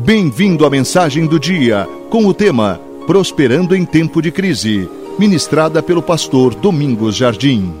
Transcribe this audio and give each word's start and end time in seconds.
Bem-vindo 0.00 0.64
à 0.64 0.70
mensagem 0.70 1.26
do 1.26 1.40
dia, 1.40 1.84
com 2.08 2.24
o 2.24 2.32
tema 2.32 2.80
Prosperando 3.04 3.74
em 3.74 3.84
Tempo 3.84 4.22
de 4.22 4.30
Crise, 4.30 4.88
ministrada 5.18 5.82
pelo 5.82 6.00
pastor 6.00 6.54
Domingos 6.54 7.16
Jardim. 7.16 7.74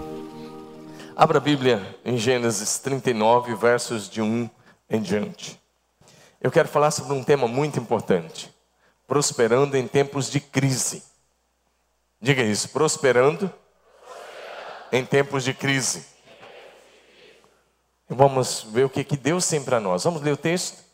Abra 1.14 1.38
a 1.38 1.40
Bíblia 1.40 1.96
em 2.04 2.18
Gênesis 2.18 2.80
39, 2.80 3.54
versos 3.54 4.10
de 4.10 4.20
1 4.20 4.50
em 4.90 5.00
diante. 5.00 5.60
Eu 6.42 6.50
quero 6.50 6.66
falar 6.66 6.90
sobre 6.90 7.12
um 7.12 7.22
tema 7.22 7.46
muito 7.46 7.78
importante: 7.78 8.52
prosperando 9.06 9.76
em 9.76 9.86
tempos 9.86 10.28
de 10.28 10.40
crise. 10.40 11.04
Diga 12.20 12.42
isso, 12.42 12.70
prosperando 12.70 13.48
em 14.90 15.04
tempos 15.04 15.44
de 15.44 15.54
crise. 15.54 16.04
Vamos 18.08 18.66
ver 18.72 18.86
o 18.86 18.90
que, 18.90 19.04
que 19.04 19.16
Deus 19.16 19.46
tem 19.46 19.62
para 19.62 19.78
nós. 19.78 20.02
Vamos 20.02 20.20
ler 20.20 20.32
o 20.32 20.36
texto? 20.36 20.87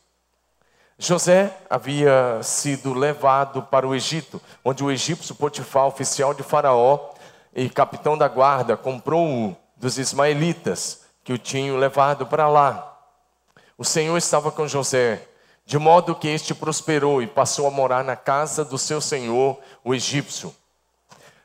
José 0.97 1.53
havia 1.69 2.41
sido 2.41 2.93
levado 2.93 3.61
para 3.63 3.87
o 3.87 3.93
Egito, 3.93 4.41
onde 4.63 4.83
o 4.83 4.89
egípcio 4.89 5.35
Potifar, 5.35 5.85
oficial 5.87 6.33
de 6.33 6.41
Faraó 6.41 7.11
e 7.53 7.69
capitão 7.69 8.17
da 8.17 8.27
guarda, 8.27 8.77
comprou-o 8.77 9.55
dos 9.75 9.97
ismaelitas 9.97 11.01
que 11.23 11.33
o 11.33 11.37
tinham 11.37 11.77
levado 11.77 12.25
para 12.25 12.47
lá. 12.47 12.97
O 13.77 13.83
Senhor 13.83 14.17
estava 14.17 14.51
com 14.51 14.67
José, 14.67 15.27
de 15.65 15.77
modo 15.77 16.15
que 16.15 16.29
este 16.29 16.53
prosperou 16.53 17.21
e 17.21 17.27
passou 17.27 17.67
a 17.67 17.71
morar 17.71 18.03
na 18.03 18.15
casa 18.15 18.63
do 18.63 18.77
seu 18.77 19.01
senhor, 19.01 19.59
o 19.83 19.93
egípcio. 19.93 20.55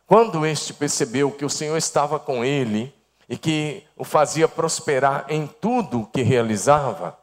Quando 0.06 0.46
este 0.46 0.72
percebeu 0.72 1.32
que 1.32 1.44
o 1.44 1.50
Senhor 1.50 1.76
estava 1.76 2.20
com 2.20 2.44
ele 2.44 2.94
e 3.28 3.36
que 3.36 3.84
o 3.96 4.04
fazia 4.04 4.46
prosperar 4.46 5.24
em 5.28 5.46
tudo 5.46 6.02
o 6.02 6.06
que 6.06 6.22
realizava, 6.22 7.19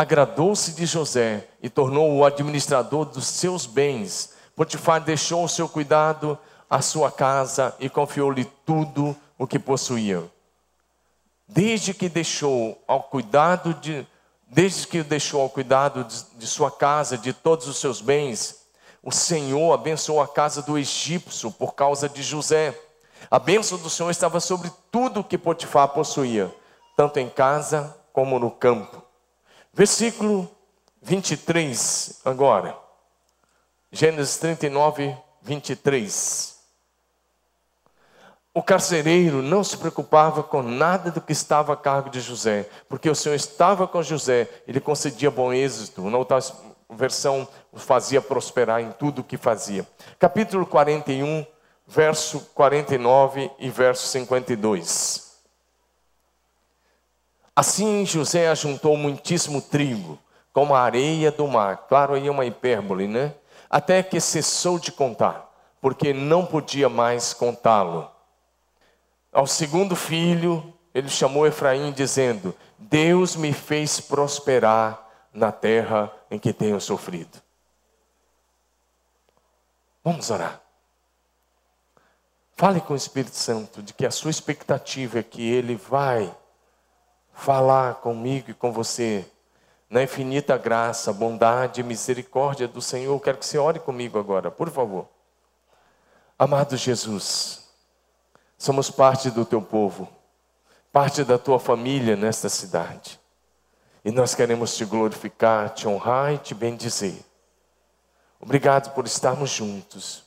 agradou-se 0.00 0.72
de 0.72 0.86
José 0.86 1.46
e 1.62 1.68
tornou-o 1.68 2.24
administrador 2.24 3.04
dos 3.04 3.26
seus 3.26 3.66
bens. 3.66 4.32
Potifar 4.56 4.98
deixou 4.98 5.44
o 5.44 5.48
seu 5.48 5.68
cuidado 5.68 6.38
a 6.70 6.80
sua 6.80 7.12
casa 7.12 7.76
e 7.78 7.90
confiou-lhe 7.90 8.46
tudo 8.64 9.14
o 9.36 9.46
que 9.46 9.58
possuía. 9.58 10.24
Desde 11.46 11.92
que 11.92 12.08
deixou 12.08 12.82
ao 12.88 13.02
cuidado 13.02 13.74
de 13.74 14.06
desde 14.48 14.86
que 14.86 15.02
deixou 15.02 15.42
ao 15.42 15.50
cuidado 15.50 16.02
de, 16.02 16.24
de 16.38 16.46
sua 16.46 16.70
casa, 16.70 17.18
de 17.18 17.34
todos 17.34 17.68
os 17.68 17.76
seus 17.76 18.00
bens, 18.00 18.56
o 19.02 19.12
Senhor 19.12 19.70
abençoou 19.74 20.22
a 20.22 20.26
casa 20.26 20.62
do 20.62 20.78
egípcio 20.78 21.50
por 21.50 21.74
causa 21.74 22.08
de 22.08 22.22
José. 22.22 22.74
A 23.30 23.38
bênção 23.38 23.76
do 23.76 23.90
Senhor 23.90 24.10
estava 24.10 24.40
sobre 24.40 24.72
tudo 24.90 25.22
que 25.22 25.36
Potifar 25.36 25.88
possuía, 25.88 26.50
tanto 26.96 27.18
em 27.18 27.28
casa 27.28 27.94
como 28.14 28.38
no 28.38 28.50
campo. 28.50 28.99
Versículo 29.72 30.50
23, 31.00 32.20
agora. 32.24 32.76
Gênesis 33.92 34.36
39, 34.36 35.16
23. 35.42 36.58
O 38.52 38.62
carcereiro 38.62 39.42
não 39.42 39.62
se 39.62 39.76
preocupava 39.76 40.42
com 40.42 40.60
nada 40.60 41.12
do 41.12 41.20
que 41.20 41.32
estava 41.32 41.72
a 41.72 41.76
cargo 41.76 42.10
de 42.10 42.20
José, 42.20 42.68
porque 42.88 43.08
o 43.08 43.14
Senhor 43.14 43.36
estava 43.36 43.86
com 43.86 44.02
José, 44.02 44.48
ele 44.66 44.80
concedia 44.80 45.30
bom 45.30 45.52
êxito. 45.52 46.02
Na 46.10 46.18
outra 46.18 46.38
versão, 46.90 47.46
o 47.70 47.78
fazia 47.78 48.20
prosperar 48.20 48.80
em 48.80 48.90
tudo 48.90 49.20
o 49.20 49.24
que 49.24 49.36
fazia. 49.36 49.86
Capítulo 50.18 50.66
41, 50.66 51.46
verso 51.86 52.40
49 52.54 53.50
e 53.60 53.70
verso 53.70 54.08
52. 54.08 55.29
Assim 57.60 58.06
José 58.06 58.48
ajuntou 58.48 58.96
muitíssimo 58.96 59.60
trigo, 59.60 60.18
como 60.50 60.74
a 60.74 60.80
areia 60.80 61.30
do 61.30 61.46
mar. 61.46 61.76
Claro, 61.88 62.14
aí 62.14 62.26
é 62.26 62.30
uma 62.30 62.46
hipérbole, 62.46 63.06
né? 63.06 63.34
Até 63.68 64.02
que 64.02 64.18
cessou 64.18 64.78
de 64.78 64.90
contar, 64.90 65.46
porque 65.78 66.14
não 66.14 66.46
podia 66.46 66.88
mais 66.88 67.34
contá-lo. 67.34 68.10
Ao 69.30 69.46
segundo 69.46 69.94
filho, 69.94 70.72
ele 70.94 71.10
chamou 71.10 71.46
Efraim, 71.46 71.92
dizendo: 71.92 72.56
Deus 72.78 73.36
me 73.36 73.52
fez 73.52 74.00
prosperar 74.00 75.06
na 75.30 75.52
terra 75.52 76.10
em 76.30 76.38
que 76.38 76.54
tenho 76.54 76.80
sofrido. 76.80 77.42
Vamos 80.02 80.30
orar. 80.30 80.62
Fale 82.56 82.80
com 82.80 82.94
o 82.94 82.96
Espírito 82.96 83.36
Santo 83.36 83.82
de 83.82 83.92
que 83.92 84.06
a 84.06 84.10
sua 84.10 84.30
expectativa 84.30 85.18
é 85.18 85.22
que 85.22 85.42
ele 85.42 85.76
vai 85.76 86.34
falar 87.32 87.96
comigo 87.96 88.50
e 88.50 88.54
com 88.54 88.72
você. 88.72 89.24
Na 89.88 90.02
infinita 90.02 90.56
graça, 90.56 91.12
bondade 91.12 91.80
e 91.80 91.84
misericórdia 91.84 92.68
do 92.68 92.80
Senhor, 92.80 93.18
quero 93.20 93.38
que 93.38 93.46
você 93.46 93.58
ore 93.58 93.80
comigo 93.80 94.18
agora, 94.18 94.50
por 94.50 94.70
favor. 94.70 95.08
Amado 96.38 96.76
Jesus, 96.76 97.68
somos 98.56 98.90
parte 98.90 99.30
do 99.30 99.44
teu 99.44 99.60
povo, 99.60 100.08
parte 100.92 101.24
da 101.24 101.38
tua 101.38 101.58
família 101.58 102.14
nesta 102.14 102.48
cidade. 102.48 103.18
E 104.04 104.10
nós 104.10 104.34
queremos 104.34 104.76
te 104.76 104.84
glorificar, 104.84 105.70
te 105.70 105.88
honrar 105.88 106.32
e 106.34 106.38
te 106.38 106.54
bendizer. 106.54 107.18
Obrigado 108.40 108.94
por 108.94 109.06
estarmos 109.06 109.50
juntos. 109.50 110.24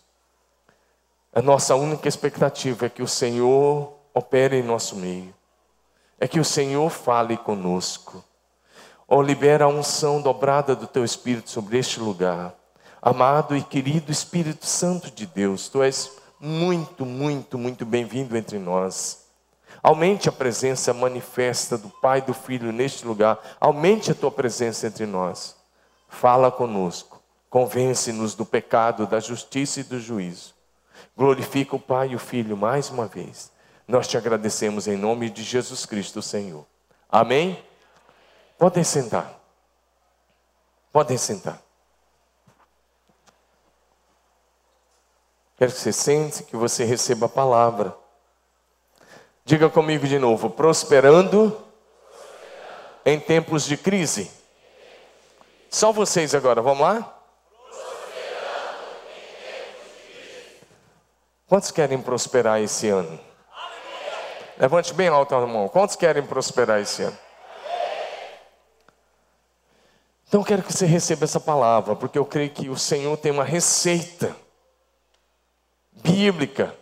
A 1.33 1.41
nossa 1.41 1.75
única 1.75 2.07
expectativa 2.07 2.85
é 2.85 2.89
que 2.89 3.01
o 3.01 3.07
Senhor 3.07 3.97
opere 4.13 4.57
em 4.57 4.63
nosso 4.63 4.95
meio 4.95 5.33
é 6.23 6.27
que 6.27 6.39
o 6.39 6.45
Senhor 6.45 6.89
fale 6.89 7.35
conosco. 7.35 8.23
Ó, 9.05 9.17
oh, 9.17 9.21
libera 9.21 9.65
a 9.65 9.67
unção 9.67 10.21
dobrada 10.21 10.73
do 10.73 10.87
teu 10.87 11.03
Espírito 11.03 11.49
sobre 11.49 11.77
este 11.77 11.99
lugar. 11.99 12.55
Amado 13.01 13.57
e 13.57 13.61
querido 13.61 14.09
Espírito 14.09 14.65
Santo 14.65 15.11
de 15.11 15.25
Deus, 15.25 15.67
tu 15.67 15.83
és 15.83 16.09
muito, 16.39 17.05
muito, 17.05 17.57
muito 17.57 17.85
bem-vindo 17.85 18.37
entre 18.37 18.57
nós. 18.57 19.25
Aumente 19.83 20.29
a 20.29 20.31
presença 20.31 20.93
manifesta 20.93 21.77
do 21.77 21.89
Pai 21.89 22.19
e 22.19 22.21
do 22.21 22.33
Filho 22.33 22.71
neste 22.71 23.05
lugar. 23.05 23.37
Aumente 23.59 24.09
a 24.09 24.15
tua 24.15 24.31
presença 24.31 24.87
entre 24.87 25.05
nós. 25.05 25.57
Fala 26.07 26.49
conosco. 26.49 27.21
Convence-nos 27.49 28.33
do 28.33 28.45
pecado, 28.45 29.05
da 29.05 29.19
justiça 29.19 29.81
e 29.81 29.83
do 29.83 29.99
juízo. 29.99 30.53
Glorifica 31.17 31.75
o 31.75 31.79
Pai 31.81 32.11
e 32.11 32.15
o 32.15 32.19
Filho 32.19 32.55
mais 32.55 32.89
uma 32.89 33.07
vez. 33.07 33.51
Nós 33.87 34.07
te 34.07 34.17
agradecemos 34.17 34.87
em 34.87 34.97
nome 34.97 35.29
de 35.29 35.43
Jesus 35.43 35.85
Cristo, 35.85 36.21
Senhor. 36.21 36.65
Amém? 37.09 37.63
Podem 38.57 38.83
sentar. 38.83 39.39
Podem 40.91 41.17
sentar. 41.17 41.61
Quero 45.57 45.71
que 45.71 45.77
você 45.77 45.93
sente, 45.93 46.43
que 46.43 46.55
você 46.55 46.83
receba 46.83 47.25
a 47.25 47.29
palavra. 47.29 47.95
Diga 49.45 49.69
comigo 49.69 50.07
de 50.07 50.17
novo: 50.17 50.49
prosperando 50.49 51.61
em 53.05 53.19
tempos 53.19 53.65
de 53.65 53.77
crise. 53.77 54.31
Só 55.69 55.91
vocês 55.91 56.33
agora, 56.33 56.61
vamos 56.61 56.81
lá? 56.81 57.19
Quantos 61.47 61.71
querem 61.71 62.01
prosperar 62.01 62.61
esse 62.61 62.89
ano? 62.89 63.32
Levante 64.57 64.93
bem 64.93 65.07
alto 65.07 65.33
a 65.35 65.45
mão. 65.47 65.67
Quantos 65.67 65.95
querem 65.95 66.23
prosperar 66.23 66.79
esse 66.79 67.03
ano? 67.03 67.17
Então 70.27 70.41
eu 70.41 70.45
quero 70.45 70.63
que 70.63 70.73
você 70.73 70.85
receba 70.85 71.25
essa 71.25 71.39
palavra, 71.39 71.95
porque 71.95 72.17
eu 72.17 72.25
creio 72.25 72.49
que 72.49 72.69
o 72.69 72.77
Senhor 72.77 73.15
tem 73.17 73.31
uma 73.31 73.43
receita 73.43 74.35
bíblica 75.91 76.75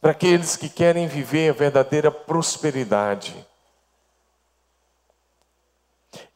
para 0.00 0.12
aqueles 0.12 0.56
que 0.56 0.68
querem 0.68 1.06
viver 1.06 1.50
a 1.50 1.52
verdadeira 1.52 2.10
prosperidade. 2.10 3.34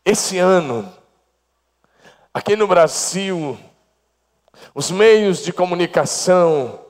Esse 0.04 0.38
ano, 0.38 0.92
aqui 2.32 2.56
no 2.56 2.66
Brasil, 2.66 3.58
os 4.74 4.90
meios 4.90 5.44
de 5.44 5.52
comunicação, 5.52 6.84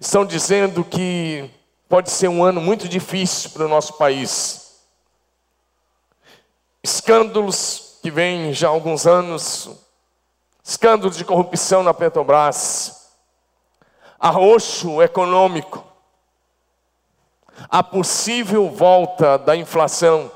estão 0.00 0.24
dizendo 0.24 0.84
que 0.84 1.50
pode 1.88 2.10
ser 2.10 2.28
um 2.28 2.44
ano 2.44 2.60
muito 2.60 2.88
difícil 2.88 3.50
para 3.50 3.64
o 3.64 3.68
nosso 3.68 3.94
país. 3.94 4.80
Escândalos 6.82 7.98
que 8.00 8.10
vêm 8.10 8.52
já 8.52 8.68
há 8.68 8.70
alguns 8.70 9.06
anos, 9.06 9.70
escândalos 10.62 11.16
de 11.16 11.24
corrupção 11.24 11.82
na 11.82 11.92
Petrobras, 11.92 13.10
arroxo 14.18 15.02
econômico, 15.02 15.84
a 17.68 17.82
possível 17.82 18.70
volta 18.70 19.36
da 19.36 19.56
inflação, 19.56 20.30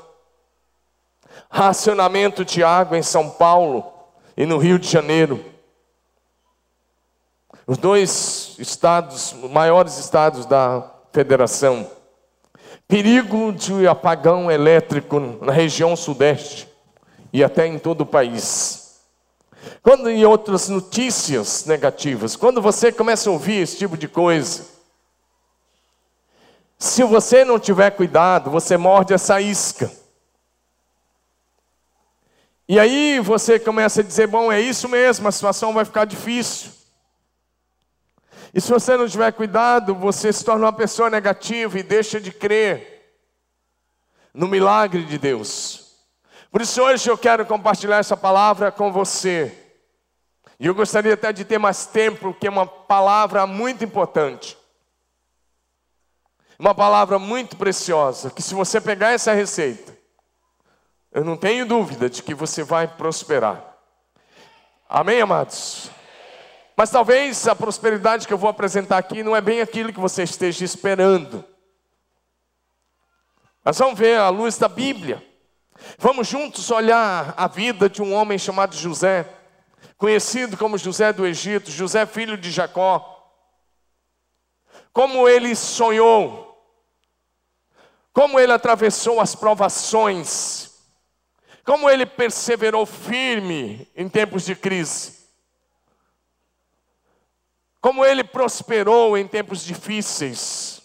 racionamento 1.49 2.43
de 2.43 2.63
água 2.63 2.97
em 2.97 3.03
São 3.03 3.29
Paulo 3.29 3.93
e 4.35 4.45
no 4.45 4.57
Rio 4.57 4.77
de 4.77 4.89
Janeiro 4.89 5.52
os 7.65 7.77
dois 7.77 8.55
estados, 8.59 9.33
maiores 9.49 9.97
estados 9.97 10.45
da 10.45 10.89
federação. 11.11 11.89
Perigo 12.87 13.51
de 13.53 13.87
apagão 13.87 14.51
elétrico 14.51 15.19
na 15.19 15.51
região 15.51 15.95
sudeste 15.95 16.67
e 17.31 17.43
até 17.43 17.65
em 17.65 17.79
todo 17.79 18.01
o 18.01 18.05
país. 18.05 19.01
Quando 19.81 20.09
em 20.09 20.25
outras 20.25 20.67
notícias 20.67 21.65
negativas, 21.65 22.35
quando 22.35 22.61
você 22.61 22.91
começa 22.91 23.29
a 23.29 23.33
ouvir 23.33 23.61
esse 23.61 23.77
tipo 23.77 23.97
de 23.97 24.07
coisa, 24.07 24.65
se 26.77 27.01
você 27.03 27.45
não 27.45 27.57
tiver 27.57 27.91
cuidado, 27.91 28.51
você 28.51 28.75
morde 28.75 29.13
essa 29.13 29.39
isca. 29.39 29.89
E 32.67 32.77
aí 32.77 33.19
você 33.19 33.57
começa 33.57 34.01
a 34.01 34.03
dizer: 34.03 34.27
bom, 34.27 34.51
é 34.51 34.59
isso 34.59 34.89
mesmo, 34.89 35.27
a 35.27 35.31
situação 35.31 35.73
vai 35.73 35.85
ficar 35.85 36.03
difícil. 36.03 36.82
E 38.53 38.61
se 38.61 38.69
você 38.69 38.95
não 38.95 39.07
tiver 39.07 39.31
cuidado, 39.33 39.95
você 39.95 40.31
se 40.31 40.45
torna 40.45 40.65
uma 40.65 40.73
pessoa 40.73 41.09
negativa 41.09 41.79
e 41.79 41.83
deixa 41.83 42.21
de 42.21 42.31
crer 42.31 43.17
no 44.33 44.47
milagre 44.47 45.03
de 45.03 45.17
Deus. 45.17 45.97
Por 46.51 46.61
isso 46.61 46.81
hoje 46.83 47.09
eu 47.09 47.17
quero 47.17 47.45
compartilhar 47.47 47.97
essa 47.97 48.15
palavra 48.15 48.71
com 48.71 48.91
você. 48.91 49.51
E 50.59 50.67
eu 50.67 50.75
gostaria 50.75 51.15
até 51.15 51.33
de 51.33 51.43
ter 51.43 51.57
mais 51.57 51.87
tempo, 51.87 52.19
porque 52.19 52.45
é 52.45 52.49
uma 52.49 52.67
palavra 52.67 53.47
muito 53.47 53.83
importante. 53.83 54.55
Uma 56.59 56.75
palavra 56.75 57.17
muito 57.17 57.57
preciosa, 57.57 58.29
que 58.29 58.41
se 58.41 58.53
você 58.53 58.79
pegar 58.79 59.11
essa 59.11 59.33
receita, 59.33 59.97
eu 61.11 61.23
não 61.23 61.35
tenho 61.35 61.65
dúvida 61.65 62.07
de 62.07 62.21
que 62.21 62.35
você 62.35 62.63
vai 62.63 62.87
prosperar. 62.87 63.75
Amém, 64.87 65.19
amados? 65.19 65.89
Mas 66.75 66.89
talvez 66.89 67.47
a 67.47 67.55
prosperidade 67.55 68.27
que 68.27 68.33
eu 68.33 68.37
vou 68.37 68.49
apresentar 68.49 68.97
aqui 68.97 69.21
não 69.21 69.35
é 69.35 69.41
bem 69.41 69.61
aquilo 69.61 69.93
que 69.93 69.99
você 69.99 70.23
esteja 70.23 70.65
esperando. 70.65 71.45
Mas 73.63 73.77
vamos 73.77 73.97
ver 73.97 74.17
a 74.17 74.29
luz 74.29 74.57
da 74.57 74.67
Bíblia. 74.67 75.23
Vamos 75.97 76.27
juntos 76.27 76.69
olhar 76.71 77.33
a 77.37 77.47
vida 77.47 77.89
de 77.89 78.01
um 78.01 78.13
homem 78.13 78.37
chamado 78.37 78.75
José, 78.75 79.27
conhecido 79.97 80.57
como 80.57 80.77
José 80.77 81.13
do 81.13 81.25
Egito, 81.25 81.71
José 81.71 82.05
filho 82.05 82.37
de 82.37 82.51
Jacó. 82.51 83.09
Como 84.91 85.27
ele 85.27 85.55
sonhou, 85.55 86.53
como 88.11 88.39
ele 88.39 88.51
atravessou 88.51 89.19
as 89.19 89.35
provações, 89.35 90.71
como 91.65 91.89
ele 91.89 92.05
perseverou 92.05 92.85
firme 92.85 93.87
em 93.95 94.09
tempos 94.09 94.43
de 94.43 94.55
crise. 94.55 95.22
Como 97.83 98.05
ele 98.05 98.23
prosperou 98.23 99.17
em 99.17 99.27
tempos 99.27 99.61
difíceis. 99.61 100.81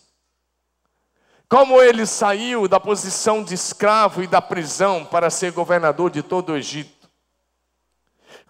Como 1.49 1.81
ele 1.81 2.05
saiu 2.05 2.67
da 2.67 2.81
posição 2.81 3.45
de 3.45 3.55
escravo 3.55 4.21
e 4.21 4.27
da 4.27 4.43
prisão 4.43 5.05
para 5.05 5.31
ser 5.31 5.53
governador 5.53 6.11
de 6.11 6.25
todo 6.25 6.51
o 6.51 6.57
Egito. 6.57 7.09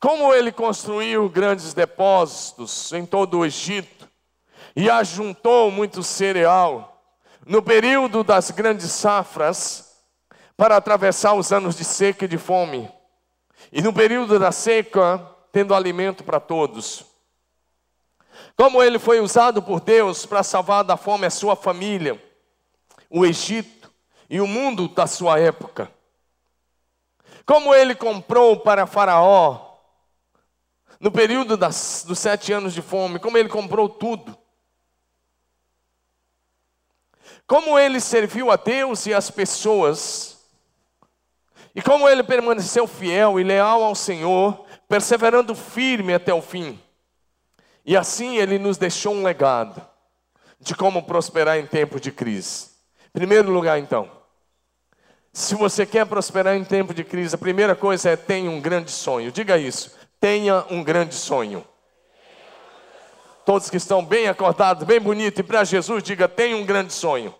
Como 0.00 0.32
ele 0.32 0.50
construiu 0.50 1.28
grandes 1.28 1.74
depósitos 1.74 2.90
em 2.94 3.04
todo 3.04 3.40
o 3.40 3.44
Egito 3.44 4.08
e 4.74 4.88
ajuntou 4.88 5.70
muito 5.70 6.02
cereal 6.02 7.04
no 7.44 7.62
período 7.62 8.24
das 8.24 8.50
grandes 8.50 8.90
safras 8.92 9.92
para 10.56 10.78
atravessar 10.78 11.34
os 11.34 11.52
anos 11.52 11.76
de 11.76 11.84
seca 11.84 12.24
e 12.24 12.28
de 12.28 12.38
fome. 12.38 12.90
E 13.70 13.82
no 13.82 13.92
período 13.92 14.38
da 14.38 14.50
seca, 14.50 15.18
tendo 15.52 15.74
alimento 15.74 16.24
para 16.24 16.40
todos. 16.40 17.07
Como 18.60 18.82
ele 18.82 18.98
foi 18.98 19.20
usado 19.20 19.62
por 19.62 19.78
Deus 19.78 20.26
para 20.26 20.42
salvar 20.42 20.82
da 20.82 20.96
fome 20.96 21.24
a 21.24 21.30
sua 21.30 21.54
família, 21.54 22.20
o 23.08 23.24
Egito 23.24 23.88
e 24.28 24.40
o 24.40 24.48
mundo 24.48 24.88
da 24.88 25.06
sua 25.06 25.38
época. 25.38 25.88
Como 27.46 27.72
ele 27.72 27.94
comprou 27.94 28.58
para 28.58 28.84
Faraó, 28.84 29.76
no 30.98 31.12
período 31.12 31.56
das, 31.56 32.04
dos 32.04 32.18
sete 32.18 32.52
anos 32.52 32.74
de 32.74 32.82
fome, 32.82 33.20
como 33.20 33.38
ele 33.38 33.48
comprou 33.48 33.88
tudo. 33.88 34.36
Como 37.46 37.78
ele 37.78 38.00
serviu 38.00 38.50
a 38.50 38.56
Deus 38.56 39.06
e 39.06 39.14
as 39.14 39.30
pessoas 39.30 40.36
e 41.76 41.80
como 41.80 42.08
ele 42.08 42.24
permaneceu 42.24 42.88
fiel 42.88 43.38
e 43.38 43.44
leal 43.44 43.84
ao 43.84 43.94
Senhor, 43.94 44.66
perseverando 44.88 45.54
firme 45.54 46.12
até 46.12 46.34
o 46.34 46.42
fim. 46.42 46.76
E 47.84 47.96
assim 47.96 48.36
ele 48.36 48.58
nos 48.58 48.76
deixou 48.76 49.14
um 49.14 49.22
legado 49.22 49.80
de 50.60 50.74
como 50.74 51.02
prosperar 51.02 51.58
em 51.58 51.66
tempo 51.66 52.00
de 52.00 52.12
crise. 52.12 52.70
Primeiro 53.12 53.50
lugar, 53.50 53.78
então, 53.78 54.10
se 55.32 55.54
você 55.54 55.86
quer 55.86 56.04
prosperar 56.06 56.56
em 56.56 56.64
tempo 56.64 56.92
de 56.92 57.04
crise, 57.04 57.34
a 57.34 57.38
primeira 57.38 57.74
coisa 57.76 58.10
é 58.10 58.16
tenha 58.16 58.50
um 58.50 58.60
grande 58.60 58.90
sonho. 58.90 59.30
Diga 59.30 59.56
isso. 59.56 59.96
Tenha 60.20 60.64
um 60.68 60.82
grande 60.82 61.14
sonho. 61.14 61.64
Todos 63.44 63.70
que 63.70 63.76
estão 63.76 64.04
bem 64.04 64.28
acordados, 64.28 64.84
bem 64.84 65.00
bonitos, 65.00 65.38
e 65.38 65.42
para 65.42 65.64
Jesus, 65.64 66.02
diga: 66.02 66.28
tenha 66.28 66.56
um 66.56 66.66
grande 66.66 66.92
sonho. 66.92 67.34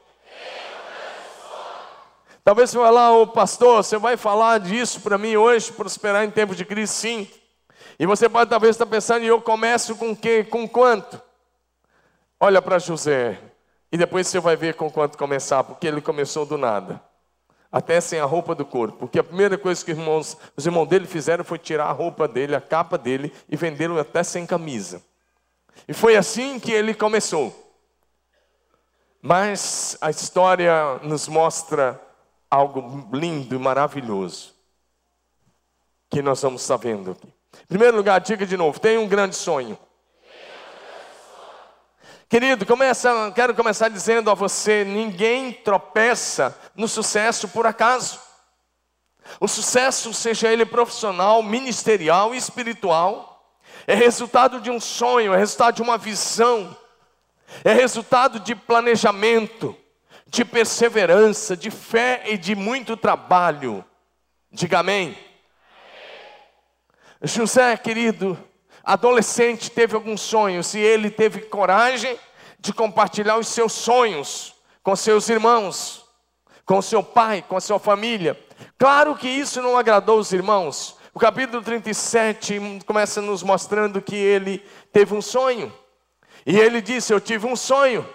Talvez 2.45 2.71
você 2.71 2.79
vai 2.79 2.91
lá, 2.91 3.13
ô 3.13 3.27
pastor, 3.27 3.85
você 3.85 3.99
vai 3.99 4.17
falar 4.17 4.59
disso 4.59 5.01
para 5.01 5.19
mim 5.19 5.37
hoje, 5.37 5.71
prosperar 5.71 6.25
em 6.25 6.31
tempos 6.31 6.57
de 6.57 6.65
crise? 6.65 6.93
Sim. 6.95 7.29
E 7.99 8.07
você 8.07 8.29
pode 8.29 8.49
talvez 8.49 8.77
estar 8.77 8.87
pensando, 8.87 9.25
e 9.25 9.27
eu 9.27 9.41
começo 9.43 9.97
com 9.97 10.15
quê? 10.15 10.45
Com 10.45 10.69
quanto? 10.69 11.21
Olha 12.39 12.63
para 12.63 12.79
José, 12.79 13.41
e 13.91 13.97
depois 13.99 14.29
você 14.29 14.39
vai 14.39 14.55
ver 14.55 14.75
com 14.75 14.91
quanto 14.91 15.19
começar, 15.19 15.65
porque 15.65 15.87
ele 15.87 16.01
começou 16.01 16.47
do 16.47 16.57
nada. 16.57 17.03
Até 17.71 18.01
sem 18.01 18.21
a 18.21 18.25
roupa 18.25 18.55
do 18.55 18.65
corpo. 18.65 18.99
Porque 18.99 19.19
a 19.19 19.25
primeira 19.25 19.59
coisa 19.59 19.85
que 19.85 19.93
os 19.93 19.99
irmãos, 19.99 20.37
os 20.57 20.65
irmãos 20.65 20.87
dele 20.87 21.07
fizeram 21.07 21.45
foi 21.45 21.59
tirar 21.59 21.87
a 21.87 21.93
roupa 21.93 22.27
dele, 22.27 22.55
a 22.55 22.61
capa 22.61 22.97
dele, 22.97 23.33
e 23.49 23.57
vendê-lo 23.57 23.99
até 23.99 24.23
sem 24.23 24.47
camisa. 24.47 25.03
E 25.87 25.93
foi 25.93 26.17
assim 26.17 26.59
que 26.59 26.73
ele 26.73 26.95
começou. 26.95 27.55
Mas 29.21 29.99
a 30.01 30.09
história 30.09 30.99
nos 31.03 31.29
mostra 31.29 32.01
algo 32.51 33.09
lindo 33.13 33.55
e 33.55 33.59
maravilhoso 33.59 34.55
que 36.09 36.23
nós 36.23 36.39
estamos 36.39 36.63
sabendo 36.63 37.11
aqui. 37.11 37.38
Primeiro 37.69 37.99
lugar, 37.99 38.19
diga 38.21 38.47
de 38.47 38.57
novo: 38.57 38.81
tem 38.81 38.97
um 38.97 39.07
grande 39.07 39.37
sonho. 39.37 39.79
Querido, 42.27 42.65
começa, 42.67 43.31
quero 43.35 43.55
começar 43.55 43.91
dizendo 43.91 44.31
a 44.31 44.35
você: 44.35 44.85
ninguém 44.85 45.53
tropeça 45.53 46.59
no 46.75 46.89
sucesso 46.89 47.47
por 47.49 47.67
acaso. 47.67 48.21
O 49.39 49.47
sucesso, 49.47 50.15
seja 50.15 50.51
ele 50.51 50.65
profissional, 50.65 51.43
ministerial, 51.43 52.35
espiritual, 52.35 53.53
é 53.87 53.95
resultado 53.95 54.61
de 54.61 54.71
um 54.71 54.81
sonho, 54.81 55.35
é 55.35 55.37
resultado 55.37 55.77
de 55.77 55.83
uma 55.83 55.99
visão, 55.99 56.75
é 57.63 57.75
resultado 57.75 58.41
de 58.41 58.55
planejamento, 58.55 59.77
de 60.27 60.43
perseverança, 60.43 61.55
de 61.55 61.71
fé 61.71 62.23
e 62.27 62.39
de 62.39 62.55
muito 62.55 62.97
trabalho. 62.97 63.85
Diga 64.51 64.79
amém. 64.79 65.28
José, 67.23 67.77
querido, 67.77 68.39
adolescente, 68.85 69.71
teve 69.71 69.95
alguns 69.95 70.21
sonhos 70.21 70.75
e 70.75 70.79
ele 70.79 71.11
teve 71.11 71.41
coragem 71.41 72.19
de 72.61 72.73
compartilhar 72.73 73.39
os 73.39 73.49
seus 73.49 73.73
sonhos 73.73 74.55
com 74.83 74.95
seus 74.95 75.29
irmãos, 75.29 76.05
com 76.65 76.81
seu 76.81 77.03
pai, 77.03 77.45
com 77.47 77.61
sua 77.61 77.79
família. 77.79 78.39
Claro 78.79 79.17
que 79.17 79.29
isso 79.29 79.61
não 79.61 79.77
agradou 79.77 80.19
os 80.19 80.33
irmãos. 80.33 80.97
O 81.13 81.19
capítulo 81.19 81.63
37 81.63 82.61
começa 82.87 83.21
nos 83.21 83.43
mostrando 83.43 84.01
que 84.01 84.15
ele 84.15 84.65
teve 84.93 85.15
um 85.15 85.23
sonho. 85.23 85.73
E 86.47 86.57
ele 86.57 86.81
disse: 86.81 87.13
Eu 87.13 87.21
tive 87.21 87.47
um 87.47 87.57
sonho. 87.57 88.09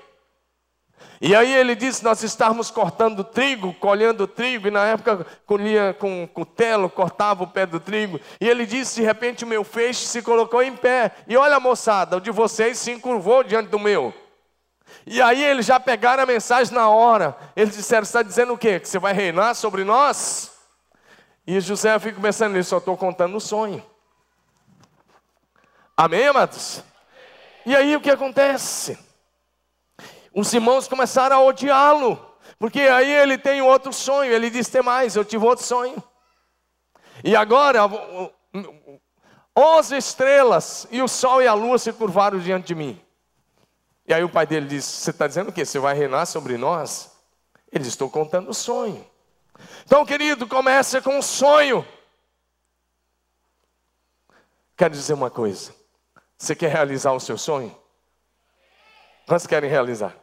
E 1.22 1.36
aí 1.36 1.54
ele 1.54 1.76
disse: 1.76 2.04
Nós 2.04 2.22
estávamos 2.24 2.70
cortando 2.70 3.24
trigo, 3.24 3.74
colhendo 3.76 4.28
trigo, 4.28 4.68
e 4.68 4.72
na 4.72 4.86
época 4.86 5.26
colhia 5.46 5.96
com 5.98 6.28
cutelo, 6.28 6.90
cortava 6.90 7.44
o 7.44 7.48
pé 7.48 7.66
do 7.66 7.80
trigo. 7.80 8.20
E 8.40 8.48
ele 8.48 8.66
disse: 8.66 9.02
De 9.02 9.06
repente 9.06 9.44
o 9.44 9.48
meu 9.48 9.64
feixe 9.64 10.06
se 10.06 10.22
colocou 10.22 10.62
em 10.62 10.76
pé. 10.76 11.12
E 11.28 11.38
olha, 11.38 11.60
moçada, 11.60 12.18
o 12.18 12.22
de 12.22 12.32
vocês 12.32 12.78
se 12.78 12.92
encurvou 12.92 13.44
diante 13.44 13.70
do 13.70 13.80
meu. 13.80 14.14
E 15.06 15.22
aí 15.22 15.44
eles 15.44 15.66
já 15.66 15.80
pegaram 15.80 16.24
a 16.24 16.26
mensagem 16.26 16.74
na 16.74 16.90
hora. 16.90 17.36
Eles 17.56 17.76
disseram: 17.76 18.04
Está 18.04 18.22
dizendo 18.22 18.54
o 18.54 18.58
quê? 18.58 18.80
Que 18.80 18.88
você 18.88 19.00
vai 19.00 19.14
reinar 19.14 19.56
sobre 19.56 19.84
nós? 19.84 20.52
E 21.46 21.60
José 21.60 21.98
fica 22.00 22.20
pensando 22.22 22.54
nisso, 22.54 22.70
só 22.70 22.78
estou 22.78 22.96
contando 22.96 23.36
o 23.36 23.42
sonho. 23.42 23.84
Amém, 25.96 26.28
amados? 26.28 26.82
E 27.66 27.76
aí 27.76 27.96
o 27.96 28.02
que 28.02 28.10
acontece? 28.10 28.98
Os 30.34 30.52
irmãos 30.52 30.88
começaram 30.88 31.36
a 31.36 31.44
odiá-lo, 31.44 32.20
porque 32.58 32.82
aí 32.82 33.12
ele 33.12 33.38
tem 33.38 33.62
outro 33.62 33.94
sonho. 33.94 34.32
Ele 34.32 34.50
diz: 34.50 34.68
Tem 34.68 34.82
mais, 34.82 35.16
eu 35.16 35.24
tive 35.24 35.46
outro 35.46 35.64
sonho. 35.64 36.02
E 37.24 37.36
agora, 37.36 37.82
onze 39.56 39.96
estrelas 39.96 40.88
e 40.90 41.02
o 41.02 41.08
sol 41.08 41.42
e 41.42 41.48
a 41.48 41.54
lua 41.54 41.78
se 41.78 41.94
curvaram 41.94 42.40
diante 42.40 42.68
de 42.68 42.76
mim. 42.76 43.00
E 44.08 44.14
aí 44.14 44.24
o 44.24 44.30
pai 44.30 44.48
dele 44.48 44.66
diz: 44.66 44.84
Você 44.84 45.12
está 45.12 45.28
dizendo 45.28 45.50
o 45.50 45.54
quê? 45.54 45.64
Você 45.64 45.78
vai 45.78 45.94
reinar 45.94 46.26
sobre 46.26 46.58
nós? 46.58 47.12
Ele 47.72 47.88
Estou 47.88 48.10
contando 48.10 48.50
o 48.50 48.54
sonho. 48.54 49.06
Então, 49.86 50.04
querido, 50.06 50.48
começa 50.48 51.02
com 51.02 51.18
um 51.18 51.22
sonho. 51.22 51.86
Quero 54.76 54.94
dizer 54.94 55.14
uma 55.14 55.30
coisa. 55.30 55.74
Você 56.38 56.56
quer 56.56 56.72
realizar 56.72 57.12
o 57.14 57.20
seu 57.20 57.38
sonho? 57.38 57.76
Quantos 59.28 59.48
querem 59.48 59.70
realizar? 59.70 60.23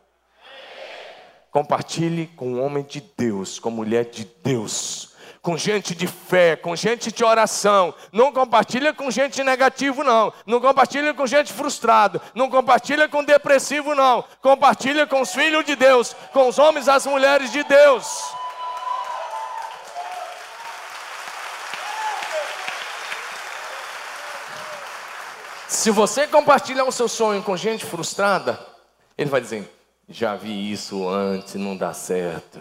Compartilhe 1.50 2.28
com 2.36 2.54
um 2.54 2.64
homem 2.64 2.84
de 2.84 3.00
Deus, 3.00 3.58
com 3.58 3.70
mulher 3.70 4.04
de 4.04 4.24
Deus, 4.24 5.10
com 5.42 5.56
gente 5.56 5.96
de 5.96 6.06
fé, 6.06 6.54
com 6.54 6.76
gente 6.76 7.10
de 7.10 7.24
oração. 7.24 7.92
Não 8.12 8.32
compartilha 8.32 8.92
com 8.92 9.10
gente 9.10 9.42
negativo, 9.42 10.04
não. 10.04 10.32
Não 10.46 10.60
compartilha 10.60 11.12
com 11.12 11.26
gente 11.26 11.52
frustrado. 11.52 12.20
Não 12.36 12.48
compartilha 12.48 13.08
com 13.08 13.24
depressivo, 13.24 13.96
não. 13.96 14.24
Compartilha 14.40 15.08
com 15.08 15.22
os 15.22 15.32
filhos 15.32 15.64
de 15.64 15.74
Deus, 15.74 16.14
com 16.32 16.48
os 16.48 16.58
homens 16.58 16.86
e 16.86 16.90
as 16.90 17.04
mulheres 17.06 17.50
de 17.50 17.64
Deus. 17.64 18.06
Se 25.66 25.90
você 25.90 26.26
compartilhar 26.26 26.84
o 26.84 26.92
seu 26.92 27.08
sonho 27.08 27.42
com 27.42 27.56
gente 27.56 27.84
frustrada, 27.86 28.60
ele 29.16 29.30
vai 29.30 29.40
dizer: 29.40 29.79
já 30.10 30.34
vi 30.34 30.72
isso 30.72 31.08
antes, 31.08 31.54
não 31.54 31.76
dá 31.76 31.94
certo. 31.94 32.60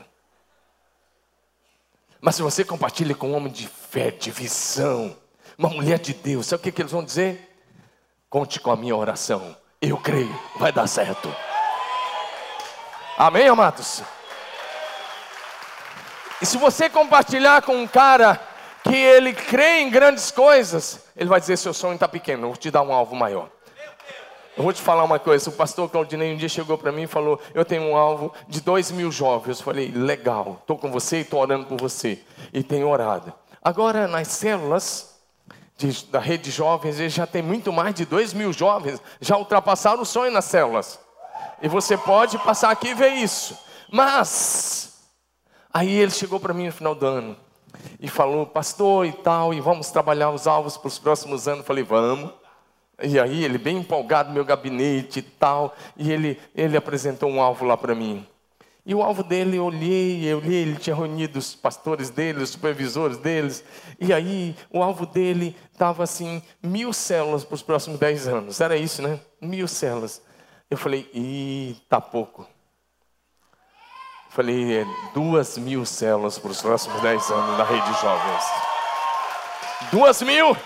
Mas 2.22 2.36
se 2.36 2.44
você 2.44 2.64
compartilha 2.64 3.16
com 3.16 3.30
um 3.30 3.36
homem 3.36 3.52
de 3.52 3.68
fé, 3.68 4.12
de 4.12 4.30
visão, 4.30 5.18
uma 5.58 5.70
mulher 5.70 5.98
de 5.98 6.14
Deus, 6.14 6.46
sabe 6.46 6.62
o 6.62 6.64
que, 6.64 6.72
que 6.72 6.82
eles 6.82 6.92
vão 6.92 7.04
dizer? 7.04 7.58
Conte 8.30 8.60
com 8.60 8.72
a 8.72 8.76
minha 8.76 8.96
oração. 8.96 9.58
Eu 9.82 9.98
creio, 9.98 10.40
vai 10.58 10.72
dar 10.72 10.86
certo. 10.86 11.34
Amém, 13.18 13.48
amados? 13.48 14.04
E 16.42 16.46
se 16.46 16.58
você 16.58 16.90
compartilhar 16.90 17.64
com 17.64 17.76
um 17.76 17.88
cara 17.88 18.40
que 18.84 18.96
ele 18.96 19.34
crê 19.34 19.80
em 19.80 19.90
grandes 19.90 20.30
coisas, 20.30 21.04
ele 21.16 21.30
vai 21.30 21.40
dizer: 21.40 21.58
seu 21.58 21.74
sonho 21.74 21.96
está 21.96 22.08
pequeno, 22.08 22.48
vou 22.48 22.56
te 22.56 22.70
dar 22.70 22.82
um 22.82 22.94
alvo 22.94 23.16
maior. 23.16 23.50
Eu 24.60 24.64
vou 24.64 24.74
te 24.74 24.82
falar 24.82 25.06
uma 25.06 25.18
coisa, 25.18 25.50
o 25.50 25.54
pastor 25.54 25.90
Claudinei 25.90 26.34
um 26.34 26.36
dia 26.36 26.50
chegou 26.50 26.78
para 26.78 26.92
mim 26.92 27.04
e 27.04 27.08
falou, 27.08 27.40
eu 27.54 27.64
tenho 27.64 27.82
um 27.84 27.96
alvo 27.96 28.34
de 28.46 28.60
dois 28.60 28.92
mil 28.92 29.10
jovens. 29.10 29.60
Eu 29.60 29.64
falei, 29.64 29.90
legal, 29.90 30.58
estou 30.60 30.78
com 30.78 30.92
você 30.92 31.20
e 31.20 31.22
estou 31.22 31.40
orando 31.40 31.66
por 31.66 31.80
você. 31.80 32.22
E 32.52 32.62
tenho 32.62 32.90
orado. 32.90 33.32
Agora, 33.64 34.06
nas 34.06 34.28
células 34.28 35.18
de, 35.78 36.06
da 36.08 36.20
rede 36.20 36.44
de 36.44 36.52
jovens, 36.52 37.00
ele 37.00 37.08
já 37.08 37.26
tem 37.26 37.42
muito 37.42 37.72
mais 37.72 37.96
de 37.96 38.04
dois 38.04 38.34
mil 38.34 38.52
jovens, 38.52 39.02
já 39.22 39.38
ultrapassaram 39.38 40.02
o 40.02 40.06
sonho 40.06 40.34
nas 40.34 40.44
células. 40.44 41.00
E 41.62 41.70
você 41.70 41.98
pode 41.98 42.38
passar 42.40 42.70
aqui 42.70 42.90
e 42.90 42.94
ver 42.94 43.14
isso. 43.14 43.58
Mas, 43.90 45.06
aí 45.74 45.90
ele 45.90 46.12
chegou 46.12 46.38
para 46.38 46.54
mim 46.54 46.66
no 46.66 46.74
final 46.74 46.94
do 46.94 47.06
ano 47.06 47.38
e 47.98 48.10
falou, 48.10 48.46
pastor 48.46 49.06
e 49.06 49.14
tal, 49.14 49.54
e 49.54 49.62
vamos 49.62 49.90
trabalhar 49.90 50.32
os 50.32 50.48
alvos 50.48 50.76
para 50.76 50.90
os 50.90 51.00
próximos 51.00 51.48
anos. 51.48 51.62
Eu 51.62 51.66
falei, 51.66 51.86
vamos. 51.86 52.39
E 53.02 53.20
aí 53.20 53.44
ele 53.44 53.58
bem 53.58 53.78
empolgado 53.78 54.30
no 54.30 54.36
meu 54.36 54.46
gabinete 54.46 55.20
e 55.20 55.22
tal, 55.22 55.76
e 55.98 56.12
ele, 56.12 56.40
ele 56.56 56.76
apresentou 56.76 57.30
um 57.30 57.42
alvo 57.42 57.66
lá 57.66 57.78
para 57.78 57.96
mim. 57.96 58.26
E 58.86 58.96
o 58.96 59.04
alvo 59.04 59.24
dele, 59.24 59.58
eu 59.58 59.66
olhei, 59.66 60.26
eu 60.26 60.38
olhei, 60.38 60.64
ele 60.64 60.76
tinha 60.76 60.96
reunido 60.96 61.38
os 61.38 61.54
pastores 61.54 62.10
dele, 62.10 62.42
os 62.42 62.50
supervisores 62.50 63.18
deles, 63.18 63.64
e 64.00 64.12
aí 64.12 64.56
o 64.72 64.82
alvo 64.82 65.06
dele 65.06 65.56
estava 65.72 66.04
assim, 66.04 66.42
mil 66.64 66.92
células 66.92 67.44
para 67.44 67.56
os 67.56 67.62
próximos 67.62 68.00
dez 68.00 68.28
anos. 68.28 68.60
Era 68.60 68.76
isso, 68.76 69.02
né? 69.02 69.20
Mil 69.40 69.68
células. 69.68 70.22
Eu 70.70 70.78
falei, 70.78 71.10
ih, 71.14 71.78
tá 71.88 72.02
pouco. 72.02 72.42
Eu 74.28 74.32
falei, 74.32 74.80
é 74.80 74.86
duas 75.14 75.58
mil 75.58 75.86
células 75.86 76.40
para 76.40 76.52
os 76.52 76.62
próximos 76.62 77.02
dez 77.02 77.30
anos 77.30 77.58
na 77.58 77.64
rede 77.64 77.86
de 77.94 78.02
jovens. 78.02 78.44
Duas 79.92 80.22
mil! 80.22 80.58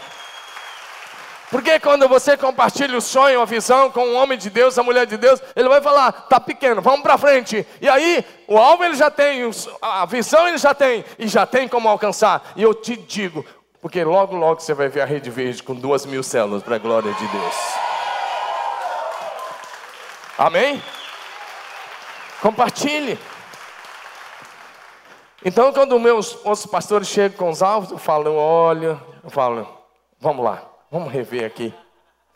Porque 1.53 1.79
quando 1.79 2.07
você 2.07 2.35
compartilha 2.35 2.97
o 2.97 3.01
sonho, 3.01 3.39
a 3.39 3.45
visão 3.45 3.91
com 3.91 4.03
um 4.07 4.15
homem 4.15 4.39
de 4.39 4.49
Deus, 4.49 4.75
a 4.75 4.81
mulher 4.81 5.05
de 5.05 5.17
Deus, 5.17 5.39
ele 5.55 5.69
vai 5.69 5.79
falar: 5.79 6.11
tá 6.11 6.39
pequeno, 6.39 6.81
vamos 6.81 7.01
para 7.01 7.15
frente. 7.15 7.63
E 7.79 7.87
aí, 7.87 8.25
o 8.47 8.57
alvo 8.57 8.83
ele 8.83 8.95
já 8.95 9.11
tem, 9.11 9.47
a 9.79 10.03
visão 10.07 10.47
ele 10.47 10.57
já 10.57 10.73
tem, 10.73 11.05
e 11.19 11.27
já 11.27 11.45
tem 11.45 11.67
como 11.67 11.87
alcançar. 11.87 12.53
E 12.55 12.63
eu 12.63 12.73
te 12.73 12.95
digo, 12.95 13.45
porque 13.79 14.03
logo, 14.03 14.35
logo 14.35 14.61
você 14.61 14.73
vai 14.73 14.89
ver 14.89 15.01
a 15.01 15.05
rede 15.05 15.29
verde 15.29 15.61
com 15.61 15.75
duas 15.75 16.07
mil 16.07 16.23
células 16.23 16.63
para 16.63 16.77
a 16.77 16.79
glória 16.79 17.13
de 17.13 17.27
Deus. 17.27 17.55
Amém? 20.35 20.81
Compartilhe. 22.41 23.19
Então, 25.45 25.71
quando 25.71 25.99
meus 25.99 26.33
outros 26.43 26.65
pastores 26.65 27.07
chegam 27.07 27.37
com 27.37 27.49
os 27.51 27.61
alvos, 27.61 27.91
eu 27.91 27.99
falo, 27.99 28.33
olha, 28.33 28.99
eu 29.23 29.29
falo, 29.29 29.67
vamos 30.19 30.43
lá. 30.43 30.72
Vamos 30.93 31.11
rever 31.11 31.43
aqui. 31.43 31.73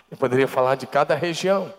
Eu 0.10 0.18
poderia 0.18 0.48
falar 0.48 0.74
de 0.74 0.88
cada 0.88 1.14
região, 1.14 1.72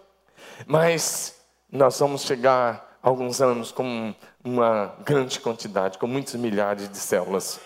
mas 0.64 1.34
nós 1.72 1.98
vamos 1.98 2.22
chegar 2.22 2.96
alguns 3.02 3.40
anos 3.42 3.72
com 3.72 4.14
uma 4.44 4.94
grande 5.04 5.40
quantidade, 5.40 5.98
com 5.98 6.06
muitos 6.06 6.36
milhares 6.36 6.88
de 6.88 6.96
células. 6.96 7.58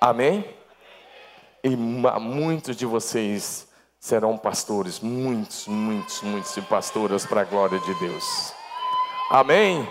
Amém? 0.00 0.52
E 1.62 1.76
muitos 1.76 2.76
de 2.76 2.84
vocês 2.84 3.68
serão 4.00 4.36
pastores, 4.36 4.98
muitos, 4.98 5.68
muitos, 5.68 6.20
muitos 6.22 6.58
pastoras 6.64 7.24
para 7.24 7.42
a 7.42 7.44
glória 7.44 7.78
de 7.78 7.94
Deus. 8.00 8.52
Amém? 9.30 9.88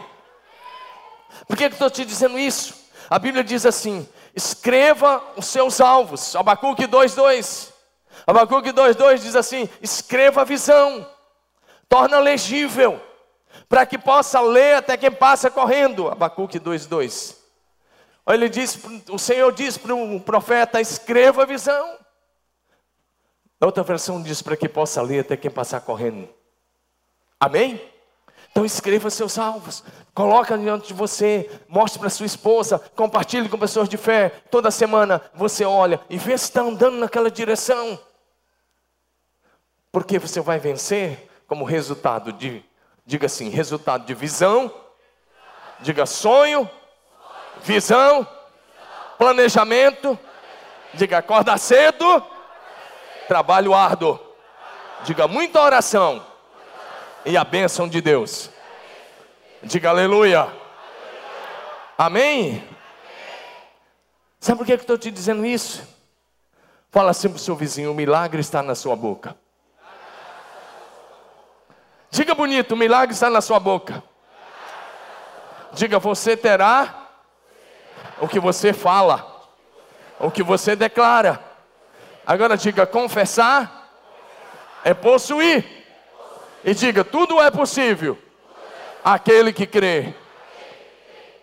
Por 1.48 1.56
que, 1.56 1.70
que 1.70 1.76
estou 1.76 1.90
te 1.90 2.04
dizendo 2.04 2.38
isso? 2.38 2.76
A 3.10 3.18
Bíblia 3.18 3.42
diz 3.42 3.66
assim: 3.66 4.06
escreva 4.36 5.24
os 5.38 5.46
seus 5.46 5.80
alvos. 5.80 6.36
Abacuque 6.36 6.86
2,2. 6.86 7.72
Abacuque 8.26 8.72
2,2 8.72 9.20
diz 9.20 9.36
assim: 9.36 9.70
escreva 9.82 10.42
a 10.42 10.46
visão, 10.46 11.08
torna 11.90 12.20
legível, 12.20 13.02
para 13.68 13.86
que 13.86 13.98
possa 13.98 14.40
ler 14.42 14.76
até 14.76 14.96
quem 14.98 15.12
passa 15.12 15.50
correndo. 15.50 16.08
Abacuque 16.08 16.60
2,2. 16.60 17.36
Ele 18.28 18.48
diz, 18.48 18.80
o 19.10 19.20
Senhor 19.20 19.52
diz 19.52 19.78
para 19.78 19.94
o 19.94 20.20
profeta: 20.20 20.80
escreva 20.80 21.44
a 21.44 21.46
visão. 21.46 21.98
A 23.60 23.66
outra 23.66 23.84
versão 23.84 24.22
diz 24.22 24.42
para 24.42 24.58
que 24.58 24.68
possa 24.68 25.02
ler 25.02 25.20
até 25.20 25.38
quem 25.38 25.52
passar 25.52 25.82
correndo. 25.82 26.28
Amém? 27.40 27.82
Então 28.52 28.64
escreva 28.64 29.10
seus 29.10 29.32
salvos, 29.32 29.84
coloca 30.14 30.56
diante 30.58 30.90
de 30.90 30.94
você, 30.94 31.50
mostre 31.68 32.00
para 32.00 32.10
sua 32.10 32.26
esposa, 32.26 32.78
compartilhe 32.96 33.50
com 33.50 33.58
pessoas 33.58 33.90
de 33.90 33.98
fé. 33.98 34.30
Toda 34.52 34.70
semana 34.70 35.22
você 35.34 35.66
olha 35.66 36.00
e 36.10 36.18
vê 36.18 36.38
se 36.38 36.46
está 36.46 36.62
andando 36.62 36.98
naquela 36.98 37.32
direção. 37.32 38.00
Porque 39.94 40.18
você 40.18 40.42
vai 40.42 40.58
vencer 40.58 41.30
como 41.48 41.64
resultado 41.64 42.34
de, 42.34 42.66
diga 43.06 43.28
assim, 43.28 43.50
resultado 43.50 44.08
de 44.08 44.16
visão, 44.16 44.74
diga 45.82 46.08
sonho, 46.08 46.68
visão, 47.62 48.28
planejamento, 49.20 50.18
diga 50.96 51.20
acorda 51.20 51.56
cedo, 51.58 52.26
trabalho 53.28 53.76
árduo, 53.76 54.20
diga 55.04 55.28
muita 55.28 55.62
oração 55.62 56.26
e 57.24 57.38
a 57.38 57.44
bênção 57.44 57.88
de 57.88 58.02
Deus. 58.02 58.50
Diga 59.62 59.92
aleluia. 59.92 60.52
Amém? 61.96 62.68
Sabe 64.40 64.58
por 64.58 64.66
que 64.66 64.74
eu 64.74 64.78
estou 64.78 64.98
te 64.98 65.12
dizendo 65.12 65.46
isso? 65.46 65.88
Fala 66.90 67.12
assim 67.12 67.30
para 67.30 67.36
o 67.36 67.40
seu 67.40 67.56
vizinho: 67.56 67.92
o 67.92 67.96
milagre 67.96 68.42
está 68.42 68.64
na 68.64 68.74
sua 68.74 68.96
boca. 68.96 69.43
Diga 72.14 72.36
bonito, 72.36 72.74
o 72.74 72.78
milagre 72.78 73.12
está 73.12 73.28
na 73.28 73.42
sua 73.42 73.60
boca. 73.60 74.04
Diga, 75.72 75.98
você 75.98 76.38
terá 76.38 77.08
o 78.22 78.28
que 78.28 78.40
você 78.40 78.72
fala, 78.72 79.50
o 80.20 80.30
que 80.30 80.44
você 80.44 80.76
declara. 80.76 81.44
Agora 82.24 82.56
diga, 82.56 82.86
confessar 82.86 83.90
é 84.84 84.94
possuir. 84.94 85.66
E 86.64 86.76
diga, 86.76 87.04
tudo 87.04 87.42
é 87.42 87.50
possível. 87.50 88.16
Aquele 89.04 89.52
que 89.52 89.66
crê. 89.66 90.14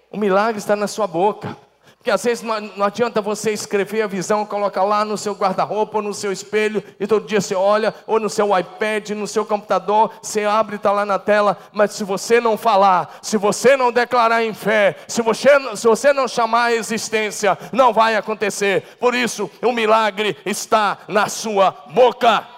O 0.09 0.17
milagre 0.17 0.61
está 0.61 0.77
na 0.77 0.87
sua 0.87 1.09
boca. 1.09 1.57
Porque 2.01 2.11
às 2.11 2.25
vezes 2.25 2.43
não, 2.43 2.83
adianta 2.83 3.21
você 3.21 3.53
escrever 3.53 4.01
a 4.01 4.07
visão, 4.07 4.47
colocar 4.47 4.85
lá 4.85 5.05
no 5.05 5.19
seu 5.19 5.35
guarda-roupa, 5.35 5.99
ou 5.99 6.03
no 6.03 6.15
seu 6.15 6.33
espelho, 6.33 6.83
e 6.99 7.07
todo 7.07 7.27
dia 7.27 7.43
você 7.43 7.55
olha, 7.55 7.95
ou 8.07 8.19
no 8.19 8.31
seu 8.31 8.59
iPad, 8.59 9.11
no 9.11 9.27
seu 9.27 9.45
computador, 9.45 10.11
você 10.23 10.45
abre 10.45 10.77
e 10.77 10.79
está 10.79 10.91
lá 10.91 11.05
na 11.05 11.19
tela, 11.19 11.59
mas 11.75 11.93
se 11.93 12.03
você 12.03 12.41
não 12.41 12.57
falar, 12.57 13.19
se 13.21 13.37
você 13.37 13.77
não 13.77 13.93
declarar 13.93 14.43
em 14.43 14.55
fé, 14.55 14.97
se 15.07 15.21
você, 15.21 15.51
se 15.77 15.87
você 15.87 16.11
não 16.15 16.27
chamar 16.27 16.65
a 16.65 16.73
existência, 16.73 17.59
não 17.71 17.93
vai 17.93 18.17
acontecer. 18.17 18.83
Por 18.99 19.15
isso, 19.15 19.51
o 19.61 19.71
milagre 19.71 20.39
está 20.47 21.01
na 21.07 21.29
sua 21.29 21.71
boca. 21.93 22.49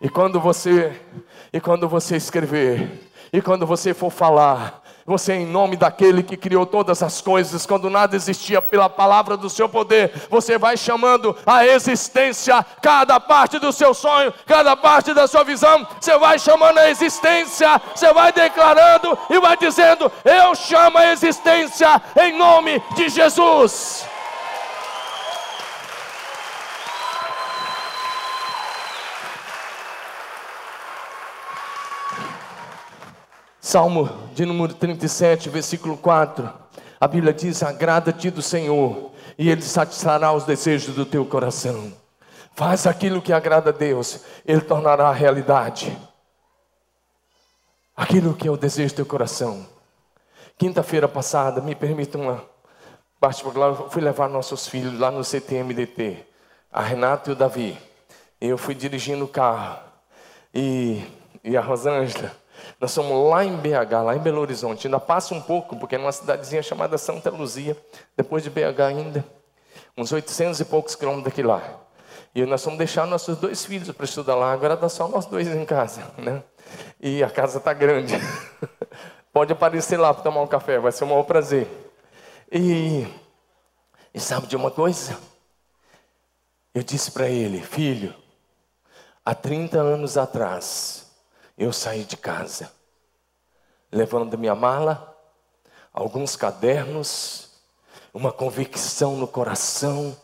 E 0.00 0.08
quando 0.08 0.38
você, 0.38 1.02
e 1.52 1.60
quando 1.60 1.88
você 1.88 2.14
escrever, 2.14 3.10
e 3.32 3.42
quando 3.42 3.66
você 3.66 3.92
for 3.92 4.10
falar, 4.10 4.84
Você, 5.08 5.32
em 5.32 5.46
nome 5.46 5.74
daquele 5.74 6.22
que 6.22 6.36
criou 6.36 6.66
todas 6.66 7.02
as 7.02 7.22
coisas, 7.22 7.64
quando 7.64 7.88
nada 7.88 8.14
existia, 8.14 8.60
pela 8.60 8.90
palavra 8.90 9.38
do 9.38 9.48
seu 9.48 9.66
poder, 9.66 10.12
você 10.28 10.58
vai 10.58 10.76
chamando 10.76 11.34
a 11.46 11.66
existência 11.66 12.62
cada 12.82 13.18
parte 13.18 13.58
do 13.58 13.72
seu 13.72 13.94
sonho, 13.94 14.34
cada 14.44 14.76
parte 14.76 15.14
da 15.14 15.26
sua 15.26 15.44
visão. 15.44 15.88
Você 15.98 16.18
vai 16.18 16.38
chamando 16.38 16.76
a 16.76 16.90
existência, 16.90 17.80
você 17.94 18.12
vai 18.12 18.30
declarando 18.34 19.18
e 19.30 19.40
vai 19.40 19.56
dizendo: 19.56 20.12
Eu 20.22 20.54
chamo 20.54 20.98
a 20.98 21.10
existência 21.10 22.02
em 22.20 22.36
nome 22.36 22.78
de 22.94 23.08
Jesus. 23.08 24.06
Salmo 33.68 34.08
de 34.32 34.46
número 34.46 34.72
37, 34.72 35.50
versículo 35.50 35.94
4. 35.98 36.50
A 36.98 37.06
Bíblia 37.06 37.34
diz: 37.34 37.62
Agrada-te 37.62 38.30
do 38.30 38.40
Senhor, 38.40 39.10
e 39.36 39.50
Ele 39.50 39.60
satisfará 39.60 40.32
os 40.32 40.44
desejos 40.44 40.94
do 40.94 41.04
teu 41.04 41.26
coração. 41.26 41.92
Faz 42.54 42.86
aquilo 42.86 43.20
que 43.20 43.30
agrada 43.30 43.68
a 43.68 43.72
Deus, 43.74 44.20
Ele 44.46 44.62
tornará 44.62 45.12
realidade. 45.12 45.94
Aquilo 47.94 48.32
que 48.32 48.48
é 48.48 48.50
o 48.50 48.56
desejo 48.56 48.94
do 48.94 48.96
teu 48.96 49.04
coração. 49.04 49.66
Quinta-feira 50.56 51.06
passada, 51.06 51.60
me 51.60 51.74
permita 51.74 52.16
uma 52.16 52.42
parte 53.20 53.44
eu 53.44 53.90
fui 53.90 54.00
levar 54.00 54.30
nossos 54.30 54.66
filhos 54.66 54.98
lá 54.98 55.10
no 55.10 55.22
CTMDT, 55.22 56.24
a 56.72 56.80
Renato 56.80 57.28
e 57.28 57.32
o 57.34 57.36
Davi. 57.36 57.78
Eu 58.40 58.56
fui 58.56 58.74
dirigindo 58.74 59.26
o 59.26 59.28
carro 59.28 59.78
e, 60.54 61.04
e 61.44 61.54
a 61.54 61.60
Rosângela 61.60 62.34
nós 62.80 62.90
somos 62.90 63.30
lá 63.30 63.44
em 63.44 63.56
BH, 63.56 64.04
lá 64.04 64.16
em 64.16 64.18
Belo 64.18 64.40
Horizonte. 64.40 64.86
Ainda 64.86 65.00
passa 65.00 65.34
um 65.34 65.40
pouco, 65.40 65.76
porque 65.76 65.96
é 65.96 65.98
uma 65.98 66.12
cidadezinha 66.12 66.62
chamada 66.62 66.96
Santa 66.98 67.30
Luzia, 67.30 67.76
depois 68.16 68.42
de 68.42 68.50
BH 68.50 68.80
ainda, 68.86 69.24
uns 69.96 70.12
800 70.12 70.60
e 70.60 70.64
poucos 70.64 70.94
quilômetros 70.94 71.32
daqui 71.32 71.42
lá. 71.42 71.62
E 72.34 72.44
nós 72.44 72.64
vamos 72.64 72.78
deixar 72.78 73.06
nossos 73.06 73.36
dois 73.38 73.64
filhos 73.64 73.90
para 73.90 74.04
estudar 74.04 74.34
lá. 74.34 74.52
Agora 74.52 74.74
está 74.74 74.88
só 74.88 75.08
nós 75.08 75.26
dois 75.26 75.48
em 75.48 75.64
casa, 75.64 76.02
né? 76.18 76.42
E 77.00 77.22
a 77.22 77.30
casa 77.30 77.58
está 77.58 77.72
grande. 77.72 78.14
Pode 79.32 79.52
aparecer 79.52 79.96
lá 79.96 80.12
para 80.12 80.22
tomar 80.22 80.42
um 80.42 80.46
café, 80.46 80.78
vai 80.78 80.92
ser 80.92 81.04
um 81.04 81.08
maior 81.08 81.22
prazer. 81.24 81.66
E, 82.50 83.06
e 84.12 84.20
sabe 84.20 84.46
de 84.46 84.56
uma 84.56 84.70
coisa? 84.70 85.18
Eu 86.74 86.82
disse 86.82 87.10
para 87.10 87.28
ele, 87.28 87.60
filho, 87.60 88.14
há 89.24 89.34
30 89.34 89.78
anos 89.78 90.16
atrás, 90.16 90.97
eu 91.58 91.72
saí 91.72 92.04
de 92.04 92.16
casa, 92.16 92.72
levando 93.90 94.38
minha 94.38 94.54
mala, 94.54 95.16
alguns 95.92 96.36
cadernos, 96.36 97.50
uma 98.14 98.30
convicção 98.30 99.16
no 99.16 99.26
coração, 99.26 100.16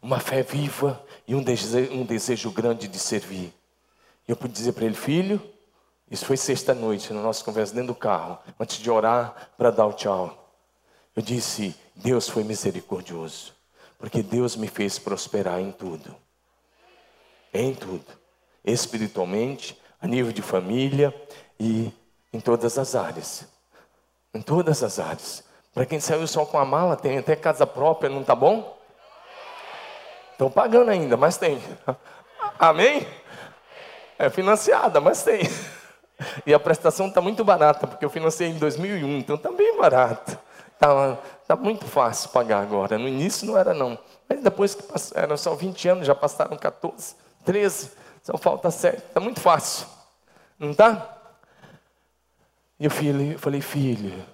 uma 0.00 0.20
fé 0.20 0.42
viva 0.42 1.04
e 1.26 1.34
um 1.34 1.42
desejo, 1.42 1.92
um 1.92 2.04
desejo 2.04 2.52
grande 2.52 2.86
de 2.86 2.98
servir. 3.00 3.52
Eu 4.28 4.36
pude 4.36 4.54
dizer 4.54 4.72
para 4.72 4.84
ele, 4.84 4.94
filho, 4.94 5.42
isso 6.08 6.24
foi 6.24 6.36
sexta-noite, 6.36 7.12
na 7.12 7.20
nossa 7.20 7.44
conversa 7.44 7.74
dentro 7.74 7.88
do 7.88 7.98
carro, 7.98 8.38
antes 8.58 8.78
de 8.78 8.88
orar 8.88 9.50
para 9.58 9.72
dar 9.72 9.86
o 9.86 9.92
tchau. 9.92 10.54
Eu 11.16 11.22
disse: 11.22 11.74
Deus 11.96 12.28
foi 12.28 12.44
misericordioso, 12.44 13.52
porque 13.98 14.22
Deus 14.22 14.54
me 14.54 14.68
fez 14.68 15.00
prosperar 15.00 15.60
em 15.60 15.72
tudo. 15.72 16.14
Em 17.52 17.74
tudo. 17.74 18.06
Espiritualmente, 18.64 19.76
a 20.00 20.06
nível 20.06 20.32
de 20.32 20.42
família 20.42 21.14
e 21.58 21.92
em 22.32 22.40
todas 22.40 22.78
as 22.78 22.94
áreas. 22.94 23.46
Em 24.34 24.40
todas 24.40 24.82
as 24.82 24.98
áreas. 24.98 25.44
Para 25.74 25.86
quem 25.86 26.00
saiu 26.00 26.26
só 26.26 26.44
com 26.44 26.58
a 26.58 26.64
mala, 26.64 26.96
tem 26.96 27.18
até 27.18 27.36
casa 27.36 27.66
própria, 27.66 28.08
não 28.08 28.22
está 28.22 28.34
bom? 28.34 28.78
Estão 30.32 30.50
pagando 30.50 30.90
ainda, 30.90 31.16
mas 31.16 31.36
tem. 31.36 31.62
Amém? 32.58 33.06
É 34.18 34.30
financiada, 34.30 35.00
mas 35.00 35.22
tem. 35.22 35.40
E 36.46 36.54
a 36.54 36.58
prestação 36.58 37.08
está 37.08 37.20
muito 37.20 37.44
barata, 37.44 37.86
porque 37.86 38.04
eu 38.04 38.10
financei 38.10 38.48
em 38.48 38.58
2001, 38.58 39.18
então 39.18 39.36
está 39.36 39.50
bem 39.50 39.76
barato. 39.78 40.38
Está 40.72 41.18
tá 41.46 41.56
muito 41.56 41.86
fácil 41.86 42.30
pagar 42.30 42.60
agora. 42.60 42.98
No 42.98 43.08
início 43.08 43.46
não 43.46 43.56
era 43.56 43.72
não. 43.72 43.98
Mas 44.28 44.42
depois 44.42 44.74
que 44.74 44.82
passou, 44.82 45.16
eram 45.18 45.36
só 45.36 45.54
20 45.54 45.88
anos, 45.88 46.06
já 46.06 46.14
passaram 46.14 46.56
14, 46.56 47.14
13. 47.44 47.90
Só 48.22 48.36
falta 48.36 48.70
sete. 48.70 48.98
Está 48.98 49.20
muito 49.20 49.40
fácil. 49.40 49.86
Não 50.58 50.70
está? 50.70 51.16
E 52.78 52.84
eu 52.84 52.90
falei, 53.38 53.60
filho, 53.60 54.24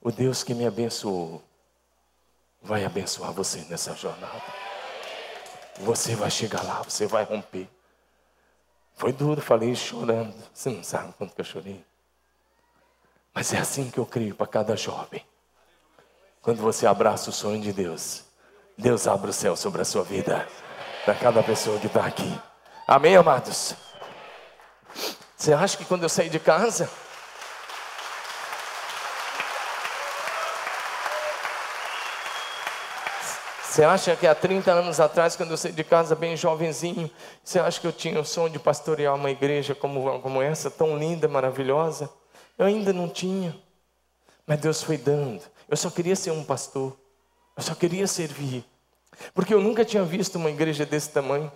o 0.00 0.10
Deus 0.10 0.42
que 0.42 0.54
me 0.54 0.66
abençoou 0.66 1.42
vai 2.62 2.84
abençoar 2.84 3.32
você 3.32 3.60
nessa 3.68 3.94
jornada. 3.94 4.42
Você 5.78 6.14
vai 6.14 6.30
chegar 6.30 6.62
lá, 6.62 6.82
você 6.82 7.06
vai 7.06 7.24
romper. 7.24 7.68
Foi 8.94 9.12
duro, 9.12 9.40
falei 9.40 9.74
chorando. 9.74 10.34
Você 10.52 10.70
não 10.70 10.82
sabe 10.82 11.12
quanto 11.14 11.34
que 11.34 11.40
eu 11.40 11.44
chorei. 11.44 11.84
Mas 13.32 13.52
é 13.52 13.58
assim 13.58 13.90
que 13.90 13.98
eu 13.98 14.04
creio 14.04 14.34
para 14.34 14.46
cada 14.46 14.76
jovem. 14.76 15.24
Quando 16.42 16.60
você 16.60 16.86
abraça 16.86 17.30
o 17.30 17.32
sonho 17.32 17.60
de 17.60 17.72
Deus, 17.72 18.24
Deus 18.76 19.06
abre 19.06 19.30
o 19.30 19.32
céu 19.32 19.56
sobre 19.56 19.82
a 19.82 19.84
sua 19.84 20.02
vida. 20.02 20.46
Para 21.04 21.14
cada 21.14 21.42
pessoa 21.42 21.78
que 21.78 21.86
está 21.86 22.04
aqui. 22.04 22.38
Amém, 22.86 23.16
amados? 23.16 23.74
Você 25.40 25.54
acha 25.54 25.74
que 25.78 25.86
quando 25.86 26.02
eu 26.02 26.08
saí 26.10 26.28
de 26.28 26.38
casa, 26.38 26.88
Você 33.64 33.84
acha 33.84 34.16
que 34.16 34.26
há 34.26 34.34
30 34.34 34.70
anos 34.70 34.98
atrás, 34.98 35.36
quando 35.36 35.52
eu 35.52 35.56
saí 35.56 35.72
de 35.72 35.84
casa 35.84 36.14
bem 36.16 36.36
jovenzinho, 36.36 37.08
você 37.42 37.58
acha 37.58 37.80
que 37.80 37.86
eu 37.86 37.92
tinha 37.92 38.20
o 38.20 38.24
sonho 38.24 38.50
de 38.50 38.58
pastorear 38.58 39.14
uma 39.14 39.30
igreja 39.30 39.74
como, 39.76 40.20
como 40.20 40.42
essa, 40.42 40.70
tão 40.70 40.98
linda, 40.98 41.28
maravilhosa? 41.28 42.10
Eu 42.58 42.66
ainda 42.66 42.92
não 42.92 43.08
tinha. 43.08 43.56
Mas 44.44 44.58
Deus 44.58 44.82
foi 44.82 44.98
dando. 44.98 45.40
Eu 45.68 45.76
só 45.76 45.88
queria 45.88 46.16
ser 46.16 46.32
um 46.32 46.44
pastor. 46.44 46.94
Eu 47.56 47.62
só 47.62 47.74
queria 47.74 48.06
servir. 48.08 48.64
Porque 49.32 49.54
eu 49.54 49.60
nunca 49.60 49.84
tinha 49.84 50.02
visto 50.02 50.36
uma 50.36 50.50
igreja 50.50 50.84
desse 50.84 51.08
tamanho. 51.10 51.50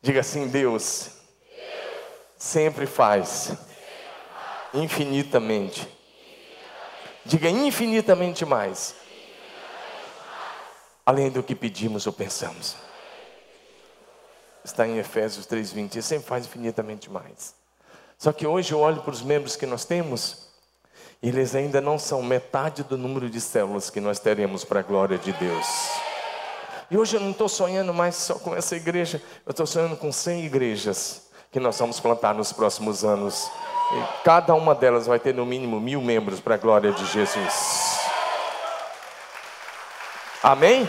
Diga 0.00 0.20
assim, 0.20 0.48
Deus, 0.48 1.19
sempre 2.40 2.86
faz 2.86 3.52
infinitamente. 4.72 5.86
Diga 7.22 7.50
infinitamente 7.50 8.46
mais. 8.46 8.94
Além 11.04 11.30
do 11.30 11.42
que 11.42 11.54
pedimos 11.54 12.06
ou 12.06 12.12
pensamos. 12.14 12.76
Está 14.64 14.86
em 14.86 14.98
Efésios 14.98 15.46
3:20. 15.46 15.96
Ele 15.96 16.02
sempre 16.02 16.26
faz 16.26 16.46
infinitamente 16.46 17.10
mais. 17.10 17.54
Só 18.16 18.32
que 18.32 18.46
hoje 18.46 18.72
eu 18.72 18.80
olho 18.80 19.02
para 19.02 19.12
os 19.12 19.22
membros 19.22 19.54
que 19.54 19.66
nós 19.66 19.84
temos, 19.84 20.48
e 21.22 21.28
eles 21.28 21.54
ainda 21.54 21.80
não 21.80 21.98
são 21.98 22.22
metade 22.22 22.82
do 22.84 22.96
número 22.96 23.28
de 23.28 23.40
células 23.40 23.90
que 23.90 24.00
nós 24.00 24.18
teremos 24.18 24.64
para 24.64 24.80
a 24.80 24.82
glória 24.82 25.18
de 25.18 25.32
Deus. 25.32 25.66
E 26.90 26.96
hoje 26.96 27.16
eu 27.16 27.20
não 27.20 27.30
estou 27.30 27.48
sonhando 27.48 27.92
mais 27.94 28.16
só 28.16 28.34
com 28.34 28.54
essa 28.54 28.76
igreja, 28.76 29.22
eu 29.46 29.50
estou 29.50 29.66
sonhando 29.66 29.96
com 29.96 30.10
100 30.12 30.44
igrejas 30.44 31.29
que 31.50 31.58
nós 31.58 31.78
vamos 31.78 31.98
plantar 31.98 32.34
nos 32.34 32.52
próximos 32.52 33.04
anos. 33.04 33.50
E 33.92 34.24
cada 34.24 34.54
uma 34.54 34.74
delas 34.74 35.06
vai 35.06 35.18
ter 35.18 35.34
no 35.34 35.44
mínimo 35.44 35.80
mil 35.80 36.00
membros 36.00 36.40
para 36.40 36.54
a 36.54 36.58
glória 36.58 36.92
de 36.92 37.04
Jesus. 37.06 37.98
Amém? 40.42 40.88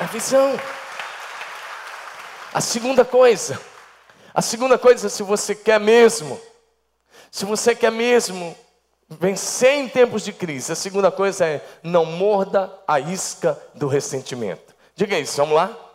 A 0.00 0.04
visão. 0.04 0.58
A 2.52 2.60
segunda 2.60 3.04
coisa, 3.04 3.60
a 4.32 4.40
segunda 4.40 4.78
coisa, 4.78 5.10
se 5.10 5.22
você 5.22 5.54
quer 5.54 5.78
mesmo, 5.78 6.40
se 7.30 7.44
você 7.44 7.74
quer 7.74 7.92
mesmo 7.92 8.56
vencer 9.08 9.74
em 9.74 9.88
tempos 9.88 10.24
de 10.24 10.32
crise, 10.32 10.72
a 10.72 10.74
segunda 10.74 11.10
coisa 11.10 11.44
é 11.44 11.62
não 11.82 12.06
morda 12.06 12.72
a 12.88 12.98
isca 12.98 13.60
do 13.74 13.86
ressentimento. 13.86 14.74
Diga 14.94 15.18
isso, 15.18 15.36
vamos 15.36 15.54
lá? 15.54 15.85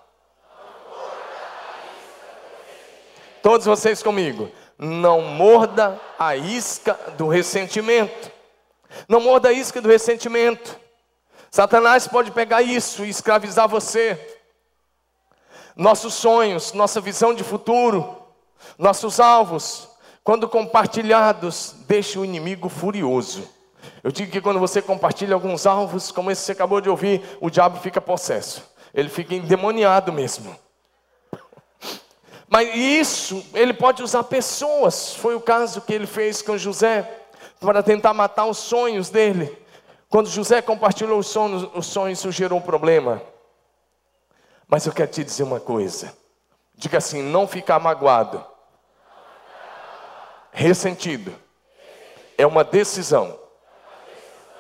Todos 3.42 3.66
vocês 3.66 4.04
comigo. 4.04 4.50
Não 4.78 5.22
morda 5.22 6.00
a 6.18 6.36
isca 6.36 6.98
do 7.18 7.28
ressentimento. 7.28 8.32
Não 9.08 9.20
morda 9.20 9.50
a 9.50 9.54
isca 9.54 9.82
do 9.82 9.90
ressentimento. 9.90 10.80
Satanás 11.50 12.08
pode 12.08 12.32
pegar 12.32 12.62
isso 12.62 13.04
e 13.04 13.10
escravizar 13.10 13.68
você. 13.68 14.18
Nossos 15.76 16.14
sonhos, 16.14 16.74
nossa 16.74 17.02
visão 17.02 17.34
de 17.34 17.44
futuro, 17.44 18.18
nossos 18.78 19.20
alvos, 19.20 19.90
quando 20.24 20.48
compartilhados, 20.48 21.76
deixa 21.88 22.20
o 22.20 22.26
inimigo 22.26 22.70
furioso. 22.70 23.48
Eu 24.04 24.12
digo 24.12 24.32
que 24.32 24.42
quando 24.42 24.60
você 24.60 24.82
compartilha 24.82 25.34
alguns 25.34 25.66
alvos, 25.66 26.12
como 26.12 26.30
esse 26.30 26.42
que 26.42 26.46
você 26.46 26.52
acabou 26.52 26.82
de 26.82 26.90
ouvir, 26.90 27.22
o 27.40 27.50
diabo 27.50 27.80
fica 27.80 28.00
possesso. 28.00 28.64
Ele 28.94 29.10
fica 29.10 29.34
endemoniado 29.34 30.12
mesmo. 30.12 30.56
Mas 32.54 32.76
isso, 32.76 33.46
ele 33.54 33.72
pode 33.72 34.04
usar 34.04 34.26
pessoas. 34.26 35.16
Foi 35.16 35.36
o 35.36 35.40
caso 35.40 35.80
que 35.80 35.94
ele 35.94 36.06
fez 36.06 36.42
com 36.42 36.58
José. 36.58 37.20
para 37.62 37.82
tentar 37.82 38.14
matar 38.14 38.46
os 38.46 38.58
sonhos 38.58 39.10
dele. 39.10 39.58
Quando 40.10 40.28
José 40.28 40.62
compartilhou 40.62 41.20
os 41.20 41.28
sonhos, 41.28 41.70
os 41.74 41.86
sonhos 41.86 42.20
gerou 42.20 42.60
um 42.60 42.62
problema. 42.62 43.22
Mas 44.68 44.86
eu 44.86 44.92
quero 44.92 45.10
te 45.10 45.24
dizer 45.24 45.44
uma 45.44 45.62
coisa. 45.62 46.14
Diga 46.76 46.98
assim: 46.98 47.22
não 47.22 47.48
ficar 47.48 47.80
magoado, 47.80 48.44
ressentido, 50.52 51.34
é 52.38 52.46
uma 52.46 52.66
decisão 52.66 53.40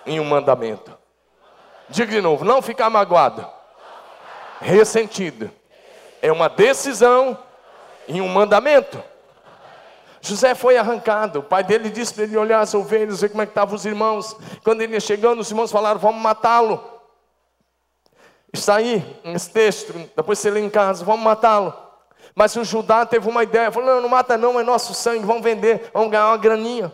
em 0.06 0.18
um 0.18 0.26
mandamento. 0.26 0.98
Diga 1.90 2.12
de 2.12 2.22
novo: 2.22 2.46
não 2.46 2.62
ficar 2.62 2.90
magoado, 2.90 3.46
ressentido, 4.62 5.52
é 6.22 6.32
uma 6.32 6.48
decisão 6.48 7.38
em 8.08 8.22
um 8.22 8.28
mandamento. 8.28 9.02
José 10.22 10.54
foi 10.54 10.78
arrancado. 10.78 11.40
O 11.40 11.44
pai 11.44 11.64
dele 11.64 11.90
disse 11.90 12.14
para 12.14 12.24
ele 12.24 12.38
olhar 12.38 12.60
as 12.60 12.74
ovelhas, 12.74 13.22
ver 13.22 13.30
como 13.30 13.42
é 13.42 13.46
que 13.46 13.52
estavam 13.52 13.76
os 13.76 13.86
irmãos. 13.86 14.36
Quando 14.64 14.82
ele 14.82 14.94
ia 14.94 15.00
chegando, 15.00 15.40
os 15.40 15.50
irmãos 15.50 15.72
falaram: 15.72 16.00
Vamos 16.00 16.22
matá-lo. 16.22 16.84
Está 18.54 18.76
aí, 18.76 19.04
nesse 19.24 19.50
texto. 19.50 19.94
Depois 20.16 20.38
você 20.38 20.52
lê 20.52 20.60
em 20.60 20.70
casa: 20.70 21.04
Vamos 21.04 21.24
matá-lo. 21.24 21.74
Mas 22.36 22.56
o 22.56 22.64
Judá 22.64 23.06
teve 23.06 23.28
uma 23.28 23.44
ideia: 23.44 23.72
Falou: 23.72 23.96
Não, 23.96 24.02
não 24.02 24.10
mata, 24.10 24.38
não, 24.38 24.60
é 24.60 24.64
nosso 24.64 24.94
sangue. 24.94 25.26
Vamos 25.26 25.44
vender, 25.44 25.90
vamos 25.94 26.12
ganhar 26.12 26.28
uma 26.28 26.38
graninha 26.38 26.92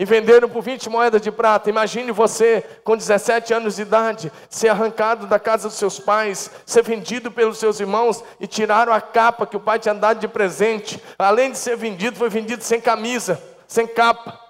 e 0.00 0.04
venderam 0.06 0.48
por 0.48 0.62
20 0.62 0.88
moedas 0.88 1.20
de 1.20 1.30
prata. 1.30 1.68
Imagine 1.68 2.10
você, 2.10 2.64
com 2.82 2.96
17 2.96 3.52
anos 3.52 3.76
de 3.76 3.82
idade, 3.82 4.32
ser 4.48 4.68
arrancado 4.68 5.26
da 5.26 5.38
casa 5.38 5.68
dos 5.68 5.76
seus 5.76 6.00
pais, 6.00 6.50
ser 6.64 6.82
vendido 6.82 7.30
pelos 7.30 7.58
seus 7.58 7.78
irmãos 7.80 8.24
e 8.40 8.46
tiraram 8.46 8.94
a 8.94 9.00
capa 9.02 9.46
que 9.46 9.58
o 9.58 9.60
pai 9.60 9.78
tinha 9.78 9.94
dado 9.94 10.18
de 10.18 10.26
presente. 10.26 10.98
Além 11.18 11.52
de 11.52 11.58
ser 11.58 11.76
vendido, 11.76 12.16
foi 12.16 12.30
vendido 12.30 12.64
sem 12.64 12.80
camisa, 12.80 13.42
sem 13.68 13.86
capa. 13.86 14.40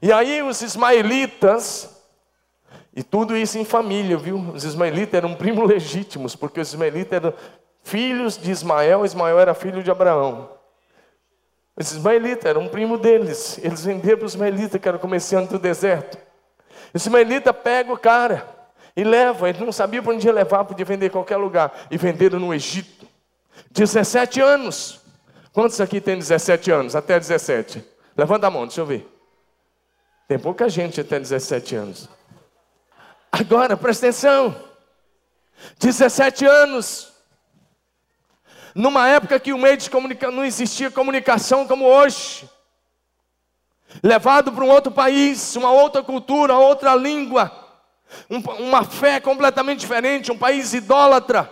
E 0.00 0.12
aí 0.12 0.42
os 0.44 0.62
ismaelitas, 0.62 2.00
e 2.94 3.02
tudo 3.02 3.36
isso 3.36 3.58
em 3.58 3.64
família, 3.64 4.16
viu? 4.16 4.38
Os 4.54 4.62
ismaelitas 4.62 5.14
eram 5.14 5.34
primos 5.34 5.68
legítimos, 5.68 6.36
porque 6.36 6.60
os 6.60 6.68
ismaelitas 6.68 7.14
eram 7.14 7.34
filhos 7.82 8.38
de 8.38 8.52
Ismael, 8.52 9.04
Ismael 9.04 9.40
era 9.40 9.54
filho 9.54 9.82
de 9.82 9.90
Abraão. 9.90 10.57
Os 11.78 11.92
ismaelitas 11.92 12.44
eram 12.44 12.62
um 12.62 12.68
primo 12.68 12.98
deles. 12.98 13.58
Eles 13.62 13.84
venderam 13.84 14.18
para 14.18 14.26
os 14.26 14.34
ismaelitas, 14.34 14.80
que 14.80 14.88
era 14.88 14.96
o 14.96 15.00
comerciante 15.00 15.52
do 15.52 15.58
deserto. 15.60 16.18
Os 16.92 17.02
ismaelitas 17.02 17.54
pegam 17.62 17.94
o 17.94 17.98
cara 17.98 18.48
e 18.96 19.04
levam. 19.04 19.48
Eles 19.48 19.60
não 19.60 19.70
sabiam 19.70 20.02
para 20.02 20.12
onde 20.12 20.26
ia 20.26 20.32
levar, 20.32 20.64
podia 20.64 20.84
vender 20.84 21.06
em 21.06 21.10
qualquer 21.10 21.36
lugar. 21.36 21.72
E 21.88 21.96
venderam 21.96 22.40
no 22.40 22.52
Egito. 22.52 23.06
17 23.70 24.40
anos. 24.40 25.00
Quantos 25.52 25.80
aqui 25.80 26.00
tem 26.00 26.18
17 26.18 26.68
anos? 26.72 26.96
Até 26.96 27.18
17. 27.18 27.84
Levanta 28.16 28.48
a 28.48 28.50
mão, 28.50 28.66
deixa 28.66 28.80
eu 28.80 28.86
ver. 28.86 29.06
Tem 30.26 30.38
pouca 30.38 30.68
gente 30.68 31.00
até 31.00 31.20
17 31.20 31.76
anos. 31.76 32.08
Agora, 33.30 33.76
presta 33.76 34.06
atenção. 34.06 34.54
17 35.78 36.44
anos 36.44 37.07
numa 38.74 39.08
época 39.08 39.40
que 39.40 39.52
o 39.52 39.58
meio 39.58 39.76
de 39.76 39.90
comunicação 39.90 40.34
não 40.34 40.44
existia 40.44 40.90
comunicação 40.90 41.66
como 41.66 41.84
hoje. 41.84 42.48
Levado 44.02 44.52
para 44.52 44.64
um 44.64 44.68
outro 44.68 44.92
país, 44.92 45.56
uma 45.56 45.70
outra 45.70 46.02
cultura, 46.02 46.54
outra 46.54 46.94
língua, 46.94 47.50
um, 48.28 48.38
uma 48.62 48.84
fé 48.84 49.18
completamente 49.18 49.80
diferente, 49.80 50.30
um 50.30 50.38
país 50.38 50.74
idólatra. 50.74 51.50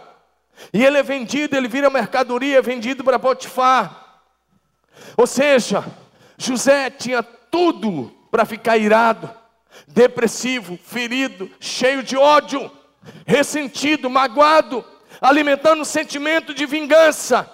E 0.72 0.84
ele 0.84 0.98
é 0.98 1.02
vendido, 1.02 1.56
ele 1.56 1.68
vira 1.68 1.90
mercadoria, 1.90 2.58
é 2.58 2.62
vendido 2.62 3.02
para 3.02 3.18
Potifar. 3.18 4.22
Ou 5.16 5.26
seja, 5.26 5.84
José 6.36 6.90
tinha 6.90 7.22
tudo 7.22 8.14
para 8.30 8.44
ficar 8.44 8.76
irado, 8.76 9.30
depressivo, 9.88 10.78
ferido, 10.82 11.50
cheio 11.58 12.02
de 12.02 12.16
ódio, 12.16 12.70
ressentido, 13.26 14.10
magoado 14.10 14.84
alimentando 15.20 15.80
um 15.80 15.84
sentimento 15.84 16.52
de 16.54 16.66
vingança. 16.66 17.50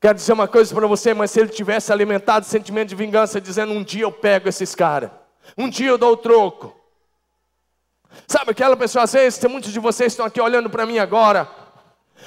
Quero 0.00 0.14
dizer 0.14 0.32
uma 0.32 0.46
coisa 0.46 0.74
para 0.74 0.86
você, 0.86 1.14
mas 1.14 1.30
se 1.30 1.40
ele 1.40 1.48
tivesse 1.48 1.92
alimentado 1.92 2.44
sentimento 2.44 2.90
de 2.90 2.94
vingança, 2.94 3.40
dizendo: 3.40 3.72
Um 3.72 3.82
dia 3.82 4.02
eu 4.02 4.12
pego 4.12 4.48
esses 4.48 4.74
caras, 4.74 5.10
um 5.56 5.68
dia 5.68 5.88
eu 5.88 5.98
dou 5.98 6.12
o 6.12 6.16
troco. 6.16 6.74
Sabe 8.26 8.52
aquela 8.52 8.76
pessoa, 8.76 9.04
às 9.04 9.12
vezes, 9.12 9.38
tem 9.38 9.50
muitos 9.50 9.72
de 9.72 9.78
vocês 9.78 10.12
estão 10.12 10.26
aqui 10.26 10.40
olhando 10.40 10.70
para 10.70 10.86
mim 10.86 10.98
agora, 10.98 11.48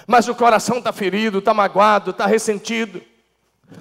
mas 0.06 0.28
o 0.28 0.36
coração 0.36 0.78
está 0.78 0.92
ferido, 0.92 1.40
está 1.40 1.54
magoado, 1.54 2.12
está 2.12 2.26
ressentido, 2.26 3.02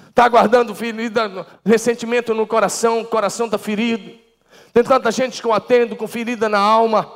está 0.07 0.27
guardando 0.27 0.73
ferida, 0.73 1.45
ressentimento 1.65 2.33
no 2.33 2.47
coração, 2.47 3.01
o 3.01 3.05
coração 3.05 3.45
está 3.45 3.57
ferido. 3.57 4.17
Tem 4.73 4.83
tanta 4.83 5.11
gente 5.11 5.41
que 5.41 5.47
eu 5.47 5.53
atendo 5.53 5.95
com 5.95 6.07
ferida 6.07 6.47
na 6.47 6.59
alma, 6.59 7.11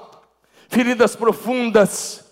feridas 0.68 1.16
profundas 1.16 2.23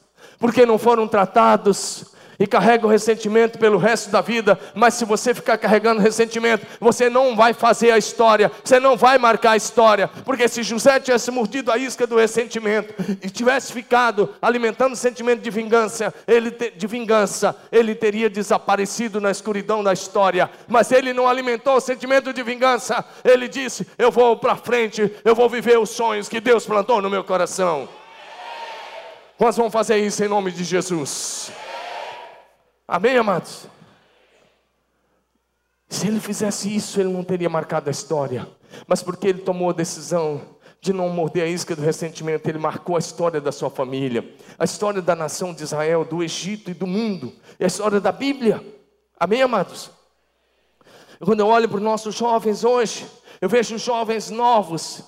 porque 0.42 0.66
não 0.66 0.80
foram 0.80 1.08
tratados 1.08 2.12
e 2.40 2.48
carregam 2.48 2.90
ressentimento 2.90 3.60
pelo 3.60 3.78
resto 3.78 4.10
da 4.10 4.20
vida, 4.20 4.60
mas 4.74 4.96
se 4.96 5.06
você 5.06 5.32
ficar 5.32 5.60
carregando 5.60 6.02
ressentimento, 6.02 6.66
você 6.80 7.08
não 7.08 7.36
vai 7.36 7.54
fazer 7.54 7.92
a 7.92 8.00
história, 8.00 8.52
você 8.64 8.80
não 8.80 8.98
vai 8.98 9.20
marcar 9.20 9.52
a 9.52 9.58
história, 9.58 10.08
porque 10.26 10.48
se 10.48 10.64
José 10.64 11.00
tivesse 11.00 11.30
mordido 11.30 11.72
a 11.72 11.78
isca 11.78 12.08
do 12.08 12.18
ressentimento 12.18 12.96
e 13.22 13.30
tivesse 13.30 13.72
ficado 13.72 14.28
alimentando 14.42 14.94
o 14.94 14.98
sentimento 14.98 15.42
de 15.42 15.52
vingança, 15.52 16.12
ele 16.28 16.50
te, 16.50 16.72
de 16.72 16.88
vingança, 16.88 17.56
ele 17.72 17.94
teria 17.94 18.28
desaparecido 18.28 19.22
na 19.22 19.30
escuridão 19.30 19.84
da 19.84 19.94
história, 19.94 20.50
mas 20.68 20.92
ele 20.92 21.14
não 21.14 21.28
alimentou 21.28 21.76
o 21.76 21.82
sentimento 21.82 22.34
de 22.34 22.42
vingança, 22.42 23.06
ele 23.24 23.48
disse: 23.48 23.86
"Eu 24.00 24.10
vou 24.10 24.36
para 24.36 24.56
frente, 24.56 25.14
eu 25.24 25.36
vou 25.36 25.48
viver 25.48 25.78
os 25.78 25.92
sonhos 25.92 26.28
que 26.28 26.42
Deus 26.42 26.66
plantou 26.66 27.04
no 27.04 27.10
meu 27.10 27.24
coração". 27.24 28.01
Nós 29.42 29.58
vamos 29.58 29.74
fazer 29.74 29.98
isso 29.98 30.24
em 30.24 30.28
nome 30.28 30.52
de 30.52 30.64
Jesus. 30.64 31.52
Amém, 32.88 33.18
amados? 33.18 33.66
Se 35.90 36.08
ele 36.08 36.20
fizesse 36.20 36.76
isso, 36.76 37.00
ele 37.00 37.12
não 37.12 37.24
teria 37.24 37.50
marcado 37.50 37.90
a 37.90 37.92
história. 37.92 38.48
Mas 38.86 39.02
porque 39.02 39.26
ele 39.26 39.40
tomou 39.40 39.72
a 39.72 39.74
decisão 39.74 40.60
de 40.80 40.94
não 40.94 41.10
morder 41.10 41.46
a 41.46 41.48
isca 41.48 41.76
do 41.76 41.82
ressentimento, 41.82 42.48
ele 42.48 42.60
marcou 42.60 42.96
a 42.96 43.00
história 43.00 43.42
da 43.42 43.52
sua 43.52 43.72
família, 43.72 44.32
a 44.60 44.64
história 44.64 45.02
da 45.02 45.16
nação 45.16 45.56
de 45.56 45.64
Israel, 45.64 46.06
do 46.06 46.22
Egito 46.22 46.70
e 46.70 46.76
do 46.76 46.86
mundo, 46.86 47.34
e 47.60 47.64
a 47.64 47.68
história 47.68 48.00
da 48.00 48.12
Bíblia. 48.12 48.64
Amém, 49.20 49.42
amados? 49.42 49.90
Quando 51.20 51.40
eu 51.40 51.48
olho 51.48 51.68
para 51.68 51.78
os 51.78 51.84
nossos 51.84 52.14
jovens 52.14 52.64
hoje, 52.64 53.08
eu 53.42 53.50
vejo 53.50 53.76
jovens 53.80 54.30
novos 54.30 55.04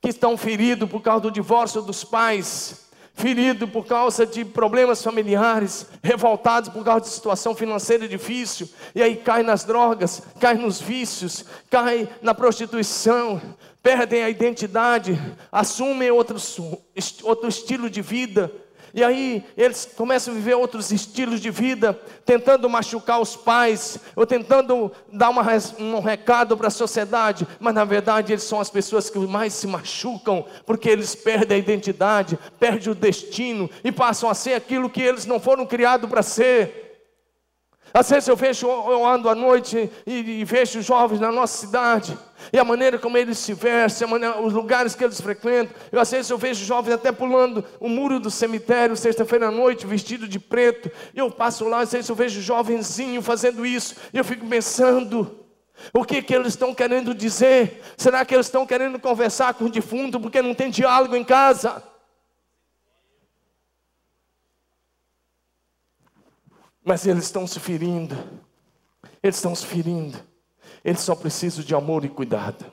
que 0.00 0.08
estão 0.08 0.38
feridos 0.38 0.88
por 0.88 1.02
causa 1.02 1.20
do 1.20 1.30
divórcio 1.30 1.82
dos 1.82 2.02
pais, 2.02 2.83
ferido 3.14 3.68
por 3.68 3.86
causa 3.86 4.26
de 4.26 4.44
problemas 4.44 5.02
familiares, 5.02 5.86
revoltados 6.02 6.68
por 6.68 6.84
causa 6.84 7.02
de 7.02 7.08
situação 7.08 7.54
financeira 7.54 8.08
difícil, 8.08 8.68
e 8.94 9.02
aí 9.02 9.16
cai 9.16 9.42
nas 9.42 9.64
drogas, 9.64 10.20
cai 10.40 10.54
nos 10.54 10.80
vícios, 10.80 11.44
cai 11.70 12.08
na 12.20 12.34
prostituição, 12.34 13.40
perdem 13.82 14.24
a 14.24 14.30
identidade, 14.30 15.20
assumem 15.52 16.10
outros, 16.10 16.58
outro 17.22 17.48
estilo 17.48 17.88
de 17.88 18.02
vida, 18.02 18.50
e 18.94 19.02
aí 19.02 19.44
eles 19.56 19.84
começam 19.96 20.32
a 20.32 20.36
viver 20.36 20.54
outros 20.54 20.92
estilos 20.92 21.40
de 21.40 21.50
vida, 21.50 21.98
tentando 22.24 22.70
machucar 22.70 23.20
os 23.20 23.34
pais, 23.34 23.98
ou 24.14 24.24
tentando 24.24 24.92
dar 25.12 25.30
uma, 25.30 25.44
um 25.80 25.98
recado 25.98 26.56
para 26.56 26.68
a 26.68 26.70
sociedade, 26.70 27.44
mas 27.58 27.74
na 27.74 27.84
verdade 27.84 28.32
eles 28.32 28.44
são 28.44 28.60
as 28.60 28.70
pessoas 28.70 29.10
que 29.10 29.18
mais 29.18 29.52
se 29.52 29.66
machucam, 29.66 30.46
porque 30.64 30.88
eles 30.88 31.12
perdem 31.12 31.56
a 31.56 31.58
identidade, 31.58 32.38
perdem 32.60 32.92
o 32.92 32.94
destino 32.94 33.68
e 33.82 33.90
passam 33.90 34.30
a 34.30 34.34
ser 34.34 34.54
aquilo 34.54 34.88
que 34.88 35.02
eles 35.02 35.26
não 35.26 35.40
foram 35.40 35.66
criados 35.66 36.08
para 36.08 36.22
ser. 36.22 36.83
Às 37.96 38.10
vezes 38.10 38.28
eu 38.28 38.34
vejo, 38.34 38.66
eu 38.66 39.06
ando 39.06 39.28
à 39.28 39.36
noite 39.36 39.88
e, 40.04 40.40
e 40.40 40.44
vejo 40.44 40.82
jovens 40.82 41.20
na 41.20 41.30
nossa 41.30 41.56
cidade, 41.56 42.18
e 42.52 42.58
a 42.58 42.64
maneira 42.64 42.98
como 42.98 43.16
eles 43.16 43.38
se 43.38 43.54
vestem, 43.54 44.08
maneira, 44.08 44.40
os 44.40 44.52
lugares 44.52 44.96
que 44.96 45.04
eles 45.04 45.20
frequentam. 45.20 45.72
Eu, 45.92 46.00
às 46.00 46.10
vezes 46.10 46.28
eu 46.28 46.36
vejo 46.36 46.64
jovens 46.64 46.94
até 46.94 47.12
pulando 47.12 47.64
o 47.78 47.88
muro 47.88 48.18
do 48.18 48.32
cemitério, 48.32 48.96
sexta-feira 48.96 49.46
à 49.46 49.50
noite, 49.52 49.86
vestido 49.86 50.26
de 50.26 50.40
preto. 50.40 50.90
E 51.14 51.20
eu 51.20 51.30
passo 51.30 51.68
lá, 51.68 51.82
às 51.82 51.92
vezes 51.92 52.08
eu 52.08 52.16
vejo 52.16 52.42
jovenzinho 52.42 53.22
fazendo 53.22 53.64
isso, 53.64 53.94
e 54.12 54.18
eu 54.18 54.24
fico 54.24 54.44
pensando. 54.44 55.44
O 55.92 56.04
que, 56.04 56.20
que 56.20 56.34
eles 56.34 56.48
estão 56.48 56.74
querendo 56.74 57.14
dizer? 57.14 57.80
Será 57.96 58.24
que 58.24 58.34
eles 58.34 58.46
estão 58.46 58.66
querendo 58.66 58.98
conversar 58.98 59.54
com 59.54 59.66
o 59.66 59.70
defunto 59.70 60.18
porque 60.18 60.42
não 60.42 60.52
tem 60.52 60.68
diálogo 60.68 61.14
em 61.14 61.24
casa? 61.24 61.80
Mas 66.84 67.06
eles 67.06 67.24
estão 67.24 67.46
se 67.46 67.58
ferindo. 67.58 68.14
Eles 69.22 69.36
estão 69.36 69.54
se 69.54 69.64
ferindo. 69.64 70.18
Eles 70.84 71.00
só 71.00 71.14
precisam 71.14 71.64
de 71.64 71.74
amor 71.74 72.04
e 72.04 72.08
cuidado. 72.10 72.66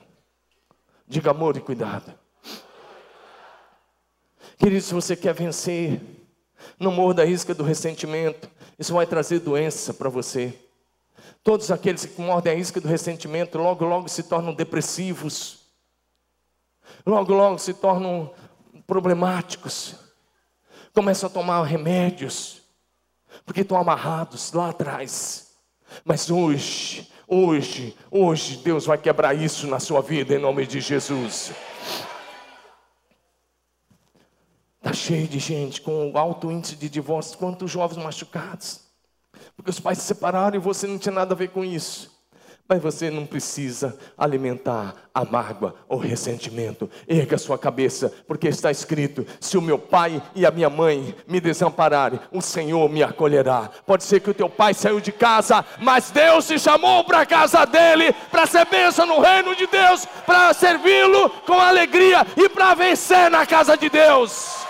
Diga 1.08 1.30
amor 1.30 1.56
e 1.56 1.60
cuidado. 1.60 2.12
Querido, 4.58 4.82
se 4.82 4.94
você 4.94 5.16
quer 5.16 5.34
vencer, 5.34 6.00
não 6.78 6.92
morra 6.92 7.14
da 7.14 7.24
risca 7.24 7.54
do 7.54 7.64
ressentimento. 7.64 8.48
Isso 8.78 8.92
vai 8.92 9.06
trazer 9.06 9.40
doença 9.40 9.94
para 9.94 10.08
você. 10.08 10.56
Todos 11.42 11.70
aqueles 11.70 12.06
que 12.06 12.20
mordem 12.20 12.52
a 12.52 12.56
isca 12.56 12.80
do 12.80 12.86
ressentimento, 12.86 13.58
logo, 13.58 13.84
logo 13.84 14.08
se 14.08 14.22
tornam 14.22 14.54
depressivos, 14.54 15.60
logo, 17.04 17.34
logo 17.34 17.58
se 17.58 17.74
tornam 17.74 18.32
problemáticos, 18.86 19.96
começam 20.94 21.28
a 21.28 21.32
tomar 21.32 21.64
remédios, 21.64 22.61
porque 23.44 23.62
estão 23.62 23.76
amarrados 23.76 24.52
lá 24.52 24.70
atrás. 24.70 25.52
Mas 26.04 26.30
hoje, 26.30 27.10
hoje, 27.26 27.96
hoje, 28.10 28.56
Deus 28.58 28.86
vai 28.86 28.98
quebrar 28.98 29.34
isso 29.34 29.66
na 29.66 29.78
sua 29.78 30.00
vida, 30.00 30.34
em 30.34 30.38
nome 30.38 30.66
de 30.66 30.80
Jesus. 30.80 31.52
Está 34.78 34.92
cheio 34.92 35.28
de 35.28 35.38
gente 35.38 35.80
com 35.80 36.12
alto 36.16 36.50
índice 36.50 36.74
de 36.74 36.88
divórcio, 36.88 37.38
quantos 37.38 37.70
jovens 37.70 38.02
machucados. 38.02 38.80
Porque 39.56 39.70
os 39.70 39.78
pais 39.78 39.98
se 39.98 40.04
separaram 40.04 40.56
e 40.56 40.58
você 40.58 40.86
não 40.86 40.98
tinha 40.98 41.14
nada 41.14 41.34
a 41.34 41.36
ver 41.36 41.50
com 41.50 41.64
isso. 41.64 42.10
Mas 42.68 42.80
você 42.80 43.10
não 43.10 43.26
precisa 43.26 43.98
alimentar 44.16 44.94
a 45.12 45.24
mágoa 45.24 45.74
ou 45.88 45.98
ressentimento. 45.98 46.88
Erga 47.06 47.36
sua 47.36 47.58
cabeça, 47.58 48.12
porque 48.26 48.48
está 48.48 48.70
escrito: 48.70 49.26
se 49.40 49.58
o 49.58 49.62
meu 49.62 49.78
pai 49.78 50.22
e 50.34 50.46
a 50.46 50.50
minha 50.50 50.70
mãe 50.70 51.14
me 51.26 51.40
desampararem, 51.40 52.20
o 52.30 52.40
Senhor 52.40 52.88
me 52.88 53.02
acolherá. 53.02 53.68
Pode 53.84 54.04
ser 54.04 54.20
que 54.20 54.30
o 54.30 54.34
teu 54.34 54.48
pai 54.48 54.74
saiu 54.74 55.00
de 55.00 55.12
casa, 55.12 55.64
mas 55.80 56.10
Deus 56.10 56.46
te 56.46 56.58
chamou 56.58 57.04
para 57.04 57.20
a 57.20 57.26
casa 57.26 57.64
dele, 57.66 58.14
para 58.30 58.46
ser 58.46 58.64
bênção 58.66 59.06
no 59.06 59.20
reino 59.20 59.54
de 59.54 59.66
Deus, 59.66 60.06
para 60.24 60.54
servi-lo 60.54 61.28
com 61.46 61.58
alegria 61.58 62.26
e 62.36 62.48
para 62.48 62.74
vencer 62.74 63.30
na 63.30 63.44
casa 63.44 63.76
de 63.76 63.90
Deus. 63.90 64.61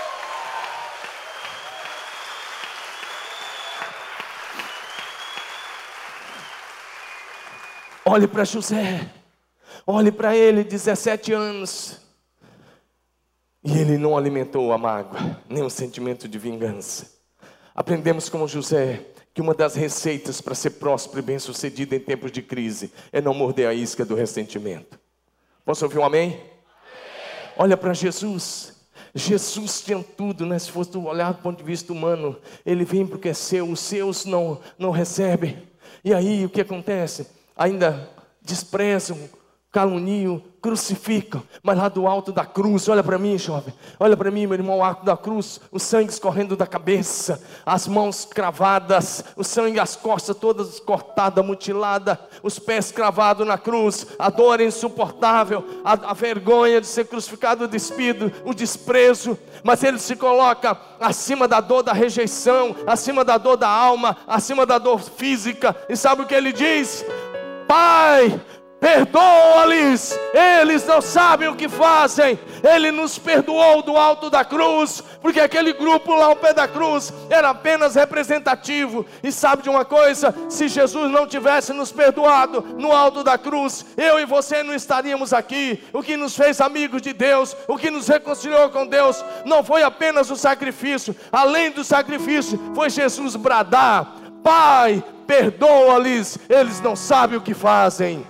Olhe 8.04 8.26
para 8.26 8.44
José, 8.44 9.08
olhe 9.86 10.10
para 10.10 10.36
ele, 10.36 10.64
17 10.64 11.32
anos. 11.32 12.00
E 13.64 13.78
ele 13.78 13.96
não 13.96 14.18
alimentou 14.18 14.72
a 14.72 14.78
mágoa, 14.78 15.40
nem 15.48 15.62
o 15.62 15.70
sentimento 15.70 16.26
de 16.26 16.36
vingança. 16.36 17.12
Aprendemos 17.72 18.28
com 18.28 18.46
José 18.48 19.06
que 19.32 19.40
uma 19.40 19.54
das 19.54 19.76
receitas 19.76 20.40
para 20.40 20.54
ser 20.54 20.70
próspero 20.70 21.20
e 21.20 21.22
bem-sucedido 21.22 21.94
em 21.94 22.00
tempos 22.00 22.32
de 22.32 22.42
crise 22.42 22.92
é 23.12 23.20
não 23.20 23.32
morder 23.32 23.68
a 23.68 23.74
isca 23.74 24.04
do 24.04 24.16
ressentimento. 24.16 24.98
Posso 25.64 25.84
ouvir 25.84 25.98
um 25.98 26.04
amém? 26.04 26.40
Olha 27.56 27.76
para 27.76 27.94
Jesus. 27.94 28.82
Jesus 29.14 29.80
tinha 29.80 30.02
tudo, 30.02 30.44
né? 30.44 30.58
Se 30.58 30.72
fosse 30.72 30.98
olhar 30.98 31.32
do 31.34 31.40
ponto 31.40 31.58
de 31.58 31.64
vista 31.64 31.92
humano, 31.92 32.36
ele 32.66 32.84
vem 32.84 33.06
porque 33.06 33.28
é 33.28 33.34
seu, 33.34 33.70
os 33.70 33.78
seus 33.78 34.24
não, 34.24 34.60
não 34.76 34.90
recebem. 34.90 35.56
E 36.02 36.12
aí 36.12 36.44
o 36.44 36.50
que 36.50 36.60
acontece? 36.60 37.26
Ainda 37.56 38.08
desprezam, 38.40 39.18
caluniam, 39.72 40.42
crucificam, 40.60 41.42
mas 41.62 41.78
lá 41.78 41.88
do 41.88 42.06
alto 42.06 42.30
da 42.30 42.44
cruz, 42.44 42.88
olha 42.90 43.02
para 43.02 43.18
mim, 43.18 43.38
jovem, 43.38 43.72
olha 43.98 44.14
para 44.14 44.30
mim, 44.30 44.46
meu 44.46 44.58
irmão, 44.58 44.78
o 44.78 44.84
arco 44.84 45.04
da 45.04 45.16
cruz, 45.16 45.58
o 45.72 45.78
sangue 45.78 46.12
escorrendo 46.12 46.54
da 46.54 46.66
cabeça, 46.66 47.42
as 47.64 47.88
mãos 47.88 48.26
cravadas, 48.26 49.24
o 49.34 49.42
sangue, 49.42 49.80
as 49.80 49.96
costas 49.96 50.36
todas 50.36 50.78
cortadas, 50.78 51.44
mutiladas, 51.44 52.18
os 52.42 52.58
pés 52.58 52.92
cravados 52.92 53.46
na 53.46 53.56
cruz, 53.56 54.06
a 54.18 54.28
dor 54.28 54.60
insuportável, 54.60 55.64
a, 55.82 56.10
a 56.10 56.12
vergonha 56.12 56.78
de 56.78 56.86
ser 56.86 57.06
crucificado, 57.06 57.66
despido, 57.66 58.30
o 58.44 58.52
desprezo, 58.52 59.38
mas 59.64 59.82
ele 59.82 59.98
se 59.98 60.16
coloca 60.16 60.78
acima 61.00 61.48
da 61.48 61.62
dor 61.62 61.82
da 61.82 61.94
rejeição, 61.94 62.76
acima 62.86 63.24
da 63.24 63.38
dor 63.38 63.56
da 63.56 63.68
alma, 63.70 64.18
acima 64.26 64.66
da 64.66 64.76
dor 64.76 65.00
física, 65.00 65.74
e 65.88 65.96
sabe 65.96 66.22
o 66.22 66.26
que 66.26 66.34
ele 66.34 66.52
diz? 66.52 67.04
Pai, 67.72 68.38
perdoa-lhes, 68.78 70.14
eles 70.60 70.84
não 70.86 71.00
sabem 71.00 71.48
o 71.48 71.56
que 71.56 71.70
fazem. 71.70 72.38
Ele 72.62 72.92
nos 72.92 73.18
perdoou 73.18 73.80
do 73.80 73.96
alto 73.96 74.28
da 74.28 74.44
cruz, 74.44 75.02
porque 75.22 75.40
aquele 75.40 75.72
grupo 75.72 76.14
lá 76.14 76.26
ao 76.26 76.36
pé 76.36 76.52
da 76.52 76.68
cruz 76.68 77.10
era 77.30 77.48
apenas 77.48 77.94
representativo. 77.94 79.06
E 79.22 79.32
sabe 79.32 79.62
de 79.62 79.70
uma 79.70 79.86
coisa? 79.86 80.34
Se 80.50 80.68
Jesus 80.68 81.10
não 81.10 81.26
tivesse 81.26 81.72
nos 81.72 81.90
perdoado 81.90 82.60
no 82.76 82.92
alto 82.92 83.24
da 83.24 83.38
cruz, 83.38 83.86
eu 83.96 84.20
e 84.20 84.26
você 84.26 84.62
não 84.62 84.74
estaríamos 84.74 85.32
aqui. 85.32 85.82
O 85.94 86.02
que 86.02 86.14
nos 86.14 86.36
fez 86.36 86.60
amigos 86.60 87.00
de 87.00 87.14
Deus, 87.14 87.56
o 87.66 87.78
que 87.78 87.90
nos 87.90 88.06
reconciliou 88.06 88.68
com 88.68 88.86
Deus, 88.86 89.24
não 89.46 89.64
foi 89.64 89.82
apenas 89.82 90.30
o 90.30 90.36
sacrifício, 90.36 91.16
além 91.32 91.70
do 91.70 91.82
sacrifício, 91.82 92.60
foi 92.74 92.90
Jesus 92.90 93.34
bradar: 93.34 94.16
Pai, 94.42 95.02
perdoa-lhes, 95.26 96.38
eles 96.48 96.80
não 96.80 96.96
sabem 96.96 97.38
o 97.38 97.42
que 97.42 97.54
fazem. 97.54 98.26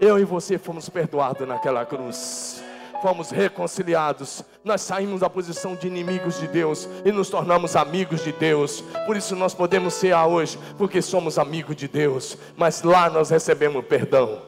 Eu 0.00 0.18
e 0.18 0.24
você 0.24 0.58
fomos 0.58 0.88
perdoados 0.88 1.46
naquela 1.46 1.84
cruz, 1.84 2.62
fomos 3.02 3.30
reconciliados, 3.30 4.42
nós 4.64 4.80
saímos 4.80 5.20
da 5.20 5.30
posição 5.30 5.74
de 5.74 5.86
inimigos 5.86 6.38
de 6.40 6.48
Deus 6.48 6.88
e 7.04 7.12
nos 7.12 7.28
tornamos 7.28 7.76
amigos 7.76 8.24
de 8.24 8.32
Deus. 8.32 8.82
Por 9.06 9.16
isso 9.16 9.36
nós 9.36 9.54
podemos 9.54 9.94
ser 9.94 10.12
a 10.12 10.26
hoje, 10.26 10.58
porque 10.76 11.02
somos 11.02 11.38
amigos 11.38 11.76
de 11.76 11.86
Deus, 11.86 12.36
mas 12.56 12.82
lá 12.82 13.10
nós 13.10 13.30
recebemos 13.30 13.84
perdão. 13.84 14.42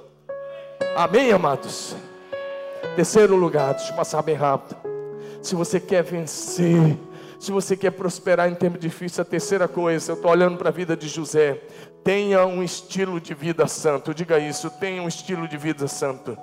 Amém, 0.96 1.32
amados? 1.32 1.94
Terceiro 2.96 3.36
lugar, 3.36 3.74
deixa 3.74 3.92
eu 3.92 3.96
passar 3.96 4.22
bem 4.22 4.34
rápido. 4.34 4.76
Se 5.40 5.54
você 5.54 5.80
quer 5.80 6.02
vencer, 6.02 6.98
se 7.42 7.50
você 7.50 7.76
quer 7.76 7.90
prosperar 7.90 8.48
em 8.48 8.54
tempo 8.54 8.78
difícil, 8.78 9.20
a 9.20 9.24
terceira 9.24 9.66
coisa, 9.66 10.12
eu 10.12 10.14
estou 10.14 10.30
olhando 10.30 10.56
para 10.56 10.68
a 10.68 10.72
vida 10.72 10.96
de 10.96 11.08
José. 11.08 11.60
Tenha 12.04 12.46
um 12.46 12.62
estilo 12.62 13.20
de 13.20 13.34
vida 13.34 13.66
santo. 13.66 14.14
Diga 14.14 14.38
isso, 14.38 14.70
tenha 14.70 15.02
um 15.02 15.08
estilo 15.08 15.48
de 15.48 15.56
vida 15.56 15.88
santo. 15.88 16.38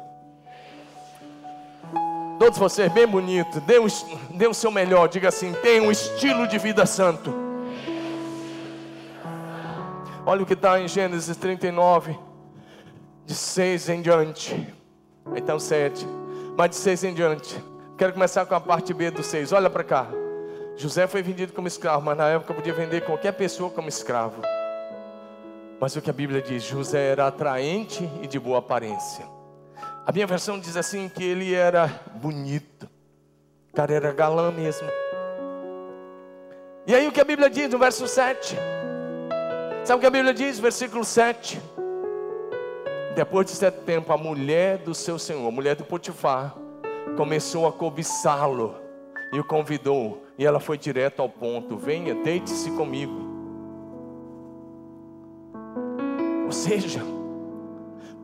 Todos 2.37 2.59
vocês, 2.59 2.91
bem 2.91 3.07
bonito, 3.07 3.61
dê, 3.61 3.79
um, 3.79 3.87
dê 4.31 4.45
o 4.45 4.53
seu 4.53 4.71
melhor. 4.71 5.07
Diga 5.07 5.29
assim: 5.29 5.53
tenha 5.61 5.81
um 5.81 5.89
estilo 5.89 6.45
de 6.45 6.57
vida 6.57 6.85
santo. 6.85 7.33
Olha 10.25 10.43
o 10.43 10.45
que 10.45 10.51
está 10.51 10.81
em 10.81 10.87
Gênesis 10.89 11.37
39, 11.37 12.19
de 13.25 13.35
6 13.35 13.87
em 13.87 14.01
diante. 14.01 14.67
Então 15.33 15.59
7, 15.59 16.05
mas 16.57 16.71
de 16.71 16.75
6 16.75 17.03
em 17.05 17.13
diante. 17.13 17.63
Quero 17.97 18.11
começar 18.11 18.45
com 18.45 18.55
a 18.55 18.59
parte 18.59 18.93
B 18.93 19.09
do 19.11 19.23
6. 19.23 19.53
Olha 19.53 19.69
para 19.69 19.83
cá. 19.85 20.28
José 20.79 21.07
foi 21.07 21.21
vendido 21.21 21.51
como 21.51 21.67
escravo, 21.67 22.05
mas 22.05 22.17
na 22.17 22.29
época 22.29 22.53
podia 22.53 22.73
vender 22.73 23.01
qualquer 23.01 23.33
pessoa 23.33 23.69
como 23.69 23.89
escravo. 23.89 24.41
Mas 25.77 25.93
o 25.97 26.01
que 26.01 26.09
a 26.09 26.13
Bíblia 26.13 26.41
diz, 26.41 26.63
José 26.63 27.11
era 27.11 27.27
atraente 27.27 28.09
e 28.21 28.27
de 28.27 28.39
boa 28.39 28.59
aparência. 28.59 29.25
A 30.07 30.11
minha 30.13 30.25
versão 30.25 30.57
diz 30.57 30.77
assim 30.77 31.09
que 31.09 31.21
ele 31.21 31.53
era 31.53 31.87
bonito. 32.15 32.89
O 33.73 33.75
cara 33.75 33.93
era 33.93 34.13
galã 34.13 34.53
mesmo. 34.53 34.87
E 36.87 36.95
aí 36.95 37.09
o 37.09 37.11
que 37.11 37.19
a 37.19 37.25
Bíblia 37.25 37.49
diz 37.49 37.69
no 37.69 37.77
verso 37.77 38.07
7? 38.07 38.55
Sabe 39.83 39.97
o 39.97 39.99
que 39.99 40.07
a 40.07 40.09
Bíblia 40.09 40.33
diz, 40.33 40.59
versículo 40.59 41.03
7? 41.03 41.61
Depois 43.15 43.45
de 43.45 43.51
certo 43.51 43.81
tempo, 43.83 44.13
a 44.13 44.17
mulher 44.17 44.77
do 44.77 44.95
seu 44.95 45.19
senhor, 45.19 45.45
a 45.45 45.51
mulher 45.51 45.75
do 45.75 45.83
Potifar, 45.83 46.55
começou 47.17 47.67
a 47.67 47.73
cobiçá-lo 47.73 48.87
e 49.31 49.39
o 49.39 49.43
convidou 49.43 50.23
e 50.37 50.45
ela 50.45 50.59
foi 50.59 50.77
direto 50.77 51.21
ao 51.21 51.29
ponto: 51.29 51.77
venha, 51.77 52.15
deite-se 52.15 52.71
comigo. 52.71 53.27
Ou 56.45 56.51
seja, 56.51 57.01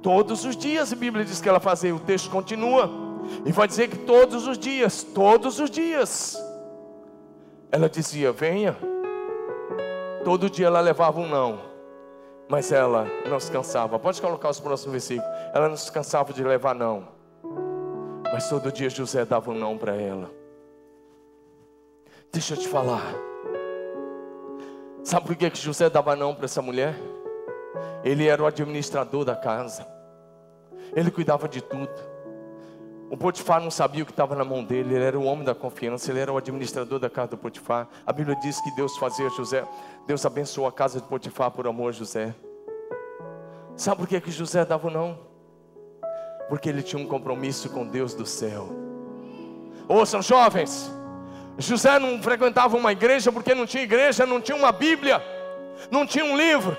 todos 0.02 0.46
os 0.46 0.56
dias 0.56 0.92
a 0.92 0.96
Bíblia 0.96 1.26
diz 1.26 1.42
que 1.42 1.50
ela 1.50 1.60
fazia, 1.60 1.94
o 1.94 2.00
texto 2.00 2.30
continua, 2.30 2.90
e 3.46 3.52
vai 3.52 3.68
dizer 3.68 3.90
que 3.90 3.98
todos 3.98 4.48
os 4.48 4.58
dias, 4.58 5.04
todos 5.04 5.60
os 5.60 5.70
dias, 5.70 6.42
ela 7.72 7.90
dizia: 7.90 8.32
venha. 8.32 8.76
Todo 10.24 10.50
dia 10.50 10.66
ela 10.66 10.80
levava 10.80 11.20
um 11.20 11.28
não, 11.28 11.60
mas 12.50 12.72
ela 12.72 13.06
não 13.30 13.40
se 13.40 13.52
cansava. 13.52 14.00
Pode 14.00 14.20
colocar 14.20 14.50
os 14.50 14.60
próximos 14.60 14.94
versículos. 14.94 15.30
Ela 15.54 15.70
não 15.70 15.78
se 15.78 15.92
cansava 15.92 16.34
de 16.34 16.44
levar 16.44 16.74
não, 16.74 17.10
mas 18.34 18.50
todo 18.50 18.72
dia 18.72 18.90
José 18.90 19.24
dava 19.24 19.52
um 19.52 19.54
não 19.54 19.78
para 19.78 19.96
ela. 19.96 20.45
Deixa 22.32 22.54
eu 22.54 22.58
te 22.58 22.68
falar. 22.68 23.14
Sabe 25.04 25.28
por 25.28 25.36
que 25.36 25.50
José 25.54 25.90
dava 25.90 26.16
não 26.16 26.34
para 26.34 26.46
essa 26.46 26.62
mulher? 26.62 26.96
Ele 28.04 28.28
era 28.28 28.42
o 28.42 28.46
administrador 28.46 29.24
da 29.24 29.36
casa. 29.36 29.88
Ele 30.96 31.12
cuidava 31.12 31.48
de 31.48 31.62
tudo. 31.62 32.16
O 33.10 33.16
Potifar 33.16 33.62
não 33.62 33.70
sabia 33.70 34.02
o 34.02 34.06
que 34.06 34.12
estava 34.12 34.36
na 34.36 34.44
mão 34.44 34.64
dele, 34.64 34.96
ele 34.96 35.04
era 35.04 35.18
o 35.18 35.24
homem 35.24 35.46
da 35.46 35.54
confiança, 35.54 36.10
ele 36.12 36.20
era 36.20 36.34
o 36.34 36.38
administrador 36.38 36.98
da 36.98 37.10
casa 37.10 37.30
do 37.30 37.38
Potifar. 37.38 37.88
A 38.06 38.12
Bíblia 38.12 38.36
diz 38.38 38.60
que 38.62 38.72
Deus 38.72 38.98
fazia 38.98 39.30
José, 39.30 39.64
Deus 40.08 40.26
abençoou 40.26 40.68
a 40.68 40.72
casa 40.72 41.00
de 41.00 41.08
Potifar 41.08 41.52
por 41.52 41.68
amor 41.68 41.90
a 41.90 41.92
José. 41.92 42.34
Sabe 43.76 43.98
por 43.98 44.08
que, 44.08 44.20
que 44.20 44.32
José 44.32 44.66
dava 44.66 44.90
não? 44.90 45.20
Porque 46.50 46.68
ele 46.68 46.82
tinha 46.82 47.02
um 47.02 47.08
compromisso 47.08 47.70
com 47.70 47.86
Deus 47.86 48.14
do 48.14 48.26
céu. 48.26 48.70
Ouçam, 49.88 50.22
jovens, 50.22 50.92
José 51.58 51.98
não 52.00 52.22
frequentava 52.22 52.76
uma 52.76 52.92
igreja 52.92 53.32
porque 53.32 53.56
não 53.56 53.66
tinha 53.66 53.84
igreja, 53.84 54.26
não 54.26 54.42
tinha 54.42 54.58
uma 54.58 54.72
Bíblia, 54.72 55.22
não 55.90 56.06
tinha 56.06 56.26
um 56.26 56.36
livro. 56.38 56.78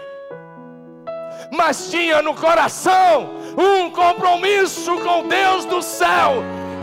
mas 1.52 1.90
tinha 1.90 2.22
no 2.22 2.34
coração 2.34 3.30
um 3.56 3.90
compromisso 3.90 4.98
com 5.00 5.28
Deus 5.28 5.64
do 5.64 5.82
céu, 5.82 6.42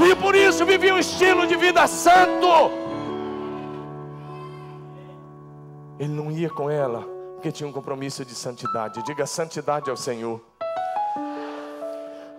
e 0.10 0.16
por 0.16 0.36
isso 0.36 0.66
vivia 0.66 0.94
um 0.94 1.00
estilo 1.00 1.46
de 1.46 1.56
vida 1.56 1.86
santo. 1.88 2.72
Ele 6.00 6.12
não 6.14 6.32
ia 6.32 6.50
com 6.50 6.70
ela, 6.70 7.02
porque 7.36 7.52
tinha 7.52 7.68
um 7.68 7.72
compromisso 7.72 8.26
de 8.26 8.34
santidade. 8.34 9.04
Diga 9.04 9.26
santidade 9.26 9.90
ao 9.90 9.96
Senhor. 9.96 10.42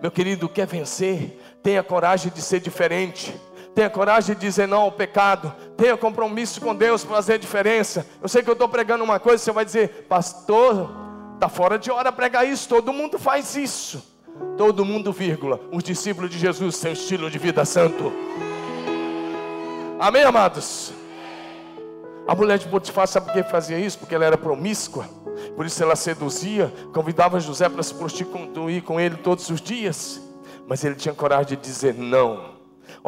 Meu 0.01 0.11
querido, 0.11 0.49
quer 0.49 0.67
vencer? 0.67 1.39
Tenha 1.63 1.81
coragem 1.81 2.31
de 2.31 2.41
ser 2.41 2.59
diferente. 2.59 3.33
Tenha 3.75 3.89
coragem 3.89 4.33
de 4.33 4.39
dizer 4.39 4.69
não 4.69 4.83
ao 4.83 4.91
pecado. 4.91 5.53
Tenha 5.75 5.97
compromisso 5.97 6.61
com 6.61 6.73
Deus 6.73 7.03
para 7.03 7.17
fazer 7.17 7.37
diferença. 7.37 8.07
Eu 8.21 8.29
sei 8.29 8.41
que 8.41 8.49
eu 8.49 8.53
estou 8.53 8.69
pregando 8.69 9.03
uma 9.03 9.19
coisa, 9.19 9.43
você 9.43 9.51
vai 9.51 9.65
dizer, 9.65 10.05
pastor, 10.07 10.89
está 11.33 11.49
fora 11.49 11.77
de 11.77 11.91
hora 11.91 12.09
pregar 12.09 12.47
isso. 12.47 12.69
Todo 12.69 12.93
mundo 12.93 13.19
faz 13.19 13.53
isso. 13.57 14.01
Todo 14.57 14.85
mundo, 14.85 15.11
vírgula. 15.11 15.59
Os 15.73 15.83
discípulos 15.83 16.31
de 16.31 16.39
Jesus 16.39 16.79
têm 16.79 16.91
um 16.91 16.93
estilo 16.93 17.29
de 17.29 17.37
vida 17.37 17.65
santo. 17.65 18.13
Amém, 19.99 20.23
amados? 20.23 20.93
A 22.25 22.33
mulher 22.33 22.57
de 22.57 22.67
Potifar, 22.69 23.07
sabe 23.07 23.25
por 23.27 23.33
que 23.33 23.43
fazia 23.43 23.77
isso? 23.77 23.99
Porque 23.99 24.15
ela 24.15 24.25
era 24.25 24.37
promíscua. 24.37 25.05
Por 25.53 25.65
isso 25.65 25.83
ela 25.83 25.97
seduzia, 25.97 26.73
convidava 26.93 27.41
José 27.41 27.67
para 27.67 27.83
se 27.83 27.93
prostituir 27.93 28.81
com 28.83 28.99
ele 28.99 29.17
todos 29.17 29.49
os 29.49 29.59
dias. 29.59 30.21
Mas 30.65 30.83
ele 30.85 30.95
tinha 30.95 31.13
coragem 31.13 31.49
de 31.49 31.55
dizer 31.57 31.93
não. 31.93 32.54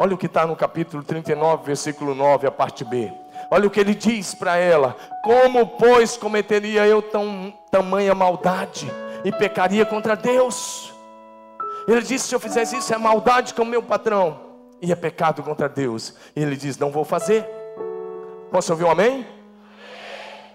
Olha 0.00 0.14
o 0.14 0.16
que 0.16 0.26
está 0.26 0.46
no 0.46 0.54
capítulo 0.54 1.02
39, 1.02 1.64
versículo 1.66 2.14
9, 2.14 2.46
a 2.46 2.52
parte 2.52 2.84
B. 2.84 3.12
Olha 3.50 3.66
o 3.66 3.70
que 3.70 3.80
ele 3.80 3.96
diz 3.96 4.32
para 4.32 4.56
ela: 4.56 4.96
Como, 5.24 5.66
pois, 5.66 6.16
cometeria 6.16 6.86
eu 6.86 7.02
tão, 7.02 7.52
tamanha 7.68 8.14
maldade 8.14 8.88
e 9.24 9.32
pecaria 9.32 9.84
contra 9.84 10.14
Deus? 10.14 10.94
Ele 11.88 12.00
disse: 12.00 12.28
Se 12.28 12.34
eu 12.34 12.38
fizesse 12.38 12.76
isso, 12.76 12.94
é 12.94 12.96
maldade 12.96 13.52
com 13.52 13.62
o 13.62 13.66
meu 13.66 13.82
patrão 13.82 14.38
e 14.80 14.92
é 14.92 14.94
pecado 14.94 15.42
contra 15.42 15.68
Deus. 15.68 16.14
E 16.36 16.42
ele 16.42 16.54
diz: 16.54 16.78
Não 16.78 16.92
vou 16.92 17.04
fazer. 17.04 17.44
Posso 18.52 18.72
ouvir 18.72 18.84
um 18.84 18.92
amém? 18.92 19.26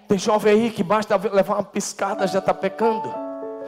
Tem 0.08 0.18
jovem 0.18 0.54
aí 0.54 0.72
que 0.72 0.84
basta 0.84 1.18
levar 1.18 1.56
uma 1.56 1.64
piscada 1.66 2.26
já 2.28 2.40
está 2.40 2.54
pecando, 2.54 3.14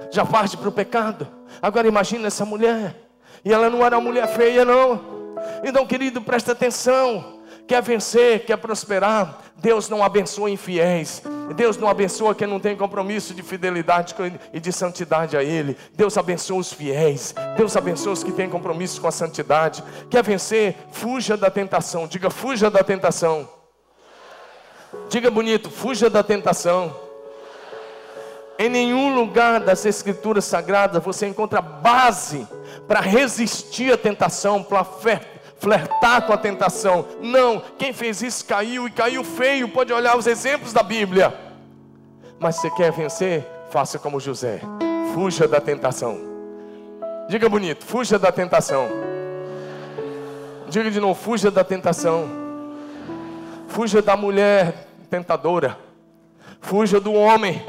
já 0.10 0.26
parte 0.26 0.56
para 0.56 0.70
o 0.70 0.72
pecado. 0.72 1.28
Agora 1.62 1.86
imagina 1.86 2.28
essa 2.28 2.46
mulher, 2.46 2.96
e 3.44 3.52
ela 3.52 3.70
não 3.70 3.86
era 3.86 3.98
uma 3.98 4.10
mulher 4.10 4.26
feia, 4.30 4.64
não. 4.64 5.15
Então, 5.64 5.86
querido, 5.86 6.22
presta 6.22 6.52
atenção. 6.52 7.36
Quer 7.68 7.82
vencer, 7.82 8.46
quer 8.46 8.58
prosperar, 8.58 9.40
Deus 9.56 9.90
não 9.90 10.04
abençoa 10.04 10.52
infiéis. 10.52 11.24
Deus 11.56 11.78
não 11.78 11.88
abençoa 11.88 12.36
quem 12.36 12.48
não 12.48 12.60
tem 12.60 12.76
compromisso 12.76 13.34
de 13.34 13.42
fidelidade 13.42 14.14
e 14.54 14.60
de 14.60 14.72
santidade 14.72 15.36
a 15.36 15.44
Ele. 15.44 15.76
Deus 15.94 16.16
abençoa 16.18 16.60
os 16.60 16.72
fiéis. 16.72 17.34
Deus 17.58 17.76
abençoa 17.76 18.14
os 18.14 18.24
que 18.24 18.32
têm 18.32 18.50
compromisso 18.50 19.02
com 19.02 19.08
a 19.08 19.12
santidade. 19.12 19.84
Quer 20.12 20.24
vencer? 20.24 20.76
Fuja 20.92 21.36
da 21.36 21.50
tentação. 21.50 22.08
Diga, 22.08 22.30
fuja 22.30 22.70
da 22.70 22.84
tentação. 22.84 23.50
Diga 25.10 25.32
bonito, 25.32 25.72
fuja 25.72 26.10
da 26.10 26.22
tentação. 26.22 26.96
Em 28.58 28.70
nenhum 28.70 29.16
lugar 29.16 29.60
das 29.60 29.86
Escrituras 29.86 30.46
Sagradas 30.46 31.04
você 31.04 31.28
encontra 31.28 31.62
base 31.62 32.48
para 32.88 33.02
resistir 33.02 33.92
à 33.92 33.98
tentação, 33.98 34.64
para 34.64 34.86
flertar 35.58 36.26
com 36.26 36.34
a 36.34 36.38
tentação. 36.38 37.06
Não, 37.22 37.62
quem 37.78 37.94
fez 37.94 38.22
isso 38.22 38.46
caiu 38.46 38.88
e 38.88 38.92
caiu 38.92 39.24
feio. 39.24 39.70
Pode 39.70 39.92
olhar 39.94 40.18
os 40.18 40.28
exemplos 40.28 40.74
da 40.74 40.84
Bíblia. 40.84 41.34
Mas 42.40 42.58
você 42.58 42.70
quer 42.72 42.92
vencer? 42.92 43.46
Faça 43.70 43.98
como 43.98 44.20
José. 44.20 44.62
Fuja 45.14 45.48
da 45.48 45.60
tentação. 45.62 46.20
Diga 47.28 47.50
bonito, 47.50 47.84
fuja 47.84 48.20
da 48.20 48.32
tentação. 48.32 48.88
Diga 50.70 50.92
de 50.92 51.00
novo, 51.00 51.20
fuja 51.20 51.50
da 51.50 51.64
tentação. 51.64 52.28
Fuja 53.68 54.02
da 54.02 54.16
mulher 54.16 54.88
tentadora. 55.10 55.78
Fuja 56.62 57.00
do 57.00 57.14
homem 57.14 57.66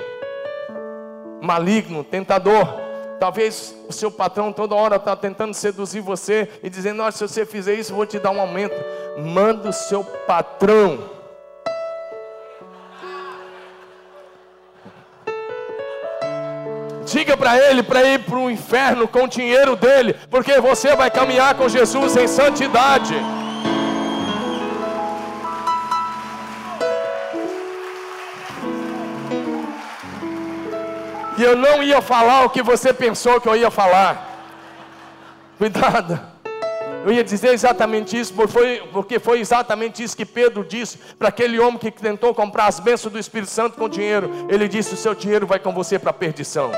maligno, 1.41 2.03
tentador. 2.03 2.86
Talvez 3.19 3.75
o 3.89 3.93
seu 3.93 4.11
patrão 4.11 4.53
toda 4.53 4.75
hora 4.75 4.97
está 4.97 5.17
tentando 5.17 5.55
seduzir 5.55 6.01
você 6.01 6.49
e 6.63 6.69
dizendo: 6.69 7.03
Olha, 7.03 7.13
se 7.13 7.27
você 7.27 7.47
fizer 7.47 7.75
isso, 7.75 7.95
vou 7.95 8.07
te 8.07 8.19
dar 8.19 8.31
um 8.31 8.41
aumento. 8.41 8.75
Manda 9.19 9.71
o 9.71 9.73
seu 9.73 10.05
patrão. 10.05 11.17
Diga 17.07 17.37
para 17.37 17.57
ele 17.57 17.85
para 17.85 18.03
ir 18.03 18.19
para 18.25 18.37
o 18.37 18.51
inferno 18.51 19.07
com 19.07 19.25
o 19.25 19.29
dinheiro 19.29 19.77
dele, 19.77 20.15
porque 20.29 20.61
você 20.61 20.95
vai 20.97 21.11
caminhar 21.11 21.55
com 21.55 21.69
Jesus 21.69 22.17
em 22.17 22.27
santidade. 22.27 23.15
E 31.39 31.43
eu 31.43 31.55
não 31.55 31.83
ia 31.83 32.01
falar 32.01 32.45
o 32.45 32.51
que 32.51 32.63
você 32.63 32.93
pensou 32.93 33.41
que 33.41 33.49
eu 33.49 33.57
ia 33.57 33.71
falar. 33.71 34.37
Cuidado. 35.59 36.19
Eu 37.05 37.13
ia 37.13 37.23
dizer 37.23 37.53
exatamente 37.53 38.19
isso, 38.19 38.35
porque 38.35 38.53
foi, 38.53 38.89
porque 38.93 39.19
foi 39.21 39.39
exatamente 39.39 40.03
isso 40.03 40.17
que 40.17 40.27
Pedro 40.27 40.65
disse 40.65 40.99
para 41.19 41.29
aquele 41.29 41.59
homem 41.61 41.79
que 41.79 41.91
tentou 41.91 42.35
comprar 42.35 42.67
as 42.67 42.81
bênçãos 42.81 43.13
do 43.13 43.19
Espírito 43.19 43.51
Santo 43.51 43.77
com 43.77 43.89
dinheiro. 43.89 44.29
Ele 44.49 44.67
disse: 44.67 44.95
O 44.95 44.97
seu 44.97 45.15
dinheiro 45.15 45.47
vai 45.47 45.61
com 45.61 45.73
você 45.73 45.99
para 45.99 46.11
a 46.11 46.15
perdição. 46.15 46.73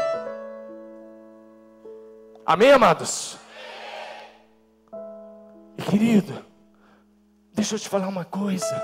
Amém, 2.45 2.73
amados? 2.73 3.39
E, 5.79 5.83
querido, 5.83 6.45
deixa 7.55 7.77
eu 7.77 7.79
te 7.79 7.89
falar 7.89 8.09
uma 8.09 8.25
coisa: 8.25 8.75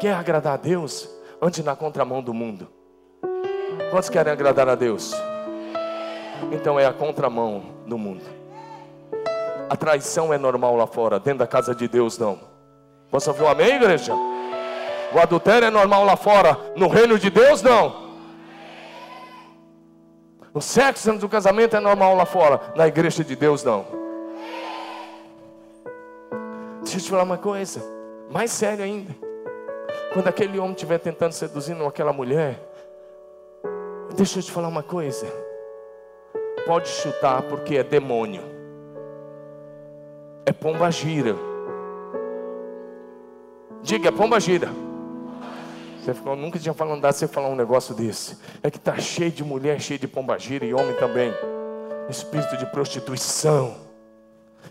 quer 0.00 0.14
agradar 0.14 0.54
a 0.54 0.58
Deus? 0.58 1.08
Ande 1.40 1.62
na 1.62 1.74
contramão 1.74 2.20
do 2.20 2.34
mundo. 2.34 2.77
Quantos 3.90 4.08
querem 4.08 4.32
agradar 4.32 4.68
a 4.68 4.74
Deus? 4.74 5.14
Então 6.52 6.78
é 6.78 6.86
a 6.86 6.92
contramão 6.92 7.62
do 7.86 7.96
mundo. 7.96 8.22
A 9.70 9.76
traição 9.76 10.32
é 10.32 10.38
normal 10.38 10.76
lá 10.76 10.86
fora, 10.86 11.18
dentro 11.18 11.40
da 11.40 11.46
casa 11.46 11.74
de 11.74 11.88
Deus 11.88 12.18
não. 12.18 12.38
Posso 13.10 13.30
ouvir 13.30 13.42
um 13.42 13.48
amém, 13.48 13.76
igreja? 13.76 14.14
O 15.12 15.18
adultério 15.18 15.66
é 15.66 15.70
normal 15.70 16.04
lá 16.04 16.16
fora, 16.16 16.58
no 16.76 16.88
reino 16.88 17.18
de 17.18 17.30
Deus 17.30 17.62
não. 17.62 18.08
O 20.52 20.60
sexo 20.60 21.10
antes 21.10 21.20
do 21.20 21.28
casamento 21.28 21.76
é 21.76 21.80
normal 21.80 22.14
lá 22.14 22.26
fora, 22.26 22.60
na 22.74 22.86
igreja 22.86 23.24
de 23.24 23.36
Deus 23.36 23.62
não. 23.62 23.86
Deixa 26.82 26.98
eu 26.98 27.02
te 27.02 27.10
falar 27.10 27.22
uma 27.22 27.38
coisa, 27.38 27.82
mais 28.30 28.50
sério 28.50 28.84
ainda. 28.84 29.14
Quando 30.12 30.28
aquele 30.28 30.58
homem 30.58 30.72
estiver 30.72 30.98
tentando 30.98 31.32
seduzindo 31.32 31.84
aquela 31.86 32.12
mulher, 32.12 32.67
Deixa 34.18 34.40
eu 34.40 34.42
te 34.42 34.50
falar 34.50 34.66
uma 34.66 34.82
coisa. 34.82 35.32
Pode 36.66 36.88
chutar 36.88 37.40
porque 37.42 37.76
é 37.76 37.84
demônio. 37.84 38.42
É 40.44 40.52
pomba 40.52 40.90
gira. 40.90 41.36
Diga, 43.80 44.08
é 44.08 44.10
pomba 44.10 44.40
gira. 44.40 44.70
Você 46.02 46.12
ficou, 46.12 46.34
nunca 46.34 46.58
tinha 46.58 46.74
falado 46.74 46.96
nada, 46.96 47.12
você 47.12 47.28
falar 47.28 47.48
um 47.48 47.54
negócio 47.54 47.94
desse. 47.94 48.36
É 48.60 48.68
que 48.68 48.78
está 48.78 48.98
cheio 48.98 49.30
de 49.30 49.44
mulher, 49.44 49.80
cheio 49.80 50.00
de 50.00 50.08
pomba 50.08 50.36
gira 50.36 50.66
e 50.66 50.74
homem 50.74 50.96
também. 50.96 51.32
Espírito 52.08 52.56
de 52.56 52.66
prostituição. 52.72 53.76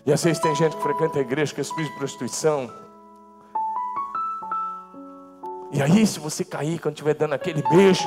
E 0.04 0.12
às 0.12 0.22
vezes 0.22 0.42
tem 0.42 0.54
gente 0.54 0.76
que 0.76 0.82
frequenta 0.82 1.20
a 1.20 1.22
igreja 1.22 1.54
com 1.54 1.62
espírito 1.62 1.92
de 1.92 1.98
prostituição. 1.98 2.70
E 5.72 5.80
aí, 5.80 6.06
se 6.06 6.20
você 6.20 6.44
cair 6.44 6.78
quando 6.78 6.96
estiver 6.96 7.14
dando 7.14 7.32
aquele 7.32 7.62
beijo, 7.62 8.06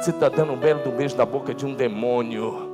você 0.00 0.10
está 0.10 0.28
dando 0.28 0.52
um 0.52 0.56
belo 0.56 0.82
do 0.82 0.90
beijo 0.90 1.14
da 1.14 1.26
boca 1.26 1.52
de 1.52 1.66
um 1.66 1.74
demônio. 1.74 2.70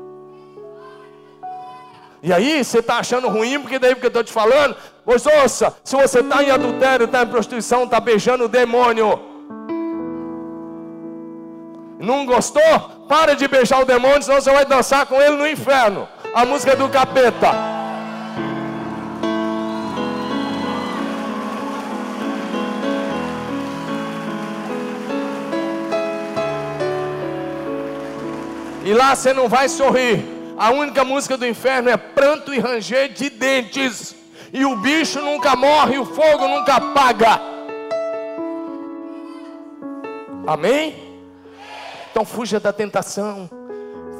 E 2.22 2.32
aí 2.32 2.64
você 2.64 2.78
está 2.78 2.98
achando 2.98 3.28
ruim, 3.28 3.60
porque 3.60 3.78
daí 3.78 3.94
porque 3.94 4.06
eu 4.06 4.08
estou 4.08 4.24
te 4.24 4.32
falando, 4.32 4.76
pois 5.04 5.26
ouça, 5.26 5.76
se 5.84 5.96
você 5.96 6.20
está 6.20 6.42
em 6.42 6.50
adultério, 6.50 7.04
está 7.04 7.22
em 7.22 7.26
prostituição, 7.26 7.84
está 7.84 8.00
beijando 8.00 8.44
o 8.44 8.48
demônio. 8.48 9.20
Não 11.98 12.24
gostou? 12.26 12.62
Para 13.08 13.34
de 13.34 13.48
beijar 13.48 13.80
o 13.80 13.84
demônio, 13.84 14.22
senão 14.22 14.40
você 14.40 14.52
vai 14.52 14.64
dançar 14.64 15.06
com 15.06 15.20
ele 15.20 15.36
no 15.36 15.46
inferno. 15.46 16.08
A 16.34 16.44
música 16.44 16.72
é 16.72 16.76
do 16.76 16.88
capeta. 16.88 17.75
E 28.86 28.94
lá 28.94 29.16
você 29.16 29.32
não 29.32 29.48
vai 29.48 29.68
sorrir. 29.68 30.24
A 30.56 30.70
única 30.70 31.04
música 31.04 31.36
do 31.36 31.44
inferno 31.44 31.90
é 31.90 31.96
pranto 31.96 32.54
e 32.54 32.60
ranger 32.60 33.12
de 33.12 33.28
dentes. 33.28 34.14
E 34.52 34.64
o 34.64 34.76
bicho 34.76 35.20
nunca 35.20 35.56
morre, 35.56 35.98
o 35.98 36.06
fogo 36.06 36.46
nunca 36.46 36.76
apaga. 36.76 37.40
Amém? 40.46 41.18
Então 42.12 42.24
fuja 42.24 42.60
da 42.60 42.72
tentação. 42.72 43.50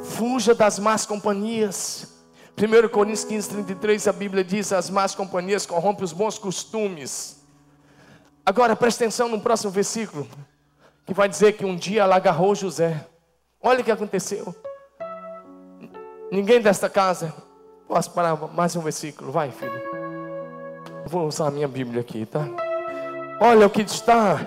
Fuja 0.03 0.53
das 0.53 0.79
más 0.79 1.05
companhias. 1.05 2.13
1 2.57 2.89
Coríntios 2.89 3.23
15, 3.23 3.49
33, 3.49 4.05
a 4.05 4.11
Bíblia 4.11 4.43
diz: 4.43 4.73
as 4.73 4.89
más 4.89 5.15
companhias 5.15 5.65
corrompem 5.65 6.03
os 6.03 6.11
bons 6.11 6.37
costumes. 6.37 7.41
Agora 8.45 8.75
preste 8.75 8.97
atenção 8.97 9.29
no 9.29 9.39
próximo 9.39 9.71
versículo, 9.71 10.27
que 11.05 11.13
vai 11.13 11.29
dizer 11.29 11.53
que 11.53 11.63
um 11.63 11.75
dia 11.77 12.01
ela 12.01 12.17
agarrou 12.17 12.53
José. 12.53 13.05
Olha 13.67 13.81
o 13.81 13.83
que 13.83 13.91
aconteceu. 13.91 14.55
Ninguém 16.31 16.61
desta 16.61 16.89
casa. 16.89 17.33
Posso 17.85 18.09
parar 18.11 18.37
mais 18.53 18.73
um 18.77 18.79
versículo? 18.79 19.29
Vai, 19.29 19.51
filho. 19.51 19.81
vou 21.05 21.27
usar 21.27 21.47
a 21.47 21.51
minha 21.51 21.67
Bíblia 21.67 21.99
aqui, 21.99 22.25
tá? 22.25 22.47
Olha 23.41 23.67
o 23.67 23.69
que 23.69 23.81
está 23.81 24.39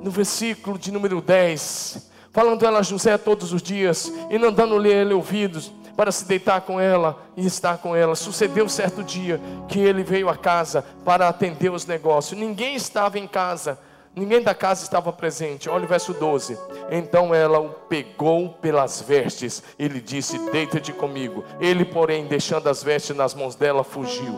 no 0.00 0.10
versículo 0.10 0.78
de 0.78 0.90
número 0.90 1.20
10. 1.20 2.10
Falando 2.30 2.64
ela 2.64 2.78
a 2.78 2.82
José 2.82 3.18
todos 3.18 3.52
os 3.52 3.60
dias, 3.60 4.10
e 4.30 4.38
não 4.38 4.50
dando-lhe 4.50 4.90
ele 4.90 5.12
ouvidos, 5.12 5.70
para 5.94 6.10
se 6.10 6.24
deitar 6.24 6.62
com 6.62 6.80
ela 6.80 7.22
e 7.36 7.44
estar 7.44 7.76
com 7.76 7.94
ela. 7.94 8.16
Sucedeu 8.16 8.70
certo 8.70 9.04
dia 9.04 9.38
que 9.68 9.80
ele 9.80 10.02
veio 10.02 10.30
à 10.30 10.36
casa 10.36 10.82
para 11.04 11.28
atender 11.28 11.70
os 11.70 11.84
negócios. 11.84 12.40
Ninguém 12.40 12.74
estava 12.74 13.18
em 13.18 13.28
casa, 13.28 13.78
ninguém 14.14 14.42
da 14.42 14.54
casa 14.54 14.82
estava 14.82 15.12
presente. 15.12 15.68
Olha 15.68 15.84
o 15.84 15.88
verso 15.88 16.12
12. 16.14 16.58
Então 16.90 17.34
ela 17.34 17.60
o 17.60 17.70
pegou 17.70 18.50
pelas 18.50 19.00
vestes 19.00 19.62
e 19.78 19.88
lhe 19.88 20.00
disse: 20.00 20.38
Deita-te 20.50 20.92
comigo. 20.92 21.44
Ele, 21.60 21.84
porém, 21.84 22.26
deixando 22.26 22.68
as 22.68 22.82
vestes 22.82 23.16
nas 23.16 23.34
mãos 23.34 23.54
dela, 23.54 23.84
fugiu. 23.84 24.36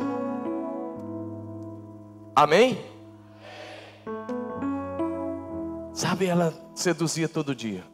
Amém? 2.35 2.85
Sabe, 5.93 6.27
ela 6.27 6.53
seduzia 6.75 7.29
todo 7.29 7.55
dia. 7.55 7.85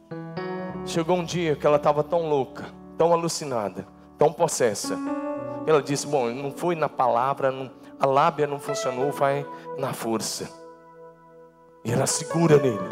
Chegou 0.85 1.17
um 1.17 1.23
dia 1.23 1.55
que 1.55 1.67
ela 1.67 1.77
estava 1.77 2.03
tão 2.03 2.27
louca 2.27 2.81
tão 3.01 3.13
alucinada, 3.13 3.87
tão 4.15 4.31
possessa. 4.31 4.95
Ela 5.65 5.81
disse: 5.81 6.05
Bom, 6.05 6.29
não 6.29 6.51
foi 6.51 6.75
na 6.75 6.87
palavra, 6.87 7.49
não, 7.49 7.71
a 7.99 8.05
lábia 8.05 8.45
não 8.45 8.59
funcionou, 8.59 9.11
vai 9.11 9.43
na 9.75 9.91
força. 9.91 10.60
E 11.83 11.91
ela 11.91 12.05
segura 12.05 12.57
nele, 12.57 12.89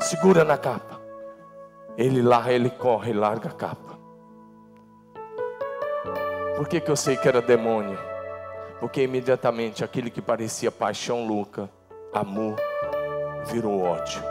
segura 0.00 0.44
na 0.44 0.56
capa. 0.56 1.00
Ele 1.96 2.22
lá, 2.22 2.50
ele 2.52 2.70
corre 2.70 3.10
e 3.10 3.14
larga 3.14 3.48
a 3.48 3.52
capa. 3.52 3.98
Por 6.56 6.68
que, 6.68 6.80
que 6.80 6.90
eu 6.90 6.96
sei 6.96 7.16
que 7.16 7.26
era 7.26 7.42
demônio? 7.42 7.98
Porque 8.78 9.02
imediatamente 9.02 9.82
aquele 9.82 10.10
que 10.10 10.22
parecia 10.22 10.70
paixão 10.70 11.26
louca, 11.26 11.68
amor, 12.12 12.56
virou 13.46 13.82
ódio. 13.82 14.22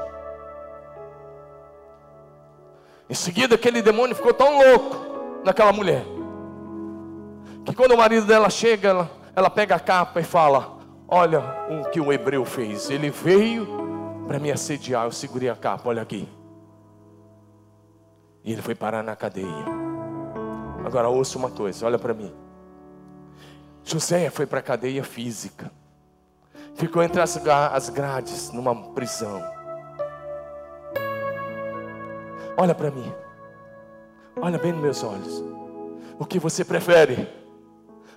Em 3.09 3.13
seguida, 3.13 3.55
aquele 3.55 3.81
demônio 3.81 4.15
ficou 4.15 4.33
tão 4.33 4.57
louco 4.57 4.95
naquela 5.43 5.71
mulher, 5.71 6.03
que 7.65 7.73
quando 7.73 7.93
o 7.93 7.97
marido 7.97 8.25
dela 8.25 8.49
chega, 8.49 8.89
ela, 8.89 9.11
ela 9.35 9.49
pega 9.49 9.75
a 9.75 9.79
capa 9.79 10.19
e 10.19 10.23
fala: 10.23 10.76
Olha 11.07 11.41
o 11.69 11.89
que 11.89 12.01
o 12.01 12.11
hebreu 12.11 12.43
fez. 12.43 12.89
Ele 12.89 13.09
veio 13.09 13.67
para 14.27 14.39
me 14.39 14.51
assediar. 14.51 15.05
Eu 15.05 15.11
segurei 15.11 15.49
a 15.49 15.55
capa, 15.55 15.87
olha 15.87 16.01
aqui. 16.01 16.27
E 18.43 18.51
ele 18.51 18.61
foi 18.61 18.75
parar 18.75 19.03
na 19.03 19.15
cadeia. 19.15 19.65
Agora 20.85 21.09
ouça 21.09 21.37
uma 21.37 21.49
coisa, 21.49 21.85
olha 21.85 21.99
para 21.99 22.13
mim. 22.13 22.33
José 23.83 24.29
foi 24.29 24.45
para 24.45 24.59
a 24.59 24.63
cadeia 24.63 25.03
física. 25.03 25.71
Ficou 26.75 27.01
entre 27.01 27.21
as 27.21 27.89
grades 27.89 28.51
numa 28.51 28.93
prisão. 28.93 29.41
Olha 32.55 32.75
para 32.75 32.91
mim. 32.91 33.11
Olha 34.39 34.57
bem 34.57 34.71
nos 34.71 34.81
meus 34.81 35.03
olhos. 35.03 35.43
O 36.19 36.25
que 36.25 36.39
você 36.39 36.63
prefere? 36.63 37.27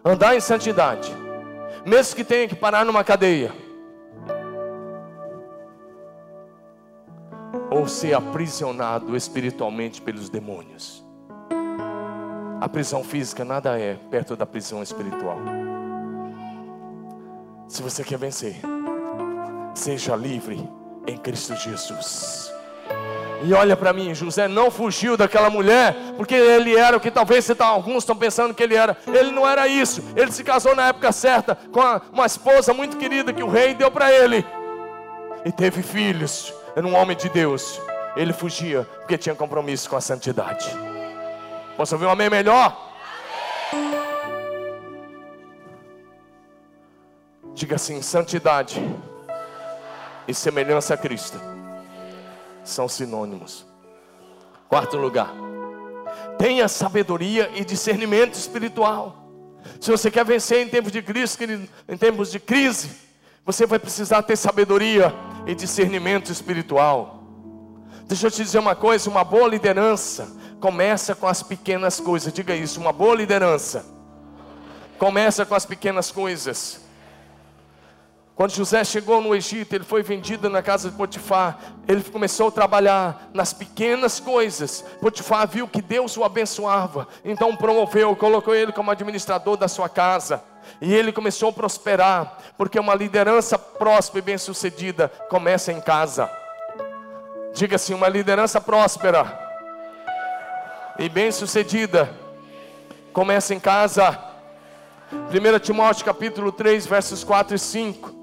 Andar 0.04 0.34
em 0.34 0.40
santidade, 0.40 1.14
mesmo 1.86 2.16
que 2.16 2.24
tenha 2.24 2.48
que 2.48 2.54
parar 2.54 2.84
numa 2.84 3.04
cadeia, 3.04 3.52
ou 7.70 7.86
ser 7.86 8.14
aprisionado 8.14 9.16
espiritualmente 9.16 10.02
pelos 10.02 10.28
demônios. 10.28 11.04
A 12.60 12.68
prisão 12.68 13.02
física 13.02 13.44
nada 13.44 13.78
é 13.78 13.94
perto 14.10 14.36
da 14.36 14.44
prisão 14.44 14.82
espiritual. 14.82 15.38
Se 17.68 17.82
você 17.82 18.04
quer 18.04 18.18
vencer, 18.18 18.56
seja 19.74 20.14
livre 20.16 20.68
em 21.06 21.16
Cristo 21.16 21.54
Jesus. 21.54 22.49
E 23.42 23.54
olha 23.54 23.76
para 23.76 23.92
mim, 23.92 24.14
José 24.14 24.46
não 24.46 24.70
fugiu 24.70 25.16
daquela 25.16 25.48
mulher, 25.48 25.96
porque 26.16 26.34
ele 26.34 26.76
era 26.76 26.96
o 26.96 27.00
que 27.00 27.10
talvez 27.10 27.46
tá, 27.46 27.66
alguns 27.66 27.98
estão 27.98 28.14
pensando 28.14 28.52
que 28.52 28.62
ele 28.62 28.74
era. 28.74 28.96
Ele 29.06 29.30
não 29.30 29.48
era 29.48 29.66
isso. 29.66 30.02
Ele 30.14 30.30
se 30.30 30.44
casou 30.44 30.76
na 30.76 30.88
época 30.88 31.10
certa 31.10 31.54
com 31.54 31.80
uma 32.12 32.26
esposa 32.26 32.74
muito 32.74 32.98
querida 32.98 33.32
que 33.32 33.42
o 33.42 33.48
rei 33.48 33.74
deu 33.74 33.90
para 33.90 34.12
ele. 34.12 34.44
E 35.44 35.50
teve 35.50 35.82
filhos. 35.82 36.52
Era 36.76 36.86
um 36.86 36.94
homem 36.94 37.16
de 37.16 37.28
Deus. 37.30 37.80
Ele 38.14 38.32
fugia 38.32 38.86
porque 38.98 39.16
tinha 39.16 39.34
compromisso 39.34 39.88
com 39.88 39.96
a 39.96 40.00
santidade. 40.00 40.66
Posso 41.76 41.94
ouvir 41.94 42.06
um 42.06 42.10
amém 42.10 42.28
melhor? 42.28 42.88
Diga 47.54 47.76
assim: 47.76 48.02
santidade 48.02 48.80
e 50.28 50.34
semelhança 50.34 50.92
a 50.94 50.96
Cristo 50.96 51.59
são 52.70 52.88
sinônimos. 52.88 53.66
Quarto 54.68 54.96
lugar, 54.96 55.32
tenha 56.38 56.68
sabedoria 56.68 57.50
e 57.54 57.64
discernimento 57.64 58.34
espiritual. 58.34 59.16
Se 59.80 59.90
você 59.90 60.10
quer 60.10 60.24
vencer 60.24 60.66
em 60.66 60.68
tempos 60.68 60.92
de 60.92 61.02
crise, 61.02 61.68
em 61.88 61.96
tempos 61.96 62.30
de 62.30 62.38
crise, 62.38 62.90
você 63.44 63.66
vai 63.66 63.78
precisar 63.78 64.22
ter 64.22 64.36
sabedoria 64.36 65.14
e 65.46 65.54
discernimento 65.54 66.30
espiritual. 66.30 67.22
Deixa 68.06 68.26
eu 68.26 68.30
te 68.30 68.42
dizer 68.42 68.58
uma 68.58 68.74
coisa: 68.74 69.10
uma 69.10 69.24
boa 69.24 69.48
liderança 69.48 70.36
começa 70.60 71.14
com 71.14 71.26
as 71.26 71.42
pequenas 71.42 72.00
coisas. 72.00 72.32
Diga 72.32 72.54
isso, 72.54 72.80
uma 72.80 72.92
boa 72.92 73.14
liderança 73.14 73.84
começa 74.98 75.46
com 75.46 75.54
as 75.54 75.64
pequenas 75.64 76.12
coisas. 76.12 76.80
Quando 78.40 78.52
José 78.52 78.82
chegou 78.84 79.20
no 79.20 79.34
Egito, 79.34 79.74
ele 79.74 79.84
foi 79.84 80.02
vendido 80.02 80.48
na 80.48 80.62
casa 80.62 80.90
de 80.90 80.96
Potifar. 80.96 81.58
Ele 81.86 82.02
começou 82.02 82.48
a 82.48 82.50
trabalhar 82.50 83.28
nas 83.34 83.52
pequenas 83.52 84.18
coisas. 84.18 84.82
Potifar 84.98 85.46
viu 85.46 85.68
que 85.68 85.82
Deus 85.82 86.16
o 86.16 86.24
abençoava, 86.24 87.06
então 87.22 87.54
promoveu, 87.54 88.16
colocou 88.16 88.54
ele 88.54 88.72
como 88.72 88.90
administrador 88.90 89.58
da 89.58 89.68
sua 89.68 89.90
casa. 89.90 90.42
E 90.80 90.94
ele 90.94 91.12
começou 91.12 91.50
a 91.50 91.52
prosperar, 91.52 92.38
porque 92.56 92.80
uma 92.80 92.94
liderança 92.94 93.58
próspera 93.58 94.20
e 94.20 94.22
bem-sucedida 94.22 95.12
começa 95.28 95.70
em 95.70 95.80
casa. 95.82 96.30
Diga 97.52 97.76
assim: 97.76 97.92
uma 97.92 98.08
liderança 98.08 98.58
próspera 98.58 99.38
e 100.98 101.10
bem-sucedida 101.10 102.10
começa 103.12 103.54
em 103.54 103.60
casa. 103.60 104.18
1 105.12 105.58
Timóteo 105.58 106.06
capítulo 106.06 106.50
3, 106.50 106.86
versos 106.86 107.22
4 107.22 107.54
e 107.54 107.58
5. 107.58 108.19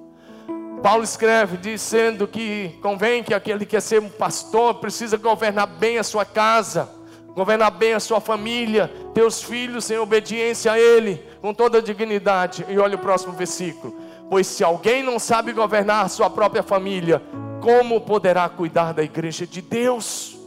Paulo 0.82 1.04
escreve 1.04 1.58
dizendo 1.58 2.28
que 2.28 2.78
convém 2.82 3.24
que 3.24 3.34
aquele 3.34 3.60
que 3.60 3.72
quer 3.72 3.82
ser 3.82 4.00
um 4.02 4.10
pastor 4.10 4.76
precisa 4.76 5.18
governar 5.18 5.68
bem 5.68 5.98
a 5.98 6.04
sua 6.04 6.24
casa, 6.24 6.90
governar 7.34 7.72
bem 7.72 7.94
a 7.94 8.00
sua 8.00 8.22
família, 8.22 8.92
teus 9.14 9.42
filhos 9.42 9.90
em 9.90 9.98
obediência 9.98 10.72
a 10.72 10.80
Ele, 10.80 11.24
com 11.42 11.54
toda 11.54 11.80
a 11.80 11.82
dignidade. 11.82 12.66
E 12.70 12.78
olha 12.78 12.96
o 12.96 13.00
próximo 13.00 13.34
versículo: 13.34 13.96
Pois 14.30 14.46
se 14.48 14.64
alguém 14.64 15.02
não 15.02 15.18
sabe 15.18 15.52
governar 15.52 16.06
a 16.06 16.10
sua 16.10 16.30
própria 16.30 16.62
família, 16.62 17.22
como 17.62 18.00
poderá 18.00 18.48
cuidar 18.48 18.94
da 18.94 19.04
igreja 19.04 19.48
de 19.48 19.62
Deus? 19.62 20.38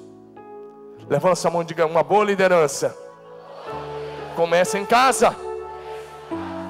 Levanta 1.09 1.49
a 1.49 1.51
mão 1.51 1.63
e 1.63 1.65
diga: 1.65 1.87
uma 1.87 2.05
boa 2.05 2.25
liderança. 2.25 2.97
Começa 4.37 4.79
em 4.79 4.87
casa. 4.87 5.35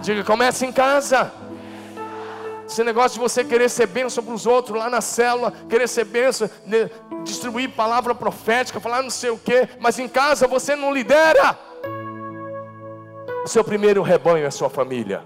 Diga, 0.03 0.25
começa 0.25 0.65
em 0.65 0.73
casa. 0.73 1.31
Esse 2.71 2.85
negócio 2.85 3.15
de 3.15 3.19
você 3.19 3.43
querer 3.43 3.69
ser 3.69 3.89
bênção 3.89 4.23
para 4.23 4.33
os 4.33 4.47
outros 4.47 4.79
lá 4.79 4.89
na 4.89 5.01
célula, 5.01 5.53
querer 5.69 5.89
ser 5.89 6.05
bênção, 6.05 6.49
distribuir 7.25 7.69
palavra 7.71 8.15
profética, 8.15 8.79
falar 8.79 9.03
não 9.03 9.11
sei 9.11 9.31
o 9.31 9.37
que, 9.37 9.69
mas 9.81 9.99
em 9.99 10.07
casa 10.07 10.47
você 10.47 10.77
não 10.77 10.95
lidera. 10.95 11.59
O 13.45 13.49
seu 13.49 13.65
primeiro 13.65 14.03
rebanho 14.03 14.45
é 14.45 14.47
a 14.47 14.53
sua 14.53 14.71
família. 14.71 15.21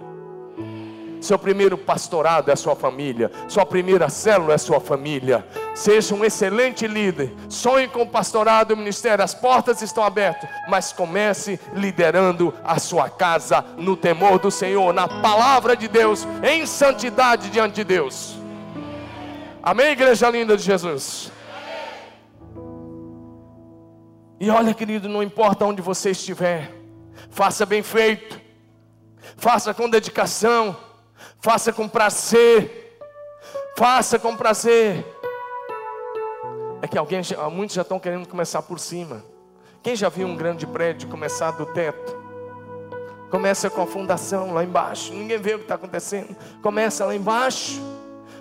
Seu 1.24 1.38
primeiro 1.38 1.78
pastorado 1.78 2.50
é 2.50 2.56
sua 2.56 2.76
família. 2.76 3.32
Sua 3.48 3.64
primeira 3.64 4.10
célula 4.10 4.52
é 4.52 4.58
sua 4.58 4.78
família. 4.78 5.42
Seja 5.74 6.14
um 6.14 6.22
excelente 6.22 6.86
líder. 6.86 7.32
Sonhe 7.48 7.88
com 7.88 8.02
o 8.02 8.06
pastorado 8.06 8.70
e 8.70 8.74
o 8.74 8.76
ministério. 8.76 9.24
As 9.24 9.32
portas 9.32 9.80
estão 9.80 10.04
abertas. 10.04 10.50
Mas 10.68 10.92
comece 10.92 11.58
liderando 11.72 12.52
a 12.62 12.78
sua 12.78 13.08
casa 13.08 13.64
no 13.78 13.96
temor 13.96 14.38
do 14.38 14.50
Senhor, 14.50 14.92
na 14.92 15.08
palavra 15.08 15.74
de 15.74 15.88
Deus, 15.88 16.28
em 16.42 16.66
santidade 16.66 17.48
diante 17.48 17.76
de 17.76 17.84
Deus. 17.84 18.36
Amém, 19.62 19.92
igreja 19.92 20.28
linda 20.28 20.58
de 20.58 20.62
Jesus? 20.62 21.32
E 24.38 24.50
olha, 24.50 24.74
querido, 24.74 25.08
não 25.08 25.22
importa 25.22 25.64
onde 25.64 25.80
você 25.80 26.10
estiver, 26.10 26.70
faça 27.30 27.64
bem 27.64 27.82
feito, 27.82 28.38
faça 29.38 29.72
com 29.72 29.88
dedicação, 29.88 30.76
faça 31.44 31.74
com 31.74 31.86
prazer, 31.86 32.96
faça 33.76 34.18
com 34.18 34.34
prazer. 34.34 35.04
É 36.80 36.88
que 36.88 36.96
alguém, 36.96 37.20
muitos 37.52 37.76
já 37.76 37.82
estão 37.82 38.00
querendo 38.00 38.26
começar 38.26 38.62
por 38.62 38.80
cima. 38.80 39.22
Quem 39.82 39.94
já 39.94 40.08
viu 40.08 40.26
um 40.26 40.34
grande 40.34 40.66
prédio 40.66 41.06
começar 41.06 41.50
do 41.50 41.66
teto? 41.66 42.16
Começa 43.30 43.68
com 43.68 43.82
a 43.82 43.86
fundação 43.86 44.54
lá 44.54 44.64
embaixo. 44.64 45.12
Ninguém 45.12 45.36
vê 45.36 45.54
o 45.54 45.58
que 45.58 45.64
está 45.64 45.74
acontecendo. 45.74 46.34
Começa 46.62 47.04
lá 47.04 47.14
embaixo. 47.14 47.78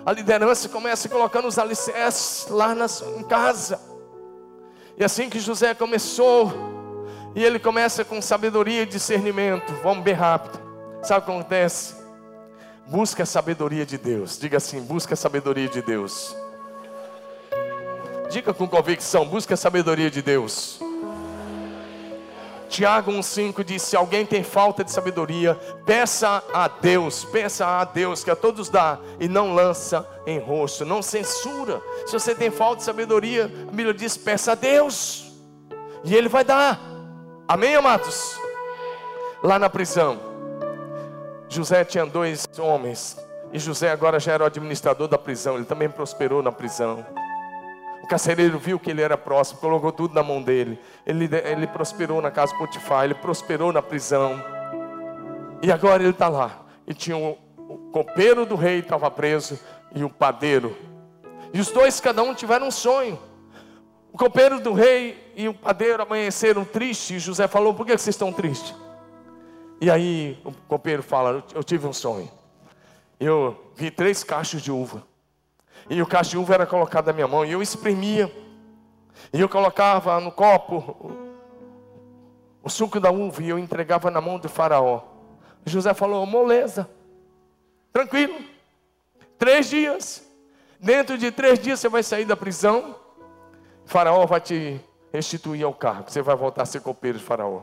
A 0.06 0.10
liderança 0.10 0.66
começa 0.70 1.06
colocando 1.06 1.46
os 1.46 1.58
alicerces 1.58 2.48
lá 2.48 2.74
na, 2.74 2.86
em 3.18 3.22
casa. 3.24 3.78
E 4.96 5.04
assim 5.04 5.28
que 5.28 5.38
José 5.40 5.74
começou, 5.74 6.50
e 7.34 7.44
ele 7.44 7.58
começa 7.58 8.02
com 8.02 8.22
sabedoria 8.22 8.84
e 8.84 8.86
discernimento. 8.86 9.74
Vamos 9.82 10.02
bem 10.02 10.14
rápido. 10.14 10.58
Sabe 11.02 11.20
o 11.20 11.24
que 11.26 11.30
acontece? 11.32 12.03
Busca 12.86 13.22
a 13.22 13.26
sabedoria 13.26 13.86
de 13.86 13.96
Deus. 13.96 14.38
Diga 14.38 14.58
assim: 14.58 14.82
busca 14.82 15.14
a 15.14 15.16
sabedoria 15.16 15.68
de 15.68 15.80
Deus. 15.80 16.36
Diga 18.30 18.52
com 18.52 18.68
convicção: 18.68 19.26
busca 19.26 19.54
a 19.54 19.56
sabedoria 19.56 20.10
de 20.10 20.20
Deus. 20.20 20.80
Tiago 22.68 23.12
1,5 23.12 23.64
diz: 23.64 23.82
Se 23.82 23.96
alguém 23.96 24.26
tem 24.26 24.42
falta 24.42 24.84
de 24.84 24.90
sabedoria, 24.90 25.54
peça 25.86 26.42
a 26.52 26.68
Deus, 26.68 27.24
peça 27.24 27.64
a 27.64 27.84
Deus, 27.84 28.24
que 28.24 28.30
a 28.30 28.36
todos 28.36 28.68
dá, 28.68 28.98
e 29.20 29.28
não 29.28 29.54
lança 29.54 30.06
em 30.26 30.38
rosto, 30.38 30.84
não 30.84 31.00
censura. 31.00 31.80
Se 32.04 32.12
você 32.12 32.34
tem 32.34 32.50
falta 32.50 32.78
de 32.78 32.82
sabedoria, 32.82 33.44
a 33.44 33.70
Bíblia 33.70 33.94
diz: 33.94 34.16
peça 34.16 34.52
a 34.52 34.54
Deus, 34.54 35.32
e 36.02 36.14
Ele 36.14 36.28
vai 36.28 36.44
dar. 36.44 36.80
Amém, 37.46 37.76
amados? 37.76 38.36
Lá 39.42 39.58
na 39.58 39.70
prisão, 39.70 40.33
José 41.54 41.84
tinha 41.84 42.04
dois 42.04 42.48
homens, 42.58 43.16
e 43.52 43.58
José 43.60 43.88
agora 43.90 44.18
já 44.18 44.32
era 44.32 44.42
o 44.42 44.46
administrador 44.46 45.06
da 45.06 45.16
prisão, 45.16 45.54
ele 45.54 45.64
também 45.64 45.88
prosperou 45.88 46.42
na 46.42 46.50
prisão. 46.50 47.06
O 48.02 48.06
carcereiro 48.08 48.58
viu 48.58 48.78
que 48.78 48.90
ele 48.90 49.00
era 49.00 49.16
próximo, 49.16 49.60
colocou 49.60 49.92
tudo 49.92 50.14
na 50.14 50.22
mão 50.22 50.42
dele. 50.42 50.78
Ele, 51.06 51.26
ele 51.42 51.66
prosperou 51.66 52.20
na 52.20 52.30
casa 52.30 52.54
Potifar, 52.54 53.04
ele 53.04 53.14
prosperou 53.14 53.72
na 53.72 53.80
prisão. 53.80 54.44
E 55.62 55.72
agora 55.72 56.02
ele 56.02 56.10
está 56.10 56.28
lá. 56.28 56.66
E 56.86 56.92
tinha 56.92 57.16
o, 57.16 57.38
o 57.56 57.78
copeiro 57.92 58.44
do 58.44 58.56
rei 58.56 58.80
estava 58.80 59.10
preso 59.10 59.58
e 59.94 60.04
o 60.04 60.10
padeiro. 60.10 60.76
E 61.52 61.60
os 61.60 61.70
dois, 61.70 61.98
cada 61.98 62.22
um, 62.22 62.34
tiveram 62.34 62.66
um 62.66 62.70
sonho. 62.70 63.18
O 64.12 64.18
copeiro 64.18 64.60
do 64.60 64.74
rei 64.74 65.32
e 65.34 65.48
o 65.48 65.54
padeiro 65.54 66.02
amanheceram 66.02 66.62
tristes. 66.64 67.16
E 67.16 67.18
José 67.20 67.48
falou: 67.48 67.72
Por 67.72 67.86
que 67.86 67.96
vocês 67.96 68.14
estão 68.14 68.32
tristes? 68.32 68.74
E 69.80 69.90
aí 69.90 70.40
o 70.44 70.52
copeiro 70.68 71.02
fala: 71.02 71.44
Eu 71.54 71.62
tive 71.62 71.86
um 71.86 71.92
sonho. 71.92 72.30
Eu 73.18 73.72
vi 73.74 73.90
três 73.90 74.24
cachos 74.24 74.62
de 74.62 74.70
uva. 74.70 75.02
E 75.88 76.00
o 76.00 76.06
cacho 76.06 76.30
de 76.30 76.38
uva 76.38 76.54
era 76.54 76.66
colocado 76.66 77.06
na 77.06 77.12
minha 77.12 77.28
mão. 77.28 77.44
E 77.44 77.52
eu 77.52 77.62
espremia. 77.62 78.32
E 79.32 79.40
eu 79.40 79.48
colocava 79.48 80.18
no 80.20 80.32
copo 80.32 81.12
o 82.62 82.70
suco 82.70 82.98
da 82.98 83.10
uva. 83.10 83.42
E 83.42 83.48
eu 83.48 83.58
entregava 83.58 84.10
na 84.10 84.20
mão 84.20 84.38
do 84.38 84.48
faraó. 84.48 85.02
José 85.64 85.92
falou: 85.94 86.24
moleza. 86.26 86.88
Tranquilo. 87.92 88.34
Três 89.38 89.68
dias. 89.68 90.24
Dentro 90.80 91.16
de 91.16 91.30
três 91.30 91.58
dias 91.58 91.80
você 91.80 91.88
vai 91.88 92.02
sair 92.02 92.24
da 92.24 92.36
prisão. 92.36 92.96
Faraó 93.86 94.26
vai 94.26 94.40
te 94.40 94.80
restituir 95.12 95.64
ao 95.64 95.72
cargo. 95.72 96.10
Você 96.10 96.22
vai 96.22 96.34
voltar 96.34 96.62
a 96.62 96.66
ser 96.66 96.80
copeiro 96.80 97.18
de 97.18 97.24
faraó. 97.24 97.62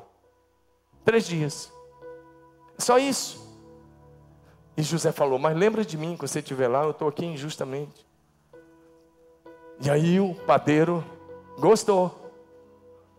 Três 1.03 1.28
dias. 1.28 1.72
Só 2.82 2.97
isso. 2.97 3.39
E 4.75 4.82
José 4.82 5.11
falou: 5.11 5.38
Mas 5.38 5.55
lembra 5.55 5.86
de 5.86 5.97
mim 5.97 6.17
quando 6.17 6.27
você 6.27 6.39
estiver 6.39 6.67
lá, 6.67 6.84
eu 6.84 6.91
estou 6.91 7.07
aqui 7.07 7.25
injustamente. 7.25 8.05
E 9.79 9.89
aí 9.89 10.19
o 10.19 10.34
padeiro 10.34 11.03
gostou. 11.59 12.34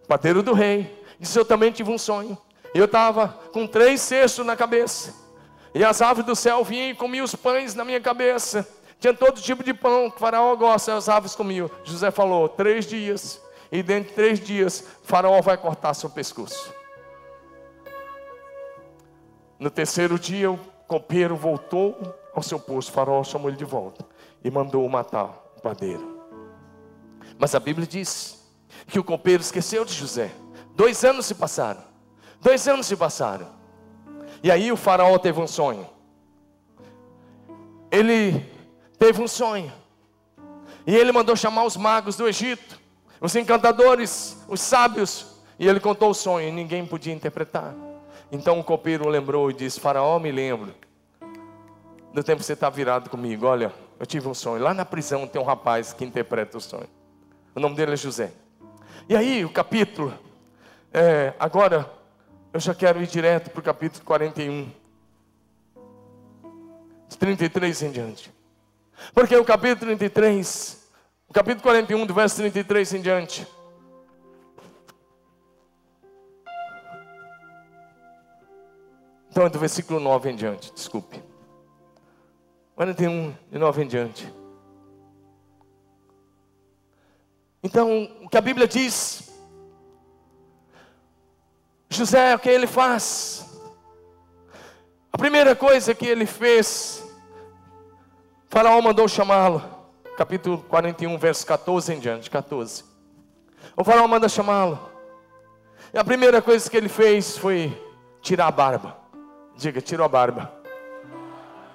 Padeiro 0.09 0.43
do 0.43 0.53
rei. 0.53 1.05
Disse: 1.19 1.39
Eu 1.39 1.45
também 1.45 1.71
tive 1.71 1.91
um 1.91 1.99
sonho. 1.99 2.37
Eu 2.75 2.87
estava 2.87 3.29
com 3.53 3.67
três 3.67 4.01
cestos 4.01 4.45
na 4.45 4.57
cabeça. 4.57 5.15
E 5.75 5.85
as 5.85 6.03
aves 6.03 6.25
do 6.25 6.35
céu 6.35 6.65
vinham 6.65 6.91
e 6.91 6.95
comiam 6.95 7.25
os 7.25 7.35
pães 7.35 7.75
na 7.75 7.85
minha 7.85 8.01
cabeça. 8.01 8.69
Tinha 8.99 9.15
todo 9.15 9.41
tipo 9.41 9.63
de 9.63 9.73
pão 9.73 10.11
que 10.11 10.17
o 10.17 10.21
faraó 10.21 10.55
gosta, 10.57 10.95
as 10.97 11.09
aves 11.09 11.35
comiam. 11.35 11.71
José 11.85 12.11
falou: 12.11 12.49
três 12.49 12.85
dias. 12.85 13.41
E 13.71 13.83
dentro 13.83 14.11
de 14.11 14.15
três 14.15 14.41
dias, 14.41 14.85
faraó 15.05 15.41
vai 15.41 15.57
cortar 15.57 15.95
seu 15.95 16.11
pescoço. 16.11 16.82
No 19.63 19.71
terceiro 19.71 20.19
dia, 20.19 20.51
o 20.51 20.59
copeiro 20.89 21.37
voltou 21.37 21.97
ao 22.35 22.43
seu 22.43 22.59
posto. 22.59 22.89
O 22.89 22.93
faraó 22.93 23.23
chamou 23.23 23.49
ele 23.49 23.57
de 23.57 23.65
volta 23.65 24.05
e 24.43 24.51
mandou 24.51 24.89
matar 24.89 25.27
o 25.57 25.61
padeiro. 25.61 26.21
Mas 27.39 27.55
a 27.55 27.61
Bíblia 27.61 27.87
diz 27.87 28.45
que 28.89 28.99
o 28.99 29.05
copeiro 29.05 29.41
esqueceu 29.41 29.85
de 29.85 29.93
José. 29.95 30.33
Dois 30.75 31.05
anos 31.05 31.27
se 31.27 31.37
passaram. 31.37 31.81
Dois 32.41 32.67
anos 32.67 32.87
se 32.87 32.97
passaram. 32.97 33.47
E 34.43 34.51
aí 34.51 34.73
o 34.73 34.77
faraó 34.77 35.17
teve 35.17 35.41
um 35.41 35.47
sonho. 35.47 35.89
Ele 37.89 38.45
teve 38.99 39.23
um 39.23 39.29
sonho. 39.29 39.73
E 40.85 40.93
ele 40.93 41.13
mandou 41.13 41.37
chamar 41.37 41.63
os 41.63 41.77
magos 41.77 42.17
do 42.17 42.27
Egito, 42.27 42.81
os 43.21 43.37
encantadores, 43.37 44.37
os 44.49 44.61
sábios. 44.61 45.37
E 45.57 45.69
ele 45.69 45.79
contou 45.79 46.11
o 46.11 46.15
sonho 46.15 46.49
e 46.49 46.51
ninguém 46.51 46.85
podia 46.85 47.15
interpretar. 47.15 47.92
Então 48.33 48.59
o 48.59 48.65
copeiro 48.65 49.07
lembrou 49.11 49.51
e 49.51 49.55
disse: 49.55 49.79
Faraó, 49.79 50.19
me 50.19 50.33
lembro 50.33 50.75
do 52.15 52.25
tempo 52.25 52.41
que 52.41 52.47
você 52.47 52.55
está 52.55 52.71
virado 52.71 53.11
comigo. 53.11 53.45
Olha, 53.45 53.71
eu 54.01 54.07
tive 54.07 54.27
um 54.27 54.33
sonho. 54.33 54.63
Lá 54.63 54.73
na 54.73 54.87
prisão 54.87 55.27
tem 55.27 55.41
um 55.41 55.45
rapaz 55.45 55.93
que 55.93 56.03
interpreta 56.03 56.57
o 56.57 56.61
sonho. 56.61 56.89
O 57.55 57.61
nome 57.61 57.77
dele 57.77 57.93
é 57.93 57.97
José. 57.97 58.33
E 59.07 59.15
aí, 59.15 59.45
o 59.45 59.51
capítulo, 59.51 60.15
é, 60.95 61.35
agora, 61.39 61.91
eu 62.55 62.59
já 62.59 62.75
quero 62.75 63.03
ir 63.03 63.07
direto 63.07 63.51
para 63.51 63.61
o 63.61 63.63
capítulo 63.63 64.03
41, 64.03 64.71
de 67.11 67.19
33 67.19 67.83
em 67.83 67.91
diante. 67.91 68.33
Porque 69.13 69.37
o 69.37 69.45
capítulo 69.45 69.87
33, 69.87 70.89
o 71.29 71.35
capítulo 71.35 71.63
41, 71.63 72.07
do 72.07 72.15
verso 72.15 72.37
33 72.37 72.95
em 72.95 73.03
diante. 73.03 73.47
Então 79.33 79.47
é 79.47 79.49
do 79.49 79.59
versículo 79.59 79.99
9 79.99 80.31
em 80.31 80.37
diante, 80.37 80.71
desculpe. 80.75 81.23
41 82.75 83.35
de 83.51 83.59
9 83.59 83.83
em 83.83 83.87
diante. 83.87 84.35
Então, 87.63 88.11
o 88.23 88.29
que 88.29 88.37
a 88.37 88.43
Bíblia 88.43 88.69
diz, 88.69 89.33
José, 91.89 92.35
o 92.35 92.39
que 92.39 92.51
ele 92.51 92.67
faz? 92.67 93.49
A 95.11 95.17
primeira 95.17 95.57
coisa 95.57 95.95
que 95.95 96.05
ele 96.05 96.27
fez, 96.27 97.03
Faraó 98.51 98.83
mandou 98.83 99.09
chamá-lo, 99.09 99.63
capítulo 100.15 100.59
41, 100.69 101.17
verso 101.17 101.47
14 101.47 101.95
em 101.95 101.99
diante, 101.99 102.29
14. 102.29 102.85
O 103.75 103.83
Faraó 103.83 104.07
manda 104.07 104.29
chamá-lo, 104.29 104.79
e 105.91 105.99
a 105.99 106.05
primeira 106.05 106.43
coisa 106.43 106.69
que 106.69 106.77
ele 106.77 106.91
fez 106.91 107.39
foi 107.39 107.73
tirar 108.21 108.49
a 108.49 108.53
barba. 108.53 109.02
Diga, 109.57 109.81
tirou 109.81 110.05
a 110.05 110.09
barba. 110.09 110.53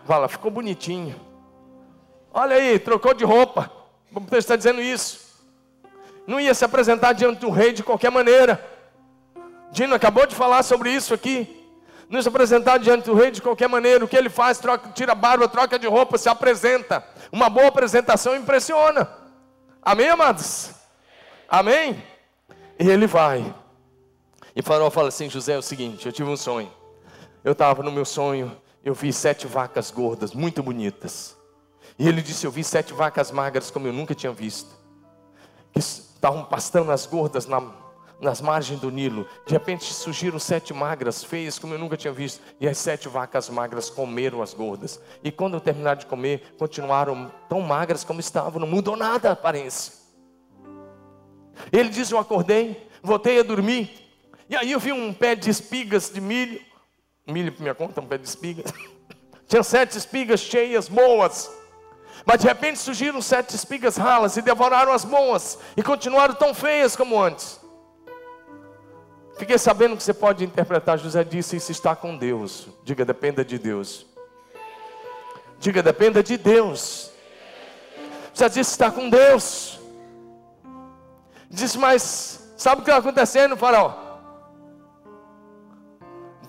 Fala, 0.06 0.28
ficou 0.28 0.50
bonitinho. 0.52 1.20
Olha 2.34 2.56
aí, 2.56 2.80
trocou 2.80 3.14
de 3.14 3.24
roupa. 3.24 3.72
Você 4.12 4.38
está 4.38 4.56
dizendo 4.56 4.82
isso 4.82 5.28
não 6.28 6.42
ia 6.42 6.54
se 6.54 6.66
apresentar 6.66 7.14
diante 7.14 7.40
do 7.40 7.50
rei 7.50 7.72
de 7.72 7.82
qualquer 7.82 8.12
maneira. 8.12 8.62
Dino 9.72 9.96
acabou 9.96 10.28
de 10.28 10.36
falar 10.36 10.62
sobre 10.62 10.92
isso 10.92 11.14
aqui. 11.14 11.54
Não 12.10 12.22
se 12.22 12.28
apresentar 12.28 12.78
diante 12.78 13.06
do 13.06 13.16
rei 13.16 13.32
de 13.32 13.42
qualquer 13.42 13.70
maneira. 13.70 14.04
O 14.04 14.08
que 14.08 14.16
ele 14.16 14.30
faz? 14.30 14.60
Troca, 14.60 14.90
tira 14.90 15.14
a 15.14 15.16
barba, 15.16 15.48
troca 15.48 15.80
de 15.80 15.88
roupa, 15.88 16.18
se 16.18 16.28
apresenta. 16.28 17.04
Uma 17.32 17.50
boa 17.50 17.68
apresentação 17.68 18.36
impressiona. 18.36 19.10
Amém, 19.82 20.10
amados? 20.10 20.72
Amém? 21.48 22.04
E 22.78 22.90
ele 22.90 23.08
vai. 23.08 23.54
E 24.54 24.62
Faraó 24.62 24.90
fala 24.90 25.08
assim: 25.08 25.30
José, 25.30 25.54
é 25.54 25.58
o 25.58 25.62
seguinte, 25.62 26.06
eu 26.06 26.12
tive 26.12 26.30
um 26.30 26.38
sonho. 26.38 26.72
Eu 27.48 27.54
estava 27.54 27.82
no 27.82 27.90
meu 27.90 28.04
sonho, 28.04 28.52
eu 28.84 28.94
vi 28.94 29.14
sete 29.14 29.48
vacas 29.48 29.90
gordas, 29.90 30.34
muito 30.34 30.62
bonitas. 30.62 31.38
E 31.98 32.06
ele 32.06 32.22
disse: 32.22 32.46
Eu 32.46 32.52
vi 32.52 32.62
sete 32.62 32.94
vacas 32.94 33.32
magras 33.32 33.72
como 33.72 33.88
eu 33.88 33.94
nunca 33.94 34.14
tinha 34.14 34.34
visto. 34.34 34.76
Que 35.72 35.80
estavam 35.80 36.44
pastando 36.44 36.92
as 36.92 37.06
gordas 37.06 37.46
na, 37.46 37.64
nas 38.20 38.42
margens 38.42 38.82
do 38.82 38.92
Nilo. 38.92 39.26
De 39.46 39.54
repente 39.54 39.86
surgiram 39.94 40.38
sete 40.38 40.74
magras 40.74 41.24
feias, 41.24 41.58
como 41.58 41.74
eu 41.74 41.80
nunca 41.80 41.96
tinha 41.96 42.12
visto. 42.12 42.42
E 42.60 42.68
as 42.68 42.78
sete 42.80 43.08
vacas 43.08 43.48
magras 43.48 43.90
comeram 43.90 44.42
as 44.42 44.54
gordas. 44.54 45.00
E 45.24 45.32
quando 45.32 45.58
terminaram 45.62 46.00
de 46.00 46.06
comer, 46.06 46.54
continuaram 46.60 47.32
tão 47.48 47.62
magras 47.62 48.04
como 48.04 48.20
estavam, 48.20 48.60
não 48.60 48.68
mudou 48.68 48.98
nada 48.98 49.30
a 49.30 49.32
aparência. 49.32 49.94
Ele 51.72 51.88
diz: 51.88 52.12
Eu 52.12 52.20
acordei, 52.20 52.90
voltei 53.02 53.40
a 53.40 53.44
dormir. 53.44 53.90
E 54.50 54.56
aí 54.58 54.74
eu 54.74 54.82
vi 54.82 54.92
um 54.92 55.14
pé 55.14 55.34
de 55.34 55.50
espigas 55.50 56.10
de 56.10 56.20
milho. 56.20 56.67
Milho 57.28 57.52
para 57.52 57.62
minha 57.62 57.76
conta, 57.76 58.02
um 58.02 58.06
pé 58.08 58.18
de 58.18 58.28
espigas. 58.28 58.74
Tinha 59.48 59.64
sete 59.64 59.98
espigas 59.98 60.40
cheias, 60.40 60.88
boas. 60.88 61.52
Mas 62.26 62.42
de 62.42 62.48
repente 62.48 62.80
surgiram 62.80 63.22
sete 63.22 63.56
espigas 63.56 63.96
ralas 63.98 64.36
e 64.38 64.42
devoraram 64.42 64.92
as 64.92 65.06
boas. 65.06 65.60
E 65.76 65.84
continuaram 65.84 66.34
tão 66.34 66.54
feias 66.54 66.96
como 66.96 67.22
antes. 67.22 67.60
Fiquei 69.38 69.58
sabendo 69.58 69.96
que 69.96 70.04
você 70.04 70.14
pode 70.14 70.44
interpretar. 70.44 70.98
José 70.98 71.24
disse: 71.24 71.56
Isso 71.56 71.72
está 71.72 71.96
com 71.96 72.18
Deus. 72.18 72.68
Diga, 72.84 73.06
dependa 73.06 73.46
de 73.46 73.58
Deus. 73.58 74.06
Diga, 75.60 75.84
dependa 75.84 76.24
de 76.24 76.38
Deus. 76.38 77.12
José 78.34 78.50
disse: 78.50 78.72
Está 78.72 78.90
com 78.92 79.10
Deus. 79.10 79.78
Disse, 81.50 81.78
mas 81.78 82.54
sabe 82.58 82.82
o 82.82 82.84
que 82.84 82.92
está 82.92 83.00
acontecendo, 83.00 83.56
Faraó? 83.56 84.07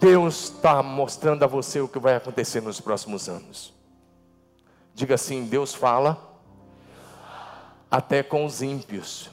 Deus 0.01 0.51
está 0.51 0.83
mostrando 0.83 1.43
a 1.43 1.47
você 1.47 1.81
o 1.81 1.89
que 1.89 1.99
vai 1.99 2.15
acontecer 2.17 2.61
nos 2.61 2.81
próximos 2.81 3.29
anos. 3.29 3.75
Diga 4.95 5.17
assim: 5.17 5.45
Deus 5.45 5.75
fala 5.75 6.17
até 7.91 8.23
com 8.23 8.45
os 8.45 8.63
ímpios. 8.63 9.31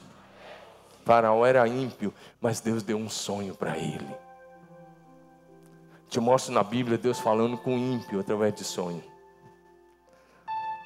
Faraó 1.04 1.46
era 1.46 1.66
ímpio, 1.68 2.12
mas 2.40 2.60
Deus 2.60 2.82
deu 2.82 2.96
um 2.96 3.08
sonho 3.08 3.54
para 3.54 3.78
ele. 3.78 4.14
Te 6.08 6.18
mostro 6.18 6.52
na 6.52 6.64
Bíblia 6.64 6.98
Deus 6.98 7.20
falando 7.20 7.56
com 7.56 7.76
ímpio 7.76 8.18
através 8.18 8.54
de 8.54 8.64
sonho. 8.64 9.02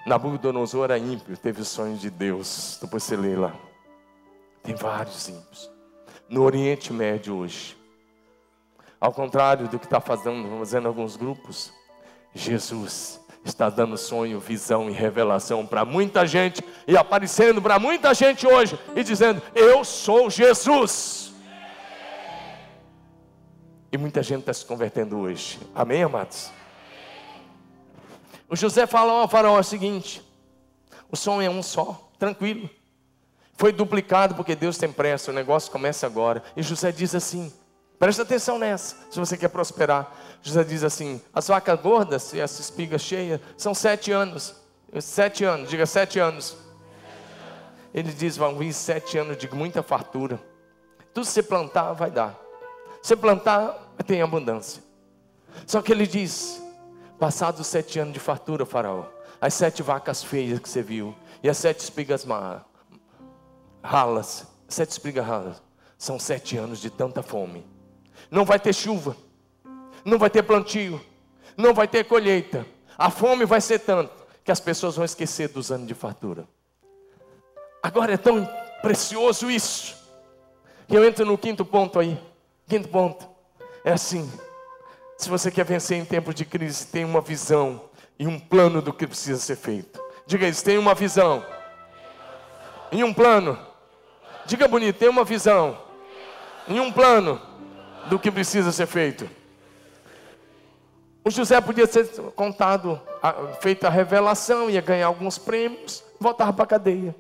Nabucodonosor 0.07 0.85
era 0.85 0.99
ímpio, 0.99 1.37
teve 1.37 1.63
o 1.63 1.65
sonho 1.65 1.97
de 1.97 2.11
Deus. 2.11 2.79
Depois 2.81 3.03
você 3.03 3.17
lê 3.17 3.37
lá. 3.37 3.55
Tem 4.63 4.75
vários 4.75 5.29
ímpios. 5.29 5.71
No 6.29 6.43
Oriente 6.43 6.93
Médio 6.93 7.37
hoje. 7.37 7.80
Ao 9.01 9.13
contrário 9.13 9.67
do 9.67 9.79
que 9.79 9.87
está 9.87 10.01
fazendo, 10.01 10.59
fazendo 10.59 10.87
alguns 10.87 11.17
grupos, 11.17 11.73
Jesus 12.35 13.19
está 13.43 13.71
dando 13.71 13.97
sonho, 13.97 14.39
visão 14.39 14.91
e 14.91 14.93
revelação 14.93 15.67
para 15.67 15.85
muita 15.85 16.27
gente 16.27 16.63
e 16.87 16.97
aparecendo 16.97 17.63
para 17.63 17.79
muita 17.79 18.13
gente 18.13 18.47
hoje 18.47 18.79
e 18.95 19.03
dizendo: 19.03 19.43
Eu 19.55 19.85
sou 19.85 20.29
Jesus. 20.29 21.33
E 23.93 23.97
muita 23.97 24.23
gente 24.23 24.41
está 24.41 24.53
se 24.53 24.65
convertendo 24.65 25.19
hoje. 25.19 25.59
Amém, 25.75 26.03
amados? 26.03 26.53
O 28.49 28.55
José 28.55 28.87
fala 28.87 29.13
ao 29.13 29.29
faraó 29.29 29.59
o 29.59 29.65
seguinte: 29.65 30.23
o 31.11 31.17
som 31.17 31.41
é 31.41 31.49
um 31.49 31.63
só, 31.63 32.11
tranquilo. 32.19 32.69
Foi 33.55 33.73
duplicado 33.73 34.35
porque 34.35 34.55
Deus 34.55 34.77
tem 34.77 34.93
pressa, 34.93 35.31
o 35.31 35.35
negócio 35.35 35.73
começa 35.73 36.07
agora. 36.07 36.43
E 36.55 36.63
José 36.63 36.93
diz 36.93 37.15
assim: 37.15 37.53
Presta 38.01 38.23
atenção 38.23 38.59
nessa, 38.59 38.97
se 39.11 39.19
você 39.19 39.37
quer 39.37 39.49
prosperar. 39.49 40.11
José 40.41 40.65
diz 40.65 40.83
assim: 40.83 41.21
as 41.35 41.49
vacas 41.49 41.79
gordas 41.79 42.33
e 42.33 42.41
as 42.41 42.59
espigas 42.59 43.03
cheias 43.03 43.39
são 43.59 43.75
sete 43.75 44.11
anos. 44.11 44.55
Sete 45.03 45.45
anos, 45.45 45.69
diga 45.69 45.85
sete 45.85 46.19
anos. 46.19 46.57
Ele 47.93 48.11
diz: 48.11 48.39
vão 48.39 48.57
vir 48.57 48.73
sete 48.73 49.19
anos 49.19 49.37
de 49.37 49.55
muita 49.55 49.83
fartura. 49.83 50.41
Tudo 51.13 51.27
se 51.27 51.43
plantar, 51.43 51.93
vai 51.93 52.11
dar. 52.11 52.41
Se 53.03 53.15
plantar, 53.15 53.93
tem 54.07 54.23
abundância. 54.23 54.83
Só 55.67 55.83
que 55.83 55.93
ele 55.93 56.07
diz: 56.07 56.59
passados 57.19 57.67
sete 57.67 57.99
anos 57.99 58.15
de 58.15 58.21
fartura, 58.21 58.65
Faraó, 58.65 59.05
as 59.39 59.53
sete 59.53 59.83
vacas 59.83 60.25
feias 60.25 60.59
que 60.59 60.71
você 60.71 60.81
viu, 60.81 61.15
e 61.43 61.51
as 61.51 61.59
sete 61.59 61.81
espigas 61.81 62.27
ralas, 63.83 64.47
sete 64.67 64.93
espigas 64.93 65.27
ralas, 65.27 65.63
são 65.99 66.19
sete 66.19 66.57
anos 66.57 66.81
de 66.81 66.89
tanta 66.89 67.23
fome 67.23 67.70
não 68.31 68.45
vai 68.45 68.59
ter 68.59 68.75
chuva, 68.75 69.17
não 70.05 70.19
vai 70.19 70.31
ter 70.31 70.43
plantio, 70.43 71.01
não 71.57 71.75
vai 71.75 71.89
ter 71.89 72.05
colheita. 72.05 72.67
A 72.97 73.11
fome 73.11 73.45
vai 73.45 73.61
ser 73.61 73.81
tanto 73.81 74.25
que 74.45 74.53
as 74.53 74.61
pessoas 74.61 74.97
vão 74.97 75.05
esquecer 75.05 75.49
dos 75.49 75.71
anos 75.73 75.87
de 75.87 75.95
fartura. 75.95 76.47
Agora 77.83 78.13
é 78.13 78.17
tão 78.17 78.49
precioso 78.83 79.51
isso, 79.51 79.97
que 80.87 80.97
eu 80.97 81.05
entro 81.05 81.25
no 81.25 81.37
quinto 81.37 81.65
ponto 81.65 81.99
aí. 81.99 82.19
Quinto 82.69 82.89
ponto 82.89 83.29
é 83.85 83.93
assim: 83.93 84.31
se 85.17 85.29
você 85.29 85.51
quer 85.51 85.65
vencer 85.65 85.99
em 85.99 86.05
tempos 86.05 86.35
de 86.35 86.45
crise, 86.45 86.87
tem 86.87 87.05
uma 87.05 87.21
visão 87.21 87.83
e 88.19 88.27
um 88.27 88.39
plano 88.39 88.81
do 88.81 88.93
que 88.93 89.07
precisa 89.07 89.41
ser 89.41 89.57
feito. 89.57 90.01
Diga 90.27 90.47
isso, 90.47 90.65
tem 90.65 90.79
uma 90.79 90.95
visão 90.95 91.45
e 92.93 93.03
um 93.03 93.13
plano. 93.13 93.59
Diga 94.47 94.69
bonito, 94.69 94.99
tem 94.99 95.09
uma 95.09 95.25
visão 95.25 95.79
e 96.69 96.79
um 96.79 96.93
plano 96.93 97.41
do 98.09 98.19
que 98.19 98.31
precisa 98.31 98.73
ser 98.73 98.87
feito. 98.87 99.29
O 101.25 101.31
José 101.31 101.61
podia 101.61 101.87
ser 101.87 102.07
contado, 102.35 103.01
feita 103.61 103.89
a 103.89 103.91
revelação, 103.91 104.71
ia 104.71 104.81
ganhar 104.81 105.07
alguns 105.07 105.37
prêmios, 105.37 106.03
voltar 106.19 106.53
para 106.53 106.65
a 106.65 106.67
cadeia. 106.67 107.15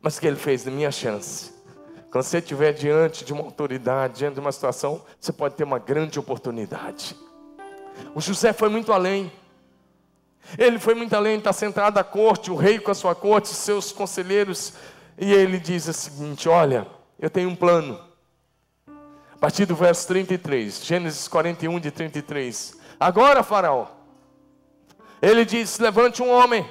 Mas 0.00 0.16
o 0.16 0.20
que 0.20 0.26
ele 0.26 0.36
fez? 0.36 0.64
Minha 0.64 0.90
chance. 0.90 1.52
Quando 2.10 2.24
você 2.24 2.38
estiver 2.38 2.72
diante 2.72 3.24
de 3.24 3.32
uma 3.32 3.42
autoridade, 3.42 4.18
diante 4.18 4.34
de 4.34 4.40
uma 4.40 4.52
situação, 4.52 5.02
você 5.18 5.32
pode 5.32 5.54
ter 5.54 5.64
uma 5.64 5.78
grande 5.78 6.18
oportunidade. 6.18 7.16
O 8.14 8.20
José 8.20 8.52
foi 8.52 8.68
muito 8.68 8.92
além. 8.92 9.30
Ele 10.58 10.78
foi 10.78 10.94
muito 10.94 11.14
além, 11.14 11.38
está 11.38 11.52
sentado 11.52 11.98
à 11.98 12.04
corte, 12.04 12.50
o 12.50 12.56
rei 12.56 12.78
com 12.78 12.90
a 12.90 12.94
sua 12.94 13.14
corte, 13.14 13.48
seus 13.48 13.92
conselheiros, 13.92 14.72
e 15.18 15.32
ele 15.32 15.58
diz 15.58 15.86
o 15.86 15.92
seguinte: 15.92 16.48
Olha, 16.48 16.86
eu 17.18 17.28
tenho 17.28 17.48
um 17.48 17.54
plano. 17.54 18.00
A 19.40 19.48
partir 19.48 19.64
do 19.64 19.74
verso 19.74 20.06
33, 20.06 20.84
Gênesis 20.84 21.26
41, 21.26 21.80
de 21.80 21.90
33. 21.90 22.78
Agora, 23.00 23.42
Faraó, 23.42 23.86
ele 25.22 25.46
diz: 25.46 25.78
Levante 25.78 26.22
um 26.22 26.30
homem 26.30 26.68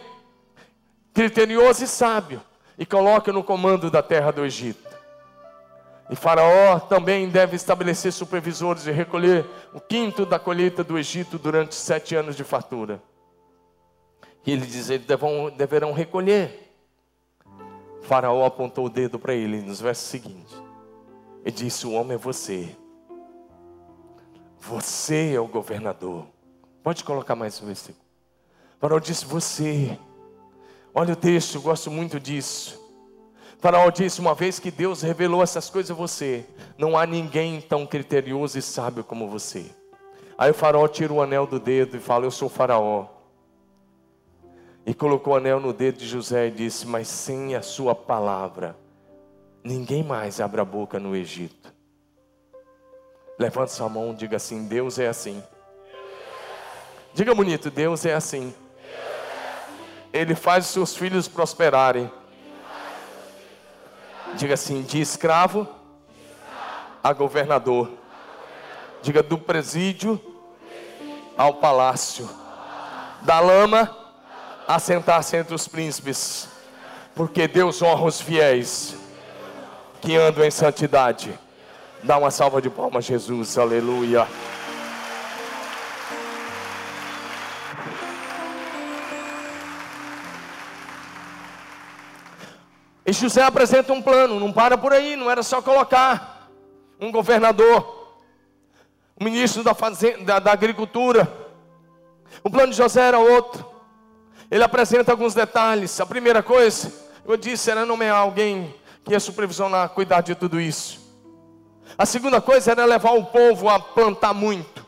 criterioso 1.11 1.83
e 1.83 1.87
sábio 1.87 2.39
e 2.77 2.85
coloque 2.85 3.31
no 3.31 3.43
comando 3.43 3.89
da 3.89 4.03
terra 4.03 4.29
do 4.29 4.45
Egito. 4.45 4.87
E 6.11 6.15
Faraó 6.15 6.79
também 6.79 7.27
deve 7.27 7.55
estabelecer 7.55 8.13
supervisores 8.13 8.85
e 8.85 8.91
recolher 8.91 9.47
o 9.73 9.81
quinto 9.81 10.23
da 10.23 10.37
colheita 10.37 10.83
do 10.83 10.95
Egito 10.95 11.39
durante 11.39 11.73
sete 11.73 12.15
anos 12.15 12.35
de 12.35 12.43
fartura. 12.43 13.01
E 14.45 14.51
ele 14.51 14.67
diz: 14.67 14.91
eles 14.91 15.07
deverão 15.57 15.91
recolher. 15.91 16.71
Faraó 18.03 18.45
apontou 18.45 18.85
o 18.85 18.89
dedo 18.91 19.17
para 19.17 19.33
ele 19.33 19.59
nos 19.59 19.81
versos 19.81 20.07
seguintes. 20.07 20.68
E 21.45 21.51
disse: 21.51 21.87
O 21.87 21.93
homem 21.93 22.15
é 22.15 22.17
você. 22.17 22.75
Você 24.59 25.33
é 25.33 25.39
o 25.39 25.47
governador. 25.47 26.25
Pode 26.83 27.03
colocar 27.03 27.35
mais 27.35 27.61
um 27.61 27.65
versículo. 27.65 28.03
Faraó 28.79 28.99
disse: 28.99 29.25
Você. 29.25 29.97
Olha 30.93 31.13
o 31.13 31.15
texto, 31.15 31.55
eu 31.55 31.61
gosto 31.61 31.89
muito 31.89 32.19
disso. 32.19 32.79
Faraó 33.59 33.89
disse: 33.89 34.19
Uma 34.19 34.35
vez 34.35 34.59
que 34.59 34.71
Deus 34.71 35.01
revelou 35.01 35.41
essas 35.41 35.69
coisas 35.69 35.91
a 35.91 35.93
você, 35.93 36.45
não 36.77 36.97
há 36.97 37.05
ninguém 37.05 37.61
tão 37.61 37.85
criterioso 37.85 38.57
e 38.57 38.61
sábio 38.61 39.03
como 39.03 39.27
você. 39.27 39.65
Aí 40.37 40.51
o 40.51 40.53
Faraó 40.53 40.87
tira 40.87 41.13
o 41.13 41.21
anel 41.21 41.47
do 41.47 41.59
dedo 41.59 41.97
e 41.97 41.99
fala: 41.99 42.25
Eu 42.25 42.31
sou 42.31 42.49
Faraó. 42.49 43.07
E 44.85 44.93
colocou 44.93 45.33
o 45.33 45.37
anel 45.37 45.59
no 45.59 45.71
dedo 45.71 45.99
de 45.99 46.07
José 46.07 46.47
e 46.47 46.51
disse: 46.51 46.85
Mas 46.85 47.07
sem 47.07 47.55
a 47.55 47.61
sua 47.61 47.95
palavra 47.95 48.75
Ninguém 49.63 50.03
mais 50.03 50.39
abre 50.39 50.61
a 50.61 50.65
boca 50.65 50.99
no 50.99 51.15
Egito. 51.15 51.73
Levante 53.37 53.71
sua 53.71 53.89
mão, 53.89 54.13
diga 54.13 54.37
assim: 54.37 54.65
Deus 54.67 54.97
é 54.97 55.07
assim. 55.07 55.43
Diga 57.13 57.35
bonito: 57.35 57.69
Deus 57.69 58.05
é 58.05 58.13
assim. 58.13 58.53
Ele 60.13 60.33
faz 60.33 60.65
os 60.65 60.71
seus 60.71 60.95
filhos 60.95 61.27
prosperarem. 61.27 62.11
Diga 64.35 64.53
assim: 64.53 64.81
de 64.81 65.01
escravo 65.01 65.67
a 67.03 67.11
governador. 67.11 67.91
Diga 69.01 69.21
do 69.21 69.37
presídio 69.37 70.19
ao 71.37 71.55
palácio. 71.55 72.29
Da 73.21 73.41
lama 73.41 73.95
a 74.67 74.79
sentar-se 74.79 75.35
entre 75.35 75.53
os 75.53 75.67
príncipes. 75.67 76.47
Porque 77.13 77.47
Deus 77.47 77.81
honra 77.81 78.05
os 78.05 78.21
fiéis 78.21 78.98
que 80.01 80.15
andam 80.15 80.45
em 80.45 80.51
santidade. 80.51 81.37
Dá 82.03 82.17
uma 82.17 82.31
salva 82.31 82.61
de 82.61 82.69
palmas, 82.69 83.05
Jesus, 83.05 83.57
aleluia. 83.57 84.27
E 93.05 93.11
José 93.11 93.41
apresenta 93.41 93.91
um 93.91 94.01
plano, 94.01 94.39
não 94.39 94.53
para 94.53 94.77
por 94.77 94.93
aí, 94.93 95.15
não 95.15 95.31
era 95.31 95.41
só 95.41 95.61
colocar 95.61 96.47
um 96.99 97.11
governador, 97.11 98.17
um 99.19 99.23
ministro 99.23 99.63
da, 99.63 99.73
fazenda, 99.73 100.23
da, 100.23 100.39
da 100.39 100.51
agricultura. 100.51 101.27
O 102.43 102.49
plano 102.49 102.71
de 102.71 102.77
José 102.77 103.01
era 103.01 103.17
outro. 103.17 103.65
Ele 104.51 104.63
apresenta 104.63 105.11
alguns 105.11 105.33
detalhes. 105.33 105.99
A 105.99 106.05
primeira 106.05 106.43
coisa, 106.43 106.93
eu 107.25 107.35
disse, 107.35 107.71
era 107.71 107.85
nomear 107.85 108.17
alguém 108.17 108.73
que 109.09 109.13
ia 109.13 109.19
supervisionar, 109.19 109.89
cuidar 109.89 110.21
de 110.21 110.35
tudo 110.35 110.61
isso. 110.61 110.99
A 111.97 112.05
segunda 112.05 112.39
coisa 112.39 112.71
era 112.71 112.85
levar 112.85 113.13
o 113.13 113.25
povo 113.25 113.67
a 113.67 113.79
plantar 113.79 114.35
muito, 114.35 114.85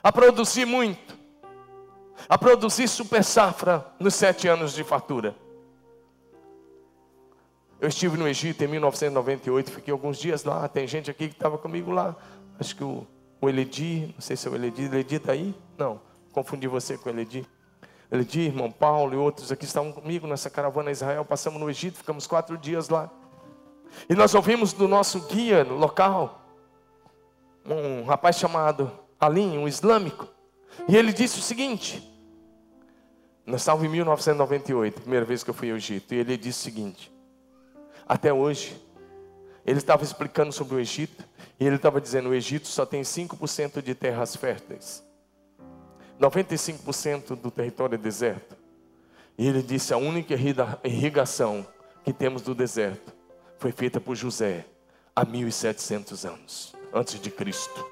a 0.00 0.12
produzir 0.12 0.64
muito, 0.64 1.18
a 2.28 2.38
produzir 2.38 2.86
super 2.86 3.24
safra 3.24 3.84
nos 3.98 4.14
sete 4.14 4.46
anos 4.46 4.72
de 4.72 4.84
fartura. 4.84 5.34
Eu 7.80 7.88
estive 7.88 8.16
no 8.16 8.28
Egito 8.28 8.62
em 8.62 8.68
1998, 8.68 9.72
fiquei 9.72 9.92
alguns 9.92 10.16
dias 10.16 10.44
lá. 10.44 10.68
Tem 10.68 10.86
gente 10.86 11.10
aqui 11.10 11.28
que 11.28 11.34
estava 11.34 11.58
comigo 11.58 11.90
lá. 11.90 12.14
Acho 12.60 12.76
que 12.76 12.84
o, 12.84 13.04
o 13.40 13.48
Eledi, 13.48 14.12
não 14.14 14.20
sei 14.20 14.36
se 14.36 14.46
é 14.46 14.50
o 14.50 14.54
Eledi. 14.54 14.84
Eledi 14.84 15.16
está 15.16 15.32
aí? 15.32 15.54
Não, 15.76 16.00
confundi 16.32 16.68
você 16.68 16.96
com 16.96 17.08
o 17.08 17.12
Eledi. 17.12 17.44
Eledi, 18.10 18.40
irmão 18.40 18.70
Paulo 18.70 19.14
e 19.14 19.16
outros 19.16 19.52
aqui 19.52 19.64
estavam 19.64 19.92
comigo 19.92 20.26
nessa 20.26 20.48
caravana 20.48 20.88
a 20.88 20.92
Israel. 20.92 21.24
Passamos 21.24 21.60
no 21.60 21.68
Egito, 21.68 21.98
ficamos 21.98 22.26
quatro 22.26 22.56
dias 22.56 22.88
lá. 22.88 23.10
E 24.08 24.14
nós 24.14 24.34
ouvimos 24.34 24.72
do 24.72 24.88
nosso 24.88 25.20
guia 25.28 25.64
local, 25.64 26.42
um 27.64 28.04
rapaz 28.04 28.36
chamado 28.36 28.90
Alim, 29.20 29.58
um 29.58 29.68
islâmico. 29.68 30.28
E 30.88 30.96
ele 30.96 31.12
disse 31.12 31.38
o 31.38 31.42
seguinte: 31.42 32.02
nós 33.44 33.62
estávamos 33.62 33.86
em 33.86 33.90
1998, 33.90 35.00
primeira 35.00 35.24
vez 35.24 35.42
que 35.42 35.50
eu 35.50 35.54
fui 35.54 35.70
ao 35.70 35.76
Egito. 35.76 36.14
E 36.14 36.18
ele 36.18 36.36
disse 36.36 36.60
o 36.60 36.62
seguinte: 36.64 37.12
até 38.06 38.32
hoje. 38.32 38.88
Ele 39.66 39.78
estava 39.78 40.02
explicando 40.02 40.50
sobre 40.50 40.76
o 40.76 40.80
Egito, 40.80 41.22
e 41.60 41.66
ele 41.66 41.76
estava 41.76 42.00
dizendo: 42.00 42.30
o 42.30 42.34
Egito 42.34 42.66
só 42.68 42.86
tem 42.86 43.02
5% 43.02 43.82
de 43.82 43.94
terras 43.94 44.34
férteis, 44.34 45.04
95% 46.20 47.36
do 47.36 47.50
território 47.50 47.94
é 47.94 47.98
deserto. 47.98 48.56
E 49.36 49.46
ele 49.46 49.62
disse: 49.62 49.94
a 49.94 49.96
única 49.96 50.34
irrigação 50.84 51.66
que 52.04 52.12
temos 52.12 52.42
do 52.42 52.54
deserto 52.54 53.12
foi 53.58 53.72
feita 53.72 54.00
por 54.00 54.14
José 54.14 54.64
há 55.14 55.24
1700 55.24 56.24
anos 56.24 56.74
antes 56.92 57.20
de 57.20 57.30
Cristo. 57.30 57.86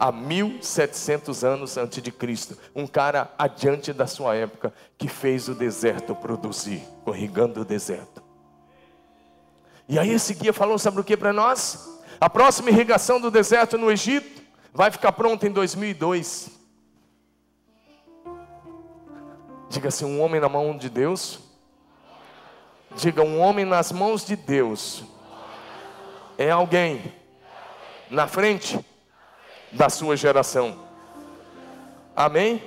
Há 0.00 0.12
1700 0.12 1.42
anos 1.42 1.76
antes 1.76 2.00
de 2.00 2.12
Cristo, 2.12 2.56
um 2.72 2.86
cara 2.86 3.34
adiante 3.36 3.92
da 3.92 4.06
sua 4.06 4.36
época 4.36 4.72
que 4.96 5.08
fez 5.08 5.48
o 5.48 5.54
deserto 5.54 6.14
produzir, 6.14 6.82
corrigando 7.04 7.62
o 7.62 7.64
deserto. 7.64 8.22
E 9.88 9.98
aí 9.98 10.10
esse 10.10 10.34
guia 10.34 10.52
falou, 10.52 10.78
sabe 10.78 11.00
o 11.00 11.04
que 11.04 11.16
para 11.16 11.32
nós? 11.32 11.98
A 12.20 12.30
próxima 12.30 12.70
irrigação 12.70 13.20
do 13.20 13.28
deserto 13.28 13.76
no 13.76 13.90
Egito 13.90 14.40
vai 14.72 14.90
ficar 14.90 15.10
pronta 15.12 15.48
em 15.48 15.50
2002. 15.50 16.57
Diga 19.70 19.88
assim, 19.88 20.06
um 20.06 20.22
homem 20.22 20.40
na 20.40 20.48
mão 20.48 20.76
de 20.76 20.88
Deus. 20.88 21.40
Diga, 22.96 23.22
um 23.22 23.38
homem 23.38 23.66
nas 23.66 23.92
mãos 23.92 24.24
de 24.24 24.34
Deus. 24.34 25.04
É 26.38 26.50
alguém 26.50 27.12
na 28.10 28.26
frente 28.26 28.78
da 29.70 29.90
sua 29.90 30.16
geração. 30.16 30.86
Amém? 32.16 32.62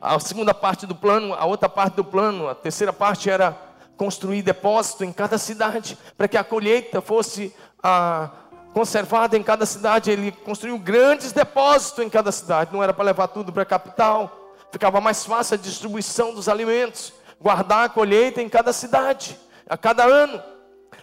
A 0.00 0.18
segunda 0.18 0.52
parte 0.52 0.86
do 0.86 0.94
plano, 0.94 1.34
a 1.34 1.44
outra 1.44 1.68
parte 1.68 1.94
do 1.94 2.04
plano, 2.04 2.48
a 2.48 2.54
terceira 2.54 2.92
parte 2.92 3.30
era 3.30 3.56
construir 3.96 4.42
depósito 4.42 5.04
em 5.04 5.12
cada 5.12 5.38
cidade, 5.38 5.96
para 6.18 6.26
que 6.26 6.36
a 6.36 6.42
colheita 6.42 7.00
fosse 7.00 7.54
ah, 7.80 8.30
conservada 8.74 9.36
em 9.38 9.42
cada 9.42 9.64
cidade. 9.64 10.10
Ele 10.10 10.32
construiu 10.32 10.76
grandes 10.76 11.30
depósitos 11.30 12.04
em 12.04 12.10
cada 12.10 12.32
cidade, 12.32 12.72
não 12.72 12.82
era 12.82 12.92
para 12.92 13.04
levar 13.04 13.28
tudo 13.28 13.52
para 13.52 13.62
a 13.62 13.66
capital, 13.66 14.41
ficava 14.72 15.00
mais 15.00 15.24
fácil 15.24 15.54
a 15.54 15.58
distribuição 15.58 16.34
dos 16.34 16.48
alimentos, 16.48 17.12
guardar 17.38 17.84
a 17.84 17.88
colheita 17.88 18.40
em 18.40 18.48
cada 18.48 18.72
cidade, 18.72 19.38
a 19.68 19.76
cada 19.76 20.04
ano. 20.04 20.42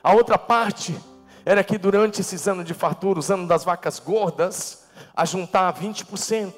A 0.04 0.14
outra 0.14 0.38
parte 0.38 1.00
era 1.46 1.64
que 1.64 1.78
durante 1.78 2.20
esses 2.20 2.48
anos 2.48 2.66
de 2.66 2.74
fartura, 2.74 3.20
os 3.20 3.30
anos 3.30 3.48
das 3.48 3.64
vacas 3.64 4.00
gordas, 4.00 4.86
a 5.16 5.24
juntar 5.24 5.72
20% 5.74 6.54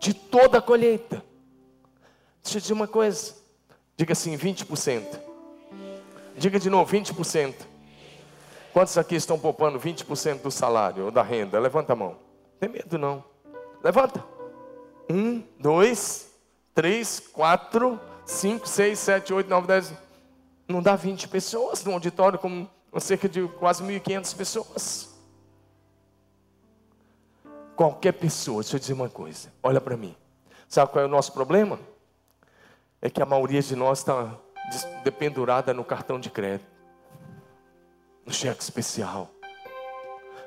de 0.00 0.12
toda 0.12 0.58
a 0.58 0.62
colheita. 0.62 1.22
Deixa 2.42 2.58
eu 2.58 2.60
dizer 2.60 2.72
uma 2.72 2.88
coisa, 2.88 3.34
diga 3.96 4.12
assim: 4.12 4.36
20%. 4.36 5.04
Diga 6.36 6.58
de 6.58 6.70
novo, 6.70 6.90
20%. 6.92 7.54
Quantos 8.72 8.96
aqui 8.98 9.16
estão 9.16 9.38
poupando 9.38 9.78
20% 9.78 10.42
do 10.42 10.50
salário 10.50 11.06
ou 11.06 11.10
da 11.10 11.22
renda? 11.22 11.58
Levanta 11.58 11.92
a 11.92 11.96
mão. 11.96 12.10
Não 12.10 12.58
tem 12.60 12.68
medo 12.68 12.98
não. 12.98 13.24
Levanta. 13.82 14.37
Um, 15.08 15.42
dois, 15.58 16.30
três, 16.74 17.18
quatro, 17.20 17.98
cinco, 18.26 18.68
seis, 18.68 18.98
sete, 18.98 19.32
oito, 19.32 19.48
nove, 19.48 19.66
dez. 19.66 19.92
Não 20.68 20.82
dá 20.82 20.94
20 20.94 21.28
pessoas 21.28 21.82
num 21.82 21.94
auditório 21.94 22.38
com 22.38 22.68
cerca 23.00 23.28
de 23.28 23.46
quase 23.48 23.82
1.500 23.82 24.36
pessoas. 24.36 25.18
Qualquer 27.74 28.12
pessoa, 28.12 28.62
deixa 28.62 28.76
eu 28.76 28.80
dizer 28.80 28.92
uma 28.92 29.08
coisa. 29.08 29.52
Olha 29.62 29.80
para 29.80 29.96
mim. 29.96 30.14
Sabe 30.68 30.92
qual 30.92 31.04
é 31.04 31.06
o 31.06 31.10
nosso 31.10 31.32
problema? 31.32 31.78
É 33.00 33.08
que 33.08 33.22
a 33.22 33.26
maioria 33.26 33.62
de 33.62 33.74
nós 33.74 34.00
está 34.00 34.36
dependurada 35.02 35.72
no 35.72 35.84
cartão 35.84 36.20
de 36.20 36.28
crédito, 36.28 36.66
no 38.26 38.32
cheque 38.32 38.62
especial. 38.62 39.30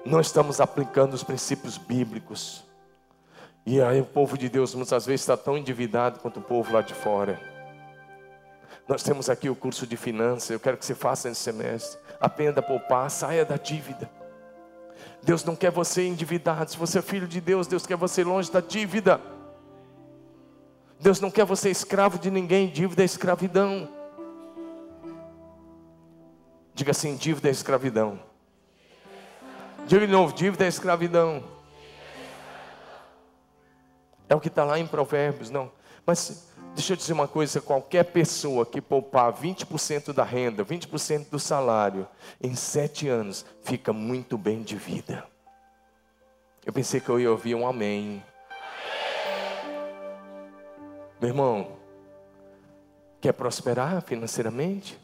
Não 0.06 0.20
estamos 0.20 0.60
aplicando 0.60 1.14
os 1.14 1.24
princípios 1.24 1.78
bíblicos. 1.78 2.64
E 3.66 3.82
aí 3.82 4.02
o 4.02 4.06
povo 4.06 4.38
de 4.38 4.50
Deus 4.50 4.74
muitas 4.74 5.06
vezes 5.06 5.22
está 5.22 5.38
tão 5.38 5.58
endividado 5.58 6.20
quanto 6.20 6.40
o 6.40 6.44
povo 6.44 6.74
lá 6.74 6.82
de 6.82 6.94
fora. 6.94 7.40
Nós 8.88 9.04
temos 9.04 9.30
aqui 9.30 9.50
o 9.50 9.56
curso 9.56 9.86
de 9.86 9.96
finanças, 9.96 10.50
eu 10.50 10.60
quero 10.60 10.78
que 10.78 10.86
você 10.86 10.96
faça 10.96 11.30
esse 11.30 11.40
semestre. 11.40 12.00
Aprenda 12.20 12.60
a 12.60 12.64
poupar, 12.64 13.10
saia 13.10 13.46
da 13.46 13.58
dívida. 13.58 14.10
Deus 15.24 15.44
não 15.44 15.56
quer 15.56 15.72
você 15.72 16.06
endividado. 16.08 16.72
Se 16.72 16.78
você 16.78 17.00
é 17.00 17.02
filho 17.02 17.28
de 17.28 17.40
Deus, 17.40 17.68
Deus 17.68 17.86
quer 17.86 17.96
você 17.96 18.24
longe 18.24 18.52
da 18.52 18.60
dívida. 18.60 19.22
Deus 21.00 21.20
não 21.20 21.32
quer 21.32 21.46
você 21.46 21.70
escravo 21.70 22.20
de 22.20 22.30
ninguém, 22.30 22.70
dívida 22.70 23.04
é 23.04 23.06
escravidão. 23.06 23.88
Diga 26.74 26.92
assim: 26.92 27.16
dívida 27.16 27.48
é 27.48 27.52
escravidão. 27.52 28.20
Diga 29.88 30.06
de 30.06 30.12
novo: 30.12 30.34
dívida 30.34 30.66
é 30.66 30.68
escravidão. 30.68 31.44
É 34.32 34.36
o 34.36 34.40
que 34.40 34.48
está 34.48 34.64
lá 34.64 34.80
em 34.80 34.88
Provérbios, 34.88 35.50
não. 35.50 35.70
Mas 36.06 36.48
deixa 36.74 36.94
eu 36.94 36.96
dizer 36.96 37.12
uma 37.12 37.28
coisa: 37.28 37.60
qualquer 37.60 38.06
pessoa 38.06 38.66
que 38.66 38.80
poupar 38.80 39.34
20% 39.34 40.14
da 40.14 40.24
renda, 40.24 40.64
20% 40.64 41.30
do 41.30 41.38
salário, 41.38 42.08
em 42.42 42.56
sete 42.56 43.10
anos, 43.10 43.46
fica 43.62 43.92
muito 43.92 44.38
bem 44.38 44.64
de 44.64 44.78
vida. 44.78 45.28
Eu 46.66 46.72
pensei 46.72 47.02
que 47.02 47.10
eu 47.10 47.20
ia 47.20 47.30
ouvir 47.30 47.56
um 47.56 47.68
amém. 47.68 48.24
Meu 51.20 51.28
irmão, 51.28 51.74
quer 53.20 53.34
prosperar 53.34 54.02
financeiramente? 54.02 54.98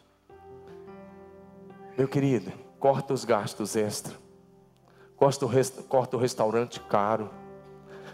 Meu 1.97 2.07
querido, 2.07 2.49
corta 2.79 3.13
os 3.13 3.25
gastos 3.25 3.75
extra. 3.75 4.13
Corta 5.17 5.45
o, 5.45 5.83
corta 5.83 6.15
o 6.15 6.19
restaurante 6.19 6.79
caro. 6.79 7.29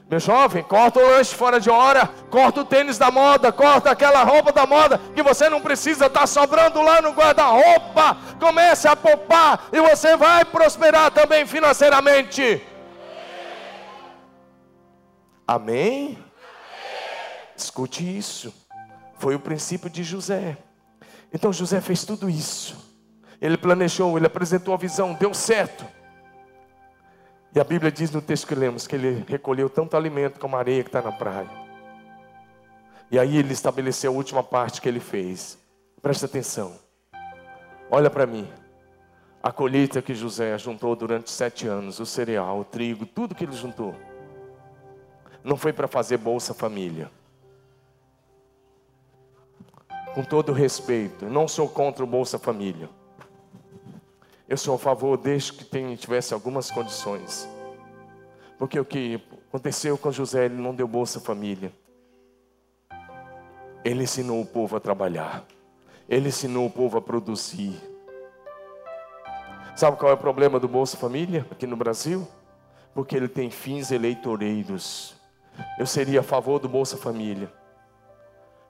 Meu 0.10 0.20
jovem, 0.20 0.62
corta 0.64 1.00
o 1.00 1.08
lanche 1.08 1.34
fora 1.34 1.60
de 1.60 1.70
hora, 1.70 2.08
corta 2.30 2.62
o 2.62 2.66
tênis 2.66 2.98
da 2.98 3.10
moda, 3.10 3.52
corta 3.52 3.90
aquela 3.92 4.24
roupa 4.24 4.52
da 4.52 4.66
moda 4.66 5.00
que 5.16 5.24
você 5.24 5.50
não 5.50 5.62
precisa 5.62 6.06
estar 6.06 6.22
tá 6.22 6.28
sobrando 6.28 6.82
lá 6.82 7.02
no 7.02 7.12
guarda-roupa. 7.12 8.18
Comece 8.40 8.88
a 8.88 8.96
poupar 8.96 9.70
e 9.72 9.82
você 9.82 10.16
vai 10.16 10.46
prosperar 10.46 11.12
também 11.12 11.46
financeiramente. 11.46 12.62
Amém? 15.48 16.18
Amém? 16.18 16.24
Escute 17.56 18.18
isso. 18.18 18.54
Foi 19.18 19.36
o 19.36 19.40
princípio 19.40 19.90
de 19.90 20.04
José. 20.04 20.58
Então 21.34 21.52
José 21.52 21.82
fez 21.82 22.04
tudo 22.04 22.30
isso 22.30 22.94
ele 23.44 23.58
planejou, 23.58 24.18
ele 24.18 24.26
apresentou 24.26 24.74
a 24.74 24.78
visão, 24.78 25.14
deu 25.14 25.34
certo. 25.34 25.86
E 27.56 27.60
a 27.60 27.64
Bíblia 27.64 27.92
diz 27.92 28.10
no 28.10 28.22
texto 28.22 28.48
que 28.48 28.56
lemos 28.56 28.88
que 28.88 28.96
ele 28.96 29.24
recolheu 29.28 29.70
tanto 29.70 29.96
alimento 29.96 30.40
como 30.40 30.56
areia 30.56 30.82
que 30.84 30.90
está 30.90 31.04
na 31.04 31.12
praia. 31.12 31.50
E 33.12 33.20
aí 33.20 33.38
ele 33.38 33.54
estabeleceu 33.54 34.12
a 34.12 34.16
última 34.16 34.42
parte 34.42 34.82
que 34.82 34.90
ele 34.90 35.00
fez. 35.00 35.58
Presta 36.02 36.26
atenção. 36.26 36.74
Olha 37.92 38.10
para 38.10 38.26
mim. 38.26 38.48
A 39.44 39.52
colheita 39.52 40.02
que 40.02 40.16
José 40.16 40.58
juntou 40.58 40.96
durante 40.96 41.30
sete 41.30 41.68
anos, 41.68 42.00
o 42.00 42.08
cereal, 42.08 42.62
o 42.62 42.64
trigo, 42.64 43.06
tudo 43.06 43.36
que 43.36 43.44
ele 43.44 43.52
juntou, 43.52 43.94
não 45.44 45.58
foi 45.58 45.74
para 45.74 45.88
fazer 45.88 46.18
Bolsa 46.18 46.54
Família. 46.54 47.12
Com 50.16 50.24
todo 50.24 50.54
respeito, 50.54 51.26
não 51.26 51.48
sou 51.48 51.68
contra 51.68 52.04
o 52.04 52.08
Bolsa 52.08 52.40
Família. 52.40 52.90
Eu 54.48 54.58
sou 54.58 54.76
a 54.76 54.80
favor 54.80 55.18
desde 55.18 55.54
que 55.54 55.64
tenha, 55.64 55.96
tivesse 55.96 56.34
algumas 56.34 56.70
condições. 56.70 57.48
Porque 58.58 58.80
o 58.80 58.86
que 58.86 59.22
aconteceu 59.48 59.98
com 59.98 60.12
José, 60.12 60.46
ele 60.46 60.62
não 60.62 60.76
deu 60.76 60.88
bolsa 60.88 61.20
família. 61.20 61.72
Ele 63.84 64.04
ensinou 64.04 64.42
o 64.42 64.46
povo 64.46 64.76
a 64.76 64.80
trabalhar. 64.80 65.44
Ele 66.08 66.30
ensinou 66.30 66.68
o 66.68 66.72
povo 66.72 66.98
a 66.98 67.02
produzir. 67.02 67.74
Sabe 69.76 69.98
qual 69.98 70.12
é 70.12 70.16
o 70.16 70.18
problema 70.18 70.60
do 70.60 70.68
Bolsa 70.68 70.96
Família 70.98 71.48
aqui 71.50 71.66
no 71.66 71.76
Brasil? 71.76 72.28
Porque 72.94 73.16
ele 73.16 73.28
tem 73.28 73.50
fins 73.50 73.92
eleitoreiros. 73.92 75.16
Eu 75.80 75.88
seria 75.88 76.20
a 76.20 76.24
favor 76.24 76.60
do 76.60 76.70
Bolsa 76.70 76.96
Família 76.96 77.52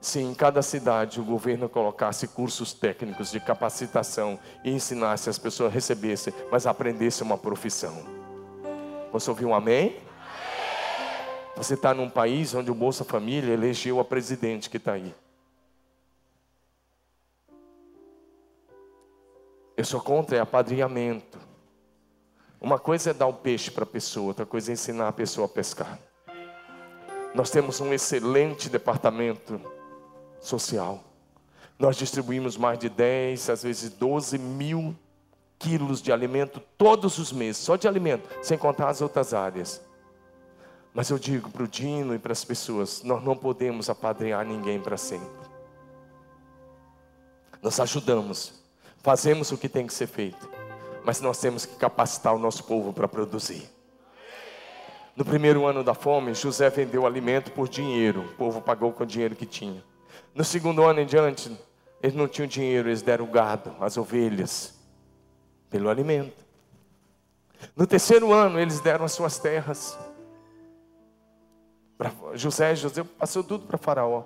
se 0.04 0.20
em 0.20 0.34
cada 0.34 0.62
cidade 0.62 1.22
o 1.22 1.24
governo 1.24 1.70
colocasse 1.70 2.28
cursos 2.28 2.74
técnicos 2.74 3.32
de 3.32 3.39
capacitação 3.39 4.38
e 4.62 4.70
ensinasse 4.70 5.30
as 5.30 5.39
pessoas 5.39 5.72
a 5.72 5.74
recebessem, 5.74 6.34
mas 6.51 6.68
aprendessem 6.68 7.26
uma 7.26 7.38
profissão. 7.38 8.04
Você 9.14 9.30
ouviu 9.30 9.47
um 9.47 9.56
amém? 9.56 9.95
Você 11.56 11.76
está 11.76 11.93
num 11.93 12.10
país 12.10 12.54
onde 12.54 12.70
o 12.70 12.76
Bolsa 12.76 13.06
Família 13.06 13.54
elegeu 13.54 13.97
a 13.97 14.04
presidente 14.04 14.70
que 14.70 14.76
está 14.76 14.91
aí. 14.91 15.16
Eu 19.78 19.86
sou 19.86 20.01
contra 20.01 20.36
é 20.36 20.41
apadrinhamento. 20.41 21.39
Uma 22.60 22.78
coisa 22.78 23.12
é 23.12 23.14
dar 23.14 23.28
o 23.28 23.34
peixe 23.34 23.72
para 23.72 23.84
a 23.86 23.88
pessoa, 23.88 24.28
outra 24.28 24.45
coisa 24.45 24.70
é 24.70 24.74
ensinar 24.74 25.08
a 25.08 25.14
pessoa 25.14 25.45
a 25.45 25.49
pescar. 25.49 25.97
Nós 27.34 27.49
temos 27.49 27.80
um 27.80 27.93
excelente 27.93 28.70
departamento 28.70 29.62
social. 30.44 31.04
Nós 31.80 31.96
distribuímos 31.96 32.56
mais 32.56 32.78
de 32.78 32.89
10, 32.89 33.50
às 33.50 33.64
vezes 33.64 33.89
12 33.89 34.38
mil 34.38 34.96
quilos 35.58 36.02
de 36.02 36.12
alimento 36.12 36.62
todos 36.78 37.18
os 37.18 37.32
meses, 37.32 37.58
só 37.58 37.78
de 37.78 37.88
alimento, 37.88 38.30
sem 38.41 38.58
contar 38.58 38.89
as 38.89 39.02
outras 39.02 39.34
áreas. 39.34 39.82
Mas 40.94 41.10
eu 41.10 41.18
digo 41.18 41.50
para 41.50 41.64
o 41.64 41.68
Dino 41.68 42.14
e 42.14 42.20
para 42.20 42.34
as 42.34 42.44
pessoas: 42.44 43.02
nós 43.04 43.24
não 43.24 43.36
podemos 43.36 43.89
apadrinhar 43.89 44.46
ninguém 44.46 44.80
para 44.80 44.98
sempre. 44.98 45.50
Nós 47.62 47.80
ajudamos, 47.80 48.62
fazemos 49.02 49.52
o 49.52 49.58
que 49.58 49.70
tem 49.70 49.88
que 49.88 49.94
ser 49.94 50.08
feito, 50.08 50.50
mas 51.06 51.22
nós 51.22 51.39
temos 51.39 51.66
que 51.66 51.78
capacitar 51.78 52.36
o 52.36 52.39
nosso 52.39 52.66
povo 52.66 52.91
para 52.91 53.08
produzir. 53.08 53.70
No 55.16 55.24
primeiro 55.24 55.66
ano 55.66 55.84
da 55.84 55.94
fome, 55.94 56.34
José 56.34 56.70
vendeu 56.70 57.06
alimento 57.06 57.52
por 57.52 57.70
dinheiro, 57.70 58.22
o 58.22 58.36
povo 58.36 58.62
pagou 58.62 58.91
com 58.91 59.04
o 59.04 59.08
dinheiro 59.08 59.36
que 59.36 59.46
tinha. 59.46 59.84
No 60.34 60.43
segundo 60.43 60.84
ano 60.84 60.99
em 60.99 61.05
diante, 61.05 61.51
eles 62.01 62.15
não 62.15 62.27
tinham 62.27 62.47
dinheiro, 62.47 62.89
eles 62.89 63.01
deram 63.01 63.25
o 63.25 63.31
gado, 63.31 63.75
as 63.79 63.97
ovelhas, 63.97 64.73
pelo 65.69 65.89
alimento. 65.89 66.43
No 67.75 67.88
terceiro 67.88 68.34
ano, 68.34 68.59
eles 68.59 68.79
deram 68.79 69.05
as 69.05 69.11
suas 69.11 69.38
terras. 69.39 69.97
José, 72.34 72.75
José 72.75 73.03
passou 73.03 73.43
tudo 73.43 73.65
para 73.65 73.77
Faraó. 73.77 74.23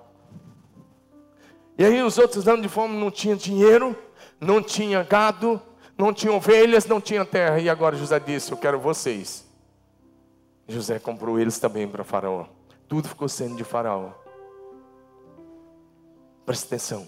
E 1.76 1.84
aí 1.84 2.02
os 2.02 2.18
outros 2.18 2.48
anos 2.48 2.62
de 2.62 2.68
fome 2.68 2.98
não 2.98 3.10
tinha 3.10 3.36
dinheiro, 3.36 3.96
não 4.40 4.60
tinha 4.60 5.02
gado, 5.04 5.62
não 5.96 6.12
tinha 6.12 6.32
ovelhas, 6.32 6.86
não 6.86 7.00
tinha 7.00 7.24
terra. 7.24 7.60
E 7.60 7.68
agora 7.68 7.96
José 7.96 8.18
disse: 8.18 8.50
Eu 8.50 8.56
quero 8.56 8.80
vocês. 8.80 9.46
José 10.66 10.98
comprou 10.98 11.38
eles 11.38 11.58
também 11.58 11.86
para 11.86 12.02
Faraó. 12.02 12.46
Tudo 12.88 13.08
ficou 13.08 13.28
sendo 13.28 13.56
de 13.56 13.62
Faraó. 13.62 14.10
Preste 16.48 16.64
atenção. 16.64 17.06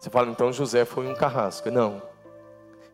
Você 0.00 0.08
fala, 0.08 0.30
então 0.30 0.50
José 0.50 0.86
foi 0.86 1.06
um 1.06 1.14
carrasco. 1.14 1.70
Não. 1.70 2.00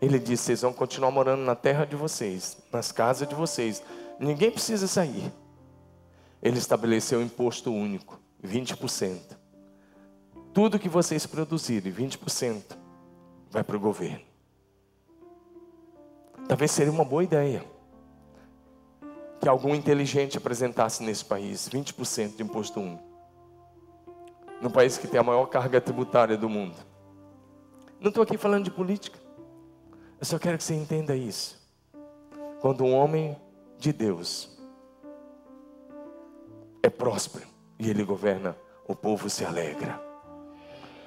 Ele 0.02 0.18
disse: 0.18 0.46
vocês 0.46 0.62
vão 0.62 0.72
continuar 0.72 1.12
morando 1.12 1.44
na 1.44 1.54
terra 1.54 1.84
de 1.84 1.94
vocês, 1.94 2.56
nas 2.72 2.90
casas 2.90 3.28
de 3.28 3.34
vocês. 3.36 3.80
Ninguém 4.18 4.50
precisa 4.50 4.88
sair. 4.88 5.32
Ele 6.42 6.58
estabeleceu 6.58 7.20
um 7.20 7.22
imposto 7.22 7.72
único, 7.72 8.18
20%. 8.44 9.36
Tudo 10.52 10.76
que 10.76 10.88
vocês 10.88 11.24
produzirem, 11.24 11.92
20%, 11.92 12.76
vai 13.52 13.62
para 13.62 13.76
o 13.76 13.80
governo. 13.80 14.24
Talvez 16.48 16.72
seria 16.72 16.90
uma 16.90 17.04
boa 17.04 17.22
ideia 17.22 17.64
que 19.40 19.48
algum 19.48 19.76
inteligente 19.76 20.36
apresentasse 20.36 21.04
nesse 21.04 21.24
país 21.24 21.68
20% 21.68 22.34
de 22.34 22.42
imposto 22.42 22.80
único 22.80 23.09
no 24.61 24.70
país 24.70 24.98
que 24.98 25.08
tem 25.08 25.18
a 25.18 25.22
maior 25.22 25.46
carga 25.46 25.80
tributária 25.80 26.36
do 26.36 26.48
mundo. 26.48 26.76
Não 27.98 28.08
estou 28.08 28.22
aqui 28.22 28.36
falando 28.36 28.64
de 28.64 28.70
política. 28.70 29.18
Eu 30.18 30.26
só 30.26 30.38
quero 30.38 30.58
que 30.58 30.64
você 30.64 30.74
entenda 30.74 31.16
isso. 31.16 31.58
Quando 32.61 32.84
um 32.84 32.94
homem 32.94 33.36
de 33.78 33.92
Deus 33.92 34.58
é 36.82 36.90
próspero 36.90 37.46
e 37.78 37.88
ele 37.88 38.04
governa, 38.04 38.56
o 38.86 38.94
povo 38.94 39.30
se 39.30 39.44
alegra. 39.44 40.00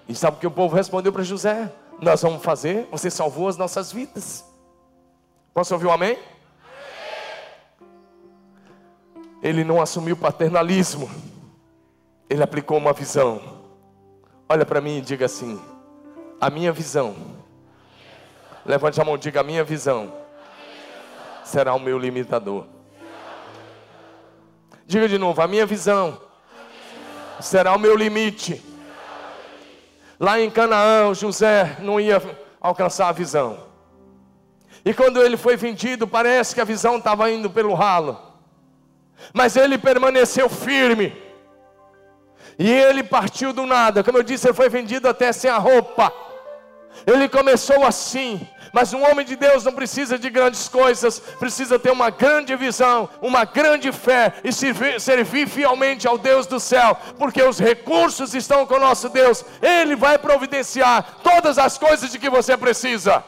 E 0.07 0.15
sabe 0.15 0.37
o 0.37 0.39
que 0.39 0.47
o 0.47 0.51
povo 0.51 0.75
respondeu 0.75 1.13
para 1.13 1.23
José? 1.23 1.71
Nós 2.01 2.21
vamos 2.21 2.43
fazer, 2.43 2.87
você 2.91 3.09
salvou 3.09 3.47
as 3.47 3.55
nossas 3.55 3.91
vidas. 3.91 4.43
Posso 5.53 5.73
ouvir 5.73 5.85
um 5.85 5.91
amém? 5.91 6.17
Ele 9.41 9.63
não 9.63 9.81
assumiu 9.81 10.17
paternalismo 10.17 11.09
ele 12.33 12.41
aplicou 12.41 12.79
uma 12.79 12.93
visão. 12.93 13.39
Olha 14.49 14.65
para 14.65 14.81
mim 14.81 14.97
e 14.97 15.01
diga 15.01 15.27
assim: 15.27 15.61
a 16.41 16.49
minha 16.49 16.71
visão. 16.71 17.15
Levante 18.65 18.99
a 18.99 19.05
mão 19.05 19.15
e 19.15 19.19
diga: 19.19 19.41
a 19.41 19.43
minha 19.43 19.63
visão 19.63 20.11
será 21.43 21.75
o 21.75 21.79
meu 21.79 21.99
limitador. 21.99 22.65
Diga 24.87 25.07
de 25.07 25.19
novo: 25.19 25.39
a 25.43 25.47
minha 25.47 25.67
visão 25.67 26.19
será 27.39 27.75
o 27.75 27.79
meu 27.79 27.95
limite. 27.95 28.63
Lá 30.19 30.39
em 30.39 30.49
Canaã, 30.49 31.13
José 31.13 31.77
não 31.81 31.99
ia 31.99 32.19
alcançar 32.59 33.09
a 33.09 33.11
visão. 33.11 33.59
E 34.83 34.91
quando 34.91 35.21
ele 35.21 35.37
foi 35.37 35.55
vendido, 35.55 36.07
parece 36.07 36.55
que 36.55 36.61
a 36.61 36.65
visão 36.65 36.97
estava 36.97 37.29
indo 37.29 37.47
pelo 37.47 37.75
ralo. 37.75 38.19
Mas 39.31 39.55
ele 39.55 39.77
permaneceu 39.77 40.49
firme. 40.49 41.22
E 42.57 42.69
ele 42.69 43.03
partiu 43.03 43.51
do 43.51 43.65
nada, 43.65 44.03
como 44.03 44.17
eu 44.17 44.23
disse, 44.23 44.47
ele 44.47 44.53
foi 44.53 44.69
vendido 44.69 45.07
até 45.07 45.31
sem 45.31 45.49
a 45.49 45.57
roupa. 45.57 46.13
Ele 47.05 47.27
começou 47.27 47.83
assim, 47.83 48.47
mas 48.71 48.93
um 48.93 49.03
homem 49.03 49.25
de 49.25 49.35
Deus 49.35 49.63
não 49.65 49.73
precisa 49.73 50.17
de 50.17 50.29
grandes 50.29 50.69
coisas, 50.69 51.19
precisa 51.19 51.77
ter 51.79 51.91
uma 51.91 52.09
grande 52.09 52.55
visão, 52.55 53.09
uma 53.21 53.43
grande 53.45 53.91
fé 53.91 54.33
e 54.43 54.53
servir, 54.53 55.01
servir 55.01 55.47
fielmente 55.47 56.07
ao 56.07 56.17
Deus 56.17 56.45
do 56.45 56.59
céu, 56.59 56.95
porque 57.17 57.41
os 57.41 57.59
recursos 57.59 58.33
estão 58.33 58.65
com 58.65 58.75
o 58.75 58.79
nosso 58.79 59.09
Deus, 59.09 59.43
Ele 59.61 59.95
vai 59.95 60.17
providenciar 60.17 61.19
todas 61.23 61.57
as 61.57 61.77
coisas 61.77 62.11
de 62.11 62.19
que 62.19 62.29
você 62.29 62.55
precisa. 62.55 63.23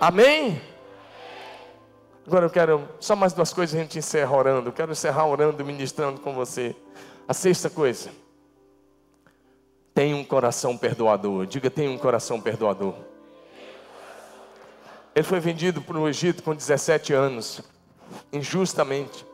Amém? 0.00 0.60
Agora 2.26 2.46
eu 2.46 2.50
quero 2.50 2.88
só 3.00 3.16
mais 3.16 3.32
duas 3.32 3.52
coisas 3.52 3.74
a 3.74 3.82
gente 3.82 3.98
encerra 3.98 4.36
orando. 4.36 4.68
Eu 4.68 4.72
quero 4.72 4.92
encerrar 4.92 5.26
orando, 5.26 5.64
ministrando 5.64 6.20
com 6.20 6.32
você. 6.32 6.76
A 7.30 7.32
sexta 7.32 7.70
coisa, 7.70 8.10
tem 9.94 10.14
um 10.14 10.24
coração 10.24 10.76
perdoador. 10.76 11.46
Diga, 11.46 11.70
tem 11.70 11.88
um 11.88 11.96
coração 11.96 12.40
perdoador. 12.40 12.92
Ele 15.14 15.22
foi 15.22 15.38
vendido 15.38 15.80
para 15.80 15.96
o 15.96 16.08
Egito 16.08 16.42
com 16.42 16.52
17 16.52 17.12
anos, 17.12 17.60
injustamente. 18.32 19.24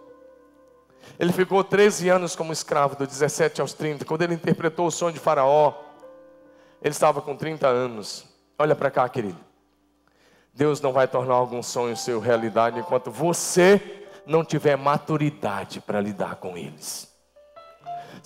Ele 1.18 1.32
ficou 1.32 1.64
13 1.64 2.10
anos 2.10 2.36
como 2.36 2.52
escravo, 2.52 2.96
dos 2.96 3.08
17 3.08 3.62
aos 3.62 3.72
30. 3.72 4.04
Quando 4.04 4.20
ele 4.20 4.34
interpretou 4.34 4.88
o 4.88 4.90
sonho 4.90 5.14
de 5.14 5.18
Faraó, 5.18 5.72
ele 6.82 6.92
estava 6.92 7.22
com 7.22 7.34
30 7.34 7.66
anos. 7.66 8.26
Olha 8.58 8.76
para 8.76 8.90
cá, 8.90 9.08
querido. 9.08 9.40
Deus 10.52 10.82
não 10.82 10.92
vai 10.92 11.08
tornar 11.08 11.36
algum 11.36 11.62
sonho 11.62 11.96
seu 11.96 12.20
realidade 12.20 12.78
enquanto 12.78 13.10
você 13.10 14.06
não 14.26 14.44
tiver 14.44 14.76
maturidade 14.76 15.80
para 15.80 15.98
lidar 15.98 16.36
com 16.36 16.58
eles. 16.58 17.05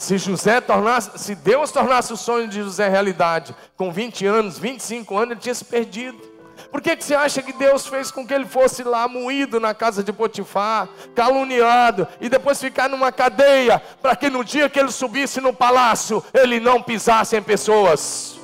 Se 0.01 0.17
José 0.17 0.63
tornasse, 0.63 1.11
se 1.19 1.35
Deus 1.35 1.71
tornasse 1.71 2.11
o 2.11 2.17
sonho 2.17 2.49
de 2.49 2.63
José 2.63 2.89
realidade, 2.89 3.55
com 3.77 3.93
20 3.93 4.25
anos, 4.25 4.59
25 4.59 5.15
anos, 5.15 5.33
ele 5.33 5.41
tinha 5.41 5.55
se 5.55 5.63
perdido. 5.63 6.19
Por 6.73 6.81
que, 6.81 6.97
que 6.97 7.05
você 7.05 7.15
acha 7.15 7.43
que 7.43 7.53
Deus 7.53 7.87
fez 7.87 8.11
com 8.11 8.27
que 8.27 8.33
ele 8.33 8.47
fosse 8.47 8.83
lá 8.83 9.07
moído 9.07 9.61
na 9.61 9.75
casa 9.75 10.03
de 10.03 10.11
Potifar, 10.11 10.89
caluniado, 11.15 12.09
e 12.19 12.31
depois 12.31 12.59
ficar 12.59 12.89
numa 12.89 13.13
cadeia, 13.13 13.79
para 14.01 14.17
que 14.17 14.31
no 14.31 14.43
dia 14.43 14.71
que 14.71 14.81
ele 14.81 14.91
subisse 14.91 15.39
no 15.39 15.53
palácio, 15.53 16.25
ele 16.33 16.59
não 16.59 16.81
pisasse 16.81 17.37
em 17.37 17.43
pessoas? 17.43 18.40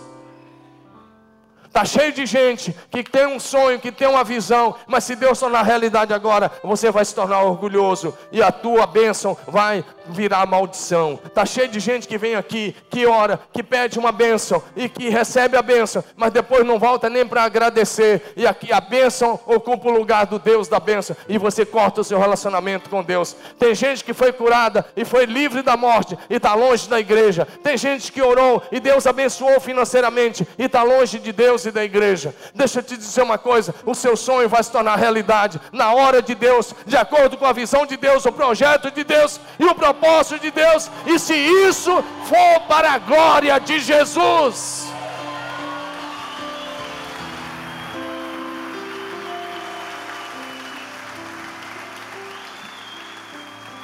Está 1.77 1.85
cheio 1.85 2.11
de 2.11 2.25
gente 2.25 2.75
que 2.91 3.05
tem 3.05 3.27
um 3.27 3.39
sonho, 3.39 3.79
que 3.79 3.93
tem 3.93 4.09
uma 4.09 4.25
visão, 4.25 4.75
mas 4.87 5.05
se 5.05 5.15
Deus 5.15 5.39
tornar 5.39 5.61
realidade 5.61 6.15
agora, 6.15 6.51
você 6.65 6.91
vai 6.91 7.05
se 7.05 7.15
tornar 7.15 7.43
orgulhoso 7.43 8.17
e 8.33 8.43
a 8.43 8.51
tua 8.51 8.87
bênção 8.87 9.37
vai 9.47 9.85
virar 10.09 10.47
maldição. 10.47 11.19
Está 11.23 11.45
cheio 11.45 11.69
de 11.69 11.79
gente 11.79 12.09
que 12.09 12.17
vem 12.17 12.35
aqui, 12.35 12.75
que 12.89 13.05
ora, 13.05 13.39
que 13.53 13.63
pede 13.63 13.99
uma 13.99 14.11
bênção 14.11 14.63
e 14.75 14.89
que 14.89 15.11
recebe 15.11 15.55
a 15.55 15.61
bênção, 15.61 16.03
mas 16.17 16.33
depois 16.33 16.65
não 16.65 16.79
volta 16.79 17.11
nem 17.11 17.27
para 17.27 17.43
agradecer. 17.43 18.33
E 18.37 18.47
aqui 18.47 18.73
a 18.73 18.81
bênção 18.81 19.39
ocupa 19.45 19.89
o 19.89 19.93
lugar 19.93 20.25
do 20.25 20.39
Deus 20.39 20.69
da 20.69 20.81
bênção 20.81 21.15
e 21.29 21.37
você 21.37 21.67
corta 21.67 22.01
o 22.01 22.05
seu 22.05 22.19
relacionamento 22.19 22.89
com 22.89 23.03
Deus. 23.03 23.37
Tem 23.59 23.75
gente 23.75 24.03
que 24.03 24.15
foi 24.15 24.33
curada 24.33 24.87
e 24.97 25.05
foi 25.05 25.27
livre 25.27 25.61
da 25.61 25.77
morte 25.77 26.17
e 26.31 26.37
está 26.37 26.55
longe 26.55 26.89
da 26.89 26.99
igreja. 26.99 27.47
Tem 27.63 27.77
gente 27.77 28.11
que 28.11 28.23
orou 28.23 28.63
e 28.73 28.81
Deus 28.81 29.07
abençoou 29.07 29.61
financeiramente 29.61 30.47
e 30.59 30.65
está 30.65 30.83
longe 30.83 31.19
de 31.19 31.33
Deus 31.33 31.66
e 31.69 31.73
da 31.73 31.85
igreja. 31.85 32.35
Deixa 32.55 32.81
eu 32.81 32.83
te 32.83 32.97
dizer 32.97 33.23
uma 33.23 33.39
coisa: 33.39 33.75
o 33.85 33.95
seu 33.95 34.17
sonho 34.17 34.49
vai 34.49 34.63
se 34.63 34.71
tornar 34.71 34.97
realidade 34.97 35.61
na 35.73 35.93
hora 35.93 36.23
de 36.23 36.35
Deus, 36.35 36.75
de 36.87 36.97
acordo 36.97 37.37
com 37.37 37.47
a 37.47 37.53
visão 37.53 37.87
de 37.87 37.97
Deus, 37.97 38.25
o 38.25 38.33
projeto 38.33 38.91
de 38.91 39.05
Deus 39.05 39.41
e 39.59 39.65
o 39.65 39.75
propósito 39.75 40.41
de 40.41 40.51
Deus. 40.51 40.91
E 41.07 41.19
se 41.19 41.35
isso 41.35 42.03
for 42.25 42.61
para 42.69 42.93
a 42.93 42.99
glória 42.99 43.59
de 43.59 43.81
Jesus. 43.81 44.87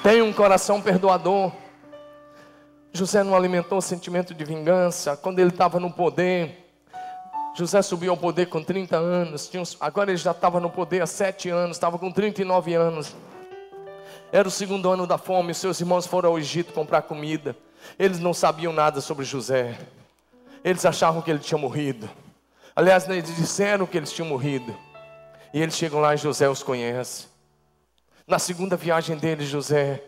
Tenha 0.03 0.25
um 0.25 0.33
coração 0.33 0.81
perdoador. 0.81 1.53
José 2.93 3.23
não 3.23 3.37
alimentou 3.37 3.79
o 3.79 3.83
sentimento 3.83 4.35
de 4.35 4.45
vingança. 4.45 5.17
Quando 5.17 5.39
ele 5.39 5.51
estava 5.51 5.79
no 5.79 5.93
poder, 5.93 6.62
José 7.55 7.83
subiu 7.83 8.13
ao 8.13 8.17
poder 8.17 8.47
com 8.47 8.63
30 8.63 8.97
anos. 8.97 9.51
agora 9.79 10.11
ele 10.11 10.17
já 10.17 10.31
estava 10.31 10.59
no 10.59 10.71
poder 10.71 11.03
há 11.03 11.07
7 11.07 11.51
anos, 11.51 11.77
estava 11.77 11.99
com 11.99 12.11
39 12.11 12.75
anos. 12.75 13.15
Era 14.33 14.49
o 14.49 14.51
segundo 14.51 14.91
ano 14.91 15.07
da 15.07 15.19
fome. 15.19 15.55
Seus 15.55 15.79
irmãos 15.79 16.07
foram 16.07 16.31
ao 16.31 16.39
Egito 16.39 16.73
comprar 16.73 17.03
comida. 17.03 17.55
Eles 17.99 18.19
não 18.19 18.33
sabiam 18.33 18.73
nada 18.73 19.03
sobre 19.03 19.25
José. 19.25 19.79
Eles 20.65 20.87
achavam 20.87 21.21
que 21.21 21.31
ele 21.31 21.41
tinha 21.41 21.59
morrido. 21.59 22.09
Aliás, 22.75 23.07
eles 23.07 23.37
disseram 23.37 23.87
que 23.87 23.99
eles 23.99 24.11
tinham 24.11 24.29
morrido. 24.29 24.75
E 25.53 25.61
eles 25.61 25.77
chegam 25.77 26.01
lá 26.01 26.15
e 26.15 26.17
José 26.17 26.49
os 26.49 26.63
conhece. 26.63 27.27
Na 28.27 28.39
segunda 28.39 28.77
viagem 28.77 29.19
dele, 29.19 29.45
José 29.45 30.03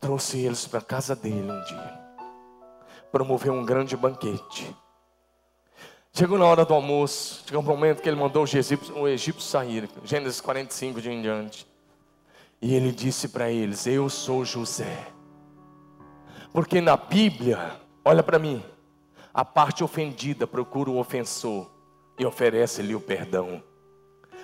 trouxe 0.00 0.38
eles 0.38 0.66
para 0.66 0.80
a 0.80 0.82
casa 0.82 1.14
dele 1.14 1.52
um 1.52 1.64
dia. 1.64 2.00
Promoveu 3.12 3.52
um 3.52 3.64
grande 3.64 3.96
banquete. 3.96 4.74
Chegou 6.18 6.36
na 6.36 6.46
hora 6.46 6.64
do 6.64 6.74
almoço, 6.74 7.44
chegou 7.46 7.62
um 7.62 7.64
momento 7.64 8.02
que 8.02 8.08
ele 8.08 8.16
mandou 8.16 8.42
o 8.42 8.44
egípcio, 8.44 8.98
o 8.98 9.06
egípcio 9.06 9.40
sair, 9.40 9.88
Gênesis 10.02 10.40
45 10.40 11.00
de 11.00 11.12
em 11.12 11.22
diante. 11.22 11.64
E 12.60 12.74
ele 12.74 12.90
disse 12.90 13.28
para 13.28 13.52
eles: 13.52 13.86
Eu 13.86 14.10
sou 14.10 14.44
José. 14.44 15.06
Porque 16.52 16.80
na 16.80 16.96
Bíblia, 16.96 17.70
olha 18.04 18.20
para 18.20 18.36
mim, 18.36 18.60
a 19.32 19.44
parte 19.44 19.84
ofendida 19.84 20.44
procura 20.44 20.90
o 20.90 20.98
ofensor 20.98 21.70
e 22.18 22.26
oferece-lhe 22.26 22.96
o 22.96 23.00
perdão. 23.00 23.62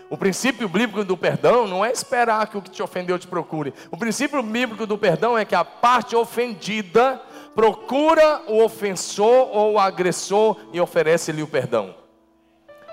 O 0.09 0.16
princípio 0.16 0.68
bíblico 0.68 1.03
do 1.03 1.16
perdão 1.16 1.66
não 1.66 1.85
é 1.85 1.91
esperar 1.91 2.47
que 2.47 2.57
o 2.57 2.62
que 2.62 2.70
te 2.70 2.85
ofendeu 2.85 3.18
te 3.18 3.27
procure. 3.27 3.75
O 3.91 3.97
princípio 3.97 4.41
bíblico 4.45 4.87
do 4.87 4.97
perdão 4.97 5.37
é 5.37 5.45
que 5.45 5.57
a 5.57 5.64
parte 5.64 6.14
ofendida 6.14 7.20
procura 7.55 8.42
o 8.48 8.62
ofensor 8.62 9.48
ou 9.52 9.74
o 9.74 9.78
agressor 9.78 10.57
e 10.72 10.80
oferece-lhe 10.80 11.42
o 11.42 11.46
perdão. 11.46 11.94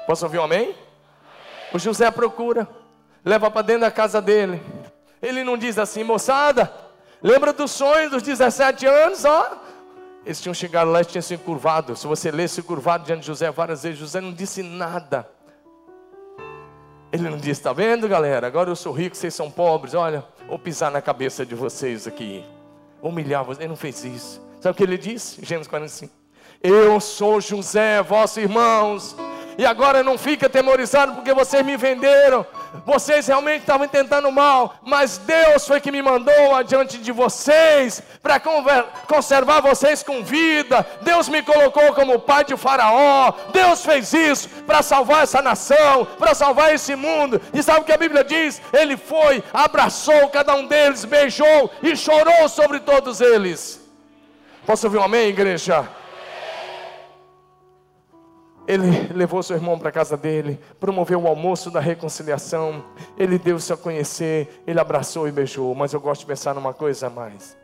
Posso 0.05 0.26
ouvir 0.26 0.39
um 0.39 0.43
amém? 0.43 0.76
O 1.74 1.80
José 1.80 2.09
procura, 2.12 2.68
leva 3.24 3.49
para 3.49 3.62
dentro 3.62 3.82
da 3.82 3.91
casa 3.91 4.22
dele. 4.22 4.62
Ele 5.22 5.43
não 5.43 5.57
diz 5.57 5.78
assim, 5.78 6.03
moçada, 6.03 6.72
lembra 7.22 7.53
dos 7.53 7.72
sonhos 7.72 8.12
dos 8.12 8.24
17 8.24 8.86
anos, 8.86 9.26
ó. 9.26 9.57
Eles 10.26 10.39
tinham 10.39 10.53
chegado 10.53 10.91
lá 10.91 11.01
e 11.01 11.05
tinham 11.05 11.22
se 11.22 11.38
curvado. 11.38 11.95
Se 11.95 12.05
você 12.05 12.30
lesse 12.30 12.62
curvado 12.62 13.05
diante 13.05 13.22
de 13.22 13.28
José 13.28 13.49
várias 13.51 13.84
vezes, 13.84 13.97
José 13.97 14.22
não 14.22 14.34
disse 14.34 14.62
nada. 14.62 15.28
Ele 17.12 17.30
não 17.30 17.38
disse, 17.38 17.51
está 17.51 17.74
vendo 17.74 18.07
galera? 18.07 18.47
Agora 18.47 18.70
eu 18.70 18.76
sou 18.76 18.93
rico, 18.93 19.16
vocês 19.18 19.34
são 19.34 19.49
pobres. 19.49 19.93
Olha, 19.93 20.24
vou 20.47 20.59
pisar 20.59 20.91
na 20.91 21.01
cabeça 21.01 21.45
de 21.45 21.55
vocês 21.55 22.07
aqui. 22.07 22.45
Humilhar 23.01 23.43
vocês. 23.43 23.59
Ele 23.59 23.70
não 23.70 23.76
fez 23.76 24.05
isso. 24.05 24.51
Sabe 24.62 24.74
o 24.74 24.76
que 24.76 24.84
ele 24.84 24.97
disse? 24.97 25.43
Gênesis 25.43 25.68
45. 25.68 26.14
Eu 26.62 26.99
sou 26.99 27.41
José, 27.41 28.03
vossos 28.03 28.38
irmãos. 28.38 29.16
E 29.57 29.66
agora 29.66 30.03
não 30.03 30.20
fica 30.20 30.45
atemorizado 30.45 31.16
porque 31.16 31.34
vocês 31.34 31.66
me 31.66 31.76
venderam. 31.76 32.45
Vocês 32.86 33.26
realmente 33.26 33.62
estavam 33.62 33.88
tentando 33.88 34.32
mal, 34.32 34.76
mas 34.84 35.18
Deus 35.18 35.68
foi 35.68 35.82
que 35.82 35.91
me 35.91 36.01
mandou 36.01 36.55
adiante 36.55 36.99
de 36.99 37.12
vocês 37.12 38.01
para 38.22 38.39
conservar 39.07 39.62
vocês 39.62 40.03
com 40.03 40.24
vida. 40.24 40.86
Deus 41.01 41.28
me 41.28 41.41
colocou 41.41 41.93
como 41.93 42.20
pai 42.20 42.45
de 42.45 42.55
Faraó. 42.55 43.34
Deus 43.51 43.84
fez 43.84 44.14
isso 44.14 44.47
para 44.66 44.84
salvar 44.84 45.24
essa 45.24 45.41
nação, 45.41 46.05
para 46.18 46.36
salvar 46.36 46.74
esse 46.74 46.95
mundo. 46.95 47.41
E 47.51 47.64
sabe 47.64 47.82
o 47.82 47.84
que 47.84 47.91
a 47.91 47.97
Bíblia 47.97 48.24
diz? 48.24 48.62
Ele 48.72 48.95
foi, 48.95 49.43
abraçou 49.51 50.30
cada 50.30 50.53
um 50.53 50.68
deles, 50.68 51.03
beijou 51.03 51.72
e 51.82 51.95
chorou 51.95 52.47
sobre 52.47 52.80
todos 52.80 53.20
eles. 53.22 53.81
Posso 54.66 54.86
ouvir 54.86 54.99
um 54.99 55.03
amém, 55.03 55.28
igreja? 55.28 55.89
Ele 58.68 59.12
levou 59.12 59.41
seu 59.41 59.55
irmão 59.55 59.78
para 59.78 59.89
a 59.89 59.91
casa 59.91 60.16
dele, 60.16 60.59
promoveu 60.80 61.20
o 61.20 61.28
almoço 61.28 61.72
da 61.72 61.80
reconciliação, 61.80 62.86
ele 63.18 63.39
deu-se 63.39 63.74
a 63.74 63.78
conhecer, 63.78 64.64
ele 64.68 64.80
abraçou 64.80 65.28
e 65.28 65.32
beijou. 65.32 65.74
Mas 65.74 65.93
eu 65.93 65.99
gosto 65.99 66.22
de 66.22 66.28
pensar 66.28 66.53
numa 66.53 66.74
coisa 66.74 67.07
a 67.07 67.09
mais. 67.09 67.57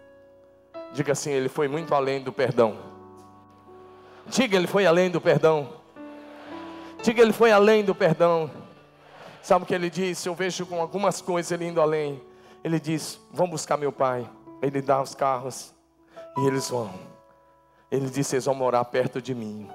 Diga 0.94 1.12
assim: 1.12 1.30
ele 1.30 1.50
foi 1.50 1.68
muito 1.68 1.94
além 1.94 2.22
do 2.22 2.34
perdão. 2.34 2.78
Diga, 4.26 4.58
ele 4.58 4.68
foi 4.68 4.88
além 4.88 5.12
do 5.12 5.22
perdão. 5.22 5.70
Diga, 7.04 7.22
ele 7.22 7.32
foi 7.32 7.52
além 7.52 7.86
do 7.86 7.94
perdão. 7.94 8.50
Sabe 9.42 9.64
o 9.64 9.68
que 9.68 9.76
ele 9.76 9.90
disse? 9.90 10.28
Eu 10.28 10.34
vejo 10.34 10.66
com 10.66 10.82
algumas 10.82 11.22
coisas 11.22 11.52
ele 11.52 11.68
indo 11.68 11.80
além. 11.80 12.20
Ele 12.64 12.80
diz: 12.80 13.20
Vamos 13.32 13.52
buscar 13.52 13.78
meu 13.78 13.92
pai. 13.92 14.28
Ele 14.64 14.82
dá 14.82 15.00
os 15.00 15.14
carros 15.14 15.77
e 16.38 16.48
eles 16.48 16.70
vão. 16.70 16.94
Ele 17.90 18.10
disse: 18.10 18.36
Eles 18.36 18.46
vão 18.46 18.56
morar 18.56 18.86
perto 18.86 19.22
de 19.22 19.34
mim. 19.34 19.70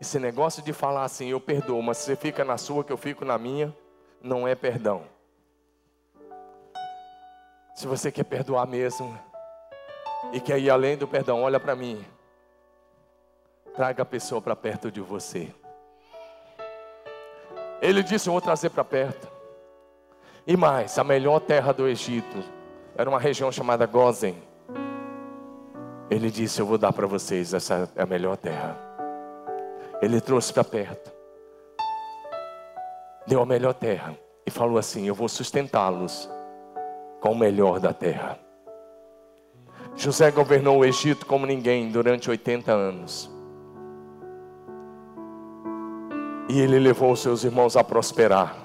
Esse 0.00 0.18
negócio 0.18 0.62
de 0.62 0.72
falar 0.72 1.04
assim, 1.04 1.28
eu 1.28 1.40
perdoo, 1.40 1.82
mas 1.82 1.98
você 1.98 2.16
fica 2.16 2.42
na 2.42 2.56
sua 2.56 2.82
que 2.82 2.90
eu 2.90 2.96
fico 2.96 3.22
na 3.22 3.36
minha, 3.36 3.74
não 4.22 4.48
é 4.48 4.54
perdão. 4.54 5.02
Se 7.74 7.86
você 7.86 8.10
quer 8.10 8.24
perdoar 8.24 8.66
mesmo 8.66 9.18
e 10.32 10.40
quer 10.40 10.58
ir 10.58 10.70
além 10.70 10.96
do 10.96 11.06
perdão, 11.06 11.42
olha 11.42 11.60
para 11.60 11.76
mim. 11.76 12.02
Traga 13.74 14.02
a 14.02 14.06
pessoa 14.06 14.40
para 14.40 14.56
perto 14.56 14.90
de 14.90 15.00
você. 15.00 15.52
Ele 17.82 18.02
disse: 18.02 18.28
Eu 18.28 18.32
vou 18.32 18.40
trazer 18.40 18.70
para 18.70 18.84
perto. 18.84 19.28
E 20.46 20.56
mais, 20.56 20.98
a 20.98 21.04
melhor 21.04 21.40
terra 21.40 21.72
do 21.72 21.86
Egito 21.86 22.42
era 22.96 23.08
uma 23.08 23.20
região 23.20 23.52
chamada 23.52 23.84
Gozen. 23.86 24.49
Ele 26.10 26.30
disse: 26.30 26.60
Eu 26.60 26.66
vou 26.66 26.76
dar 26.76 26.92
para 26.92 27.06
vocês, 27.06 27.54
essa 27.54 27.88
é 27.94 28.02
a 28.02 28.06
melhor 28.06 28.36
terra. 28.36 28.76
Ele 30.02 30.20
trouxe 30.20 30.52
para 30.52 30.64
perto, 30.64 31.12
deu 33.26 33.40
a 33.40 33.46
melhor 33.46 33.74
terra 33.74 34.16
e 34.44 34.50
falou 34.50 34.76
assim: 34.76 35.06
Eu 35.06 35.14
vou 35.14 35.28
sustentá-los 35.28 36.28
com 37.20 37.30
o 37.30 37.38
melhor 37.38 37.78
da 37.78 37.92
terra. 37.92 38.38
José 39.94 40.30
governou 40.30 40.78
o 40.78 40.84
Egito 40.84 41.26
como 41.26 41.46
ninguém 41.46 41.90
durante 41.90 42.28
80 42.28 42.72
anos. 42.72 43.30
E 46.48 46.60
ele 46.60 46.78
levou 46.78 47.14
seus 47.14 47.44
irmãos 47.44 47.76
a 47.76 47.84
prosperar 47.84 48.56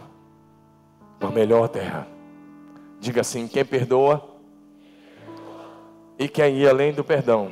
com 1.20 1.28
a 1.28 1.32
melhor 1.32 1.68
terra. 1.68 2.08
Diga 3.00 3.22
assim: 3.22 3.48
quem 3.48 3.64
perdoa 3.64 4.35
e 6.18 6.28
quem 6.28 6.58
ir 6.58 6.70
além 6.70 6.94
do 6.94 7.04
perdão, 7.04 7.52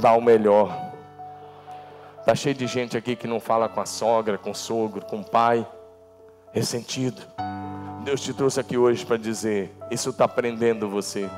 dá 0.00 0.12
o 0.12 0.20
melhor 0.20 0.86
Está 2.26 2.34
cheio 2.34 2.56
de 2.56 2.66
gente 2.66 2.96
aqui 2.96 3.14
que 3.14 3.28
não 3.28 3.38
fala 3.38 3.68
com 3.68 3.80
a 3.80 3.86
sogra, 3.86 4.36
com 4.36 4.50
o 4.50 4.54
sogro, 4.54 5.00
com 5.06 5.20
o 5.20 5.24
pai, 5.24 5.64
ressentido. 6.52 7.22
Deus 8.02 8.20
te 8.20 8.34
trouxe 8.34 8.58
aqui 8.58 8.76
hoje 8.76 9.06
para 9.06 9.16
dizer: 9.16 9.72
isso 9.92 10.10
está 10.10 10.26
prendendo 10.26 10.88
você, 10.88 11.30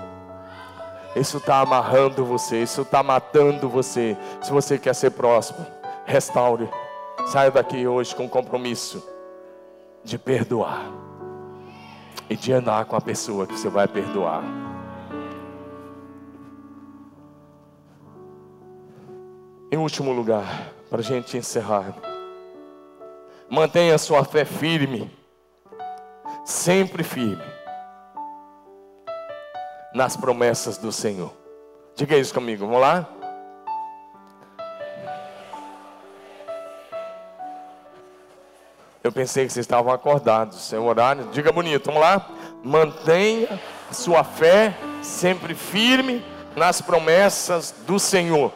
isso 1.14 1.36
está 1.36 1.60
amarrando 1.60 2.24
você, 2.24 2.62
isso 2.62 2.80
está 2.80 3.02
matando 3.02 3.68
você. 3.68 4.16
Se 4.40 4.50
você 4.50 4.78
quer 4.78 4.94
ser 4.94 5.10
próximo, 5.10 5.58
restaure. 6.06 6.66
Saia 7.26 7.50
daqui 7.50 7.86
hoje 7.86 8.16
com 8.16 8.26
compromisso 8.26 9.06
de 10.02 10.16
perdoar 10.16 10.90
e 12.30 12.34
de 12.34 12.50
andar 12.50 12.86
com 12.86 12.96
a 12.96 13.00
pessoa 13.02 13.46
que 13.46 13.58
você 13.58 13.68
vai 13.68 13.86
perdoar. 13.86 14.42
Em 19.70 19.76
último 19.76 20.12
lugar, 20.12 20.72
para 20.88 21.00
a 21.00 21.02
gente 21.02 21.36
encerrar. 21.36 21.94
Mantenha 23.50 23.98
sua 23.98 24.24
fé 24.24 24.42
firme, 24.42 25.14
sempre 26.42 27.02
firme, 27.02 27.44
nas 29.94 30.16
promessas 30.16 30.78
do 30.78 30.90
Senhor. 30.90 31.30
Diga 31.94 32.16
isso 32.16 32.32
comigo, 32.32 32.64
vamos 32.64 32.80
lá? 32.80 33.06
Eu 39.04 39.12
pensei 39.12 39.46
que 39.46 39.52
vocês 39.52 39.64
estavam 39.64 39.92
acordados, 39.92 40.62
seu 40.62 40.82
horário. 40.86 41.28
Diga 41.30 41.52
bonito, 41.52 41.84
vamos 41.84 42.00
lá? 42.00 42.26
Mantenha 42.64 43.60
sua 43.92 44.24
fé 44.24 44.74
sempre 45.02 45.54
firme 45.54 46.24
nas 46.56 46.80
promessas 46.80 47.74
do 47.86 47.98
Senhor. 47.98 48.50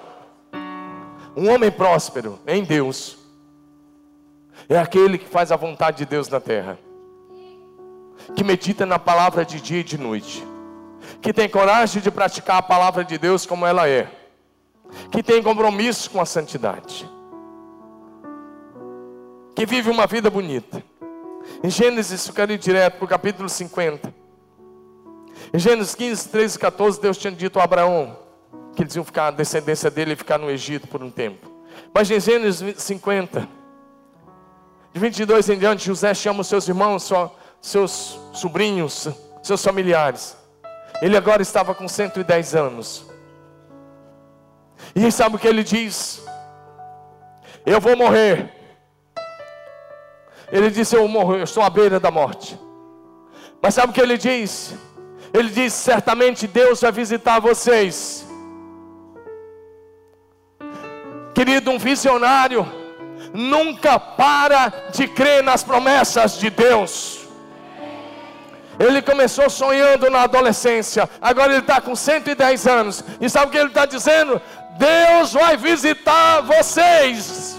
Um 1.35 1.51
homem 1.51 1.71
próspero 1.71 2.39
em 2.47 2.63
Deus 2.63 3.19
é 4.69 4.79
aquele 4.79 5.17
que 5.17 5.29
faz 5.29 5.51
a 5.51 5.57
vontade 5.57 5.99
de 5.99 6.07
Deus 6.07 6.29
na 6.29 6.41
terra, 6.41 6.79
que 8.37 8.45
medita 8.45 8.85
na 8.85 8.99
palavra 8.99 9.45
de 9.45 9.61
dia 9.61 9.81
e 9.81 9.85
de 9.85 9.97
noite, 9.97 10.47
que 11.23 11.33
tem 11.33 11.49
coragem 11.49 12.03
de 12.03 12.11
praticar 12.11 12.59
a 12.59 12.63
palavra 12.63 13.03
de 13.03 13.17
Deus 13.17 13.47
como 13.47 13.65
ela 13.65 13.89
é, 13.89 14.11
que 15.11 15.23
tem 15.23 15.43
compromisso 15.43 16.11
com 16.11 16.21
a 16.21 16.27
santidade, 16.27 17.09
que 19.55 19.65
vive 19.65 19.91
uma 19.91 20.07
vida 20.07 20.29
bonita. 20.29 20.83
Em 21.65 21.71
Gênesis, 21.71 22.27
eu 22.27 22.35
quero 22.35 22.53
ir 22.53 22.59
direto 22.59 22.97
para 22.97 23.05
o 23.05 23.09
capítulo 23.09 23.49
50. 23.49 24.15
Em 25.53 25.59
Gênesis 25.59 25.95
15, 25.95 26.29
13 26.29 26.57
e 26.57 26.61
14, 26.61 27.01
Deus 27.01 27.19
tinha 27.19 27.33
dito 27.33 27.59
a 27.59 27.65
Abraão 27.65 28.22
que 28.75 28.83
eles 28.83 28.95
iam 28.95 29.05
ficar, 29.05 29.29
a 29.29 29.31
descendência 29.31 29.91
dele 29.91 30.17
ficar 30.17 30.39
no 30.39 30.51
Egito 30.51 30.89
por 30.89 31.03
um 31.03 31.11
tempo. 31.11 31.51
Mas 31.95 32.11
em 32.11 32.19
Gênesis 32.19 32.83
50, 32.83 33.49
de 34.93 35.01
22 35.01 35.49
em 35.49 35.59
diante, 35.59 35.87
José 35.87 36.13
chama 36.15 36.41
os 36.41 36.47
seus 36.47 36.69
irmãos, 36.69 37.11
seus 37.61 38.19
sobrinhos, 38.33 39.09
seus 39.43 39.63
familiares. 39.63 40.37
Ele 41.01 41.17
agora 41.17 41.43
estava 41.43 41.75
com 41.75 41.89
110 41.89 42.55
anos. 42.55 43.07
E 44.95 45.11
sabe 45.11 45.37
o 45.37 45.39
que 45.39 45.49
ele 45.49 45.65
diz? 45.65 46.23
Eu 47.65 47.81
vou 47.81 47.97
morrer. 47.97 48.53
Ele 50.51 50.71
disse: 50.71 50.95
Eu 50.95 51.09
morro, 51.09 51.37
eu 51.37 51.45
estou 51.45 51.63
à 51.63 51.71
beira 51.71 51.99
da 51.99 52.11
morte. 52.11 52.59
Mas 53.63 53.75
sabe 53.75 53.91
o 53.91 53.95
que 53.95 54.01
ele 54.01 54.19
diz? 54.19 54.75
Ele 55.33 55.49
diz: 55.49 55.73
Certamente 55.73 56.47
Deus 56.47 56.83
vai 56.83 56.93
visitar 56.93 57.41
vocês. 57.41 58.27
Querido, 61.35 61.71
um 61.71 61.79
visionário 61.79 62.67
nunca 63.33 63.99
para 63.99 64.73
de 64.93 65.09
crer 65.09 65.43
nas 65.43 65.63
promessas 65.63 66.39
de 66.39 66.51
Deus. 66.51 67.21
Ele 68.79 69.03
começou 69.03 69.49
sonhando 69.49 70.11
na 70.11 70.23
adolescência, 70.23 71.09
agora 71.21 71.53
ele 71.53 71.61
está 71.61 71.81
com 71.81 71.95
110 71.95 72.67
anos, 72.67 73.05
e 73.21 73.29
sabe 73.29 73.47
o 73.47 73.51
que 73.51 73.59
ele 73.59 73.69
está 73.69 73.87
dizendo? 73.87 74.41
Deus 74.79 75.33
vai 75.33 75.57
visitar 75.57 76.41
vocês. 76.41 77.57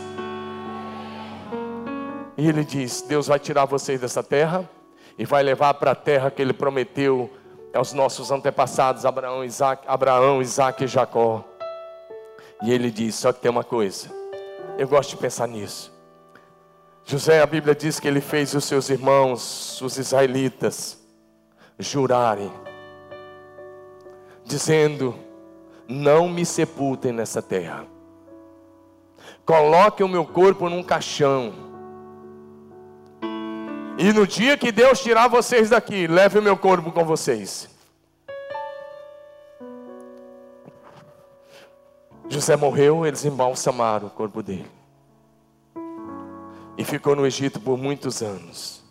E 2.38 2.48
ele 2.48 2.64
diz: 2.64 3.02
Deus 3.04 3.28
vai 3.28 3.40
tirar 3.40 3.66
vocês 3.66 4.02
dessa 4.02 4.24
terra 4.24 4.68
e 5.18 5.26
vai 5.26 5.44
levar 5.44 5.76
para 5.76 5.92
a 5.92 5.96
terra 5.96 6.32
que 6.32 6.42
ele 6.42 6.54
prometeu 6.54 7.32
aos 7.74 7.94
nossos 7.94 8.32
antepassados, 8.32 9.06
Abraão, 9.06 9.44
Isaac, 9.44 9.84
Abraão, 9.88 10.42
Isaac 10.42 10.84
e 10.84 10.88
Jacó. 10.88 11.44
E 12.64 12.72
ele 12.72 12.90
diz: 12.90 13.16
só 13.16 13.34
que 13.34 13.42
tem 13.42 13.52
uma 13.52 13.64
coisa, 13.64 14.10
eu 14.78 14.88
gosto 14.88 15.12
de 15.12 15.18
pensar 15.18 15.48
nisso. 15.48 15.94
José, 17.06 17.42
a 17.42 17.46
Bíblia 17.46 17.76
diz 17.76 18.00
que 18.00 18.08
ele 18.08 18.22
fez 18.22 18.54
os 18.54 18.64
seus 18.64 18.90
irmãos, 18.90 19.82
os 19.82 19.98
israelitas, 19.98 20.98
jurarem, 21.78 22.52
dizendo: 24.46 25.14
Não 25.88 26.30
me 26.30 26.46
sepultem 26.46 27.12
nessa 27.12 27.42
terra, 27.42 27.86
coloquem 29.46 30.06
o 30.06 30.10
meu 30.10 30.26
corpo 30.26 30.70
num 30.70 30.82
caixão, 30.82 31.54
e 33.98 34.14
no 34.14 34.26
dia 34.26 34.58
que 34.58 34.72
Deus 34.72 35.02
tirar 35.04 35.28
vocês 35.28 35.70
daqui, 35.70 36.08
leve 36.08 36.40
o 36.40 36.42
meu 36.42 36.56
corpo 36.56 36.94
com 36.94 37.04
vocês. 37.04 37.73
José 42.30 42.56
morreu, 42.56 43.06
eles 43.06 43.26
embalsamaram 43.26 44.08
o 44.08 44.10
corpo 44.10 44.42
dele. 44.42 44.70
E 46.78 46.84
ficou 46.84 47.16
no 47.16 47.26
Egito 47.26 47.60
por 47.60 47.78
muitos 47.78 48.22
anos. 48.22 48.84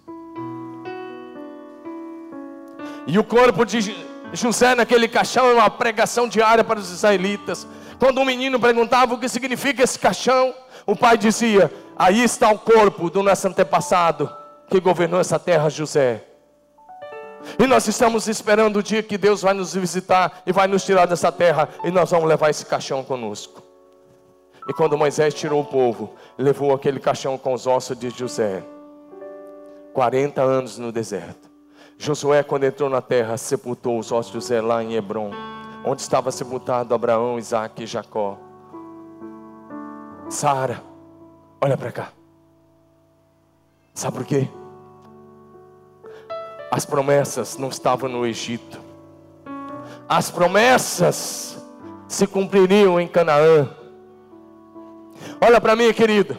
E 3.07 3.19
o 3.19 3.25
corpo 3.25 3.65
de 3.65 3.97
José 4.33 4.75
naquele 4.75 5.09
caixão 5.09 5.47
é 5.47 5.55
uma 5.55 5.71
pregação 5.71 6.29
diária 6.29 6.63
para 6.63 6.79
os 6.79 6.91
israelitas. 6.91 7.67
Quando 7.99 8.21
um 8.21 8.25
menino 8.25 8.61
perguntava 8.61 9.15
o 9.15 9.19
que 9.19 9.29
significa 9.29 9.83
esse 9.83 9.99
caixão, 9.99 10.55
o 10.87 10.95
pai 10.95 11.19
dizia: 11.19 11.73
Aí 11.97 12.23
está 12.23 12.51
o 12.51 12.59
corpo 12.59 13.11
do 13.11 13.23
nosso 13.23 13.49
antepassado 13.49 14.31
que 14.69 14.81
governou 14.81 15.21
essa 15.21 15.39
terra, 15.39 15.69
José. 15.69 16.32
E 17.59 17.67
nós 17.67 17.87
estamos 17.87 18.29
esperando 18.29 18.79
o 18.79 18.83
dia 18.83 19.03
que 19.03 19.19
Deus 19.19 19.43
vai 19.43 19.55
nos 19.55 19.75
visitar 19.75 20.43
e 20.47 20.53
vai 20.53 20.67
nos 20.67 20.85
tirar 20.85 21.07
dessa 21.07 21.31
terra 21.31 21.69
e 21.85 21.91
nós 21.91 22.11
vamos 22.11 22.29
levar 22.29 22.51
esse 22.51 22.65
caixão 22.67 23.03
conosco. 23.03 23.63
E 24.69 24.73
quando 24.73 24.97
Moisés 24.97 25.35
tirou 25.35 25.61
o 25.61 25.65
povo, 25.65 26.15
levou 26.39 26.73
aquele 26.73 27.01
caixão 27.01 27.37
com 27.37 27.53
os 27.53 27.67
ossos 27.67 27.99
de 27.99 28.11
José. 28.11 28.63
40 29.93 30.41
anos 30.41 30.79
no 30.79 30.93
deserto. 30.93 31.51
Josué, 31.99 32.43
quando 32.43 32.65
entrou 32.65 32.89
na 32.89 33.03
terra, 33.03 33.37
sepultou 33.37 33.99
os 33.99 34.11
ossos 34.11 34.33
de 34.33 34.35
José 34.35 34.61
lá 34.61 34.83
em 34.83 34.95
Hebron, 34.95 35.31
onde 35.85 36.01
estava 36.01 36.31
sepultado 36.31 36.95
Abraão, 36.95 37.39
Isaac 37.39 37.83
e 37.83 37.87
Jacó. 37.87 38.39
Sara, 40.29 40.83
olha 41.61 41.77
para 41.77 41.93
cá. 41.93 42.13
Sabe 43.95 44.17
por 44.17 44.27
quê? 44.27 44.49
As 46.73 46.87
promessas 46.87 47.59
não 47.59 47.69
estavam 47.69 48.09
no 48.09 48.27
Egito. 48.27 48.81
As 50.09 50.31
promessas 50.31 51.59
se 52.09 52.27
cumpririam 52.27 52.99
em 52.99 53.07
Canaã. 53.07 53.69
Olha 55.39 55.61
para 55.61 55.77
mim, 55.77 55.93
querido. 55.93 56.39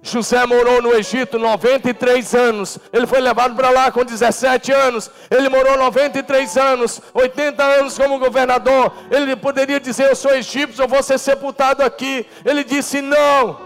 José 0.00 0.46
morou 0.46 0.80
no 0.80 0.94
Egito 0.94 1.40
93 1.40 2.34
anos. 2.36 2.78
Ele 2.92 3.04
foi 3.04 3.20
levado 3.20 3.56
para 3.56 3.70
lá 3.70 3.90
com 3.90 4.04
17 4.04 4.70
anos. 4.70 5.10
Ele 5.28 5.48
morou 5.48 5.76
93 5.76 6.56
anos, 6.56 7.02
80 7.12 7.60
anos 7.60 7.98
como 7.98 8.20
governador. 8.20 8.92
Ele 9.10 9.34
poderia 9.34 9.80
dizer: 9.80 10.08
Eu 10.08 10.14
sou 10.14 10.30
egípcio, 10.36 10.84
eu 10.84 10.88
vou 10.88 11.02
ser 11.02 11.18
sepultado 11.18 11.82
aqui. 11.82 12.24
Ele 12.44 12.62
disse: 12.62 13.02
Não. 13.02 13.58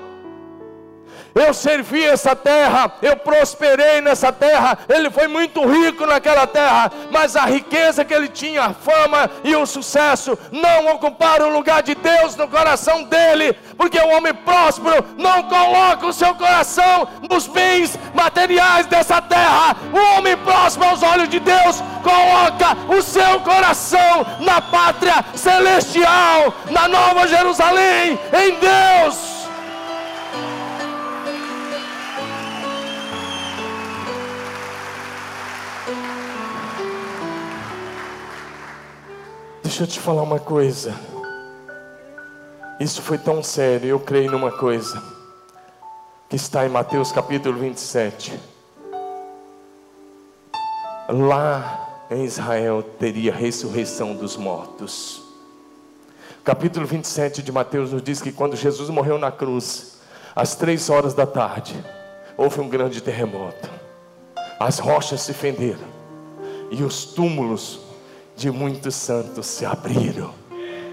Eu 1.38 1.54
servi 1.54 2.04
essa 2.04 2.34
terra, 2.34 2.90
eu 3.00 3.16
prosperei 3.16 4.00
nessa 4.00 4.32
terra. 4.32 4.76
Ele 4.88 5.08
foi 5.08 5.28
muito 5.28 5.64
rico 5.64 6.04
naquela 6.04 6.48
terra, 6.48 6.90
mas 7.12 7.36
a 7.36 7.44
riqueza 7.44 8.04
que 8.04 8.12
ele 8.12 8.28
tinha, 8.28 8.64
a 8.64 8.74
fama 8.74 9.30
e 9.44 9.54
o 9.54 9.64
sucesso 9.64 10.36
não 10.50 10.94
ocuparam 10.94 11.48
o 11.48 11.52
lugar 11.52 11.82
de 11.82 11.94
Deus 11.94 12.34
no 12.34 12.48
coração 12.48 13.04
dele, 13.04 13.52
porque 13.76 14.00
o 14.00 14.08
homem 14.16 14.34
próspero 14.34 15.04
não 15.16 15.44
coloca 15.44 16.06
o 16.06 16.12
seu 16.12 16.34
coração 16.34 17.08
nos 17.30 17.46
bens 17.46 17.96
materiais 18.12 18.86
dessa 18.86 19.22
terra. 19.22 19.76
O 19.92 20.18
homem 20.18 20.36
próspero 20.38 20.90
aos 20.90 21.02
olhos 21.04 21.28
de 21.28 21.38
Deus 21.38 21.80
coloca 22.02 22.76
o 22.88 23.00
seu 23.00 23.40
coração 23.40 24.26
na 24.40 24.60
pátria 24.60 25.24
celestial, 25.36 26.52
na 26.70 26.88
Nova 26.88 27.28
Jerusalém, 27.28 28.18
em 28.32 28.58
Deus. 28.58 29.37
Deixa 39.68 39.82
eu 39.82 39.86
te 39.86 40.00
falar 40.00 40.22
uma 40.22 40.40
coisa. 40.40 40.98
Isso 42.80 43.02
foi 43.02 43.18
tão 43.18 43.42
sério, 43.42 43.86
eu 43.86 44.00
creio 44.00 44.30
numa 44.30 44.50
coisa, 44.50 45.02
que 46.26 46.36
está 46.36 46.64
em 46.64 46.70
Mateus 46.70 47.12
capítulo 47.12 47.58
27. 47.58 48.40
Lá 51.10 52.06
em 52.10 52.24
Israel 52.24 52.82
teria 52.82 53.30
ressurreição 53.30 54.14
dos 54.14 54.38
mortos. 54.38 55.20
Capítulo 56.42 56.86
27 56.86 57.42
de 57.42 57.52
Mateus 57.52 57.92
nos 57.92 58.02
diz 58.02 58.22
que 58.22 58.32
quando 58.32 58.56
Jesus 58.56 58.88
morreu 58.88 59.18
na 59.18 59.30
cruz, 59.30 59.98
às 60.34 60.54
três 60.54 60.88
horas 60.88 61.12
da 61.12 61.26
tarde, 61.26 61.76
houve 62.38 62.58
um 62.58 62.70
grande 62.70 63.02
terremoto. 63.02 63.68
As 64.58 64.78
rochas 64.78 65.20
se 65.20 65.34
fenderam 65.34 65.86
e 66.70 66.82
os 66.82 67.04
túmulos 67.04 67.86
de 68.38 68.52
muitos 68.52 68.94
santos 68.94 69.46
se 69.46 69.66
abriram. 69.66 70.32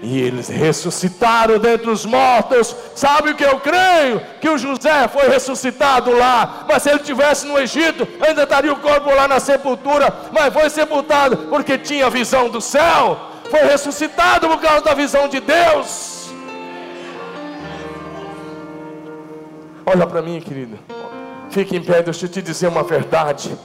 E 0.02 0.20
eles 0.20 0.48
ressuscitaram 0.48 1.58
dentre 1.60 1.88
os 1.88 2.04
mortos. 2.04 2.74
Sabe 2.94 3.30
o 3.30 3.34
que 3.36 3.44
eu 3.44 3.60
creio? 3.60 4.20
Que 4.40 4.48
o 4.48 4.58
José 4.58 5.06
foi 5.08 5.28
ressuscitado 5.28 6.10
lá. 6.10 6.66
Mas 6.68 6.82
se 6.82 6.90
ele 6.90 6.98
tivesse 6.98 7.46
no 7.46 7.56
Egito, 7.56 8.06
ainda 8.20 8.42
estaria 8.42 8.72
o 8.72 8.80
corpo 8.80 9.08
lá 9.14 9.28
na 9.28 9.38
sepultura. 9.38 10.12
Mas 10.32 10.52
foi 10.52 10.68
sepultado 10.68 11.36
porque 11.48 11.78
tinha 11.78 12.10
visão 12.10 12.50
do 12.50 12.60
céu. 12.60 13.30
Foi 13.48 13.60
ressuscitado 13.60 14.48
por 14.48 14.60
causa 14.60 14.84
da 14.84 14.92
visão 14.92 15.28
de 15.28 15.40
Deus. 15.40 16.28
Olha 19.86 20.06
para 20.06 20.20
mim, 20.20 20.40
querido. 20.40 20.78
Fique 21.48 21.76
em 21.76 21.82
pé, 21.82 22.02
deixa 22.02 22.26
eu 22.26 22.28
te 22.28 22.42
dizer 22.42 22.66
uma 22.66 22.82
verdade. 22.82 23.56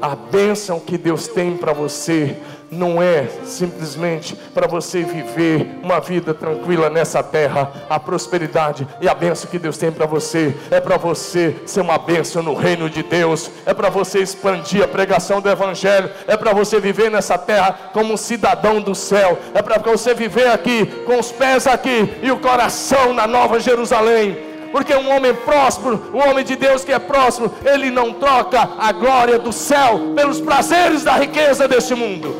A 0.00 0.16
bênção 0.16 0.80
que 0.80 0.96
Deus 0.96 1.28
tem 1.28 1.56
para 1.56 1.72
você 1.72 2.36
não 2.70 3.02
é 3.02 3.26
simplesmente 3.44 4.34
para 4.54 4.66
você 4.66 5.02
viver 5.02 5.78
uma 5.82 6.00
vida 6.00 6.32
tranquila 6.32 6.88
nessa 6.88 7.22
terra. 7.22 7.70
A 7.90 7.98
prosperidade 7.98 8.86
e 9.00 9.08
a 9.08 9.14
bênção 9.14 9.50
que 9.50 9.58
Deus 9.58 9.76
tem 9.76 9.90
para 9.90 10.06
você 10.06 10.54
é 10.70 10.80
para 10.80 10.96
você 10.96 11.56
ser 11.66 11.80
uma 11.80 11.98
bênção 11.98 12.42
no 12.42 12.54
reino 12.54 12.88
de 12.88 13.02
Deus, 13.02 13.50
é 13.66 13.74
para 13.74 13.90
você 13.90 14.20
expandir 14.20 14.82
a 14.82 14.88
pregação 14.88 15.40
do 15.40 15.50
Evangelho, 15.50 16.10
é 16.26 16.36
para 16.36 16.52
você 16.52 16.78
viver 16.80 17.10
nessa 17.10 17.36
terra 17.36 17.90
como 17.92 18.14
um 18.14 18.16
cidadão 18.16 18.80
do 18.80 18.94
céu, 18.94 19.38
é 19.52 19.60
para 19.60 19.78
você 19.78 20.14
viver 20.14 20.48
aqui 20.48 20.86
com 21.04 21.18
os 21.18 21.32
pés 21.32 21.66
aqui 21.66 22.08
e 22.22 22.30
o 22.30 22.38
coração 22.38 23.12
na 23.12 23.26
Nova 23.26 23.58
Jerusalém 23.58 24.49
porque 24.72 24.94
um 24.94 25.10
homem 25.14 25.34
próspero, 25.34 26.00
um 26.14 26.18
homem 26.18 26.44
de 26.44 26.56
Deus 26.56 26.84
que 26.84 26.92
é 26.92 26.98
próspero, 26.98 27.52
ele 27.64 27.90
não 27.90 28.12
troca 28.14 28.68
a 28.78 28.92
glória 28.92 29.38
do 29.38 29.52
céu 29.52 30.12
pelos 30.14 30.40
prazeres 30.40 31.02
da 31.02 31.16
riqueza 31.16 31.66
deste 31.66 31.94
mundo. 31.94 32.34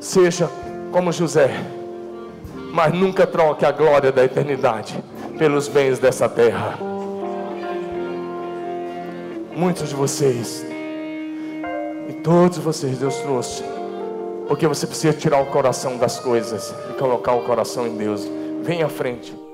Seja 0.00 0.50
como 0.92 1.12
José, 1.12 1.50
mas 2.72 2.92
nunca 2.92 3.26
troque 3.26 3.64
a 3.64 3.72
glória 3.72 4.12
da 4.12 4.24
eternidade 4.24 5.02
pelos 5.38 5.68
bens 5.68 5.98
dessa 5.98 6.28
terra. 6.28 6.78
Muitos 9.54 9.88
de 9.88 9.94
vocês, 9.94 10.64
e 12.08 12.12
todos 12.22 12.58
vocês, 12.58 12.98
Deus 12.98 13.16
trouxe, 13.16 13.64
porque 14.46 14.66
você 14.66 14.86
precisa 14.86 15.12
tirar 15.12 15.40
o 15.40 15.46
coração 15.46 15.96
das 15.96 16.20
coisas 16.20 16.72
e 16.90 16.92
colocar 16.94 17.32
o 17.32 17.42
coração 17.42 17.86
em 17.86 17.96
Deus. 17.96 18.26
Vem 18.62 18.82
à 18.82 18.88
frente. 18.88 19.47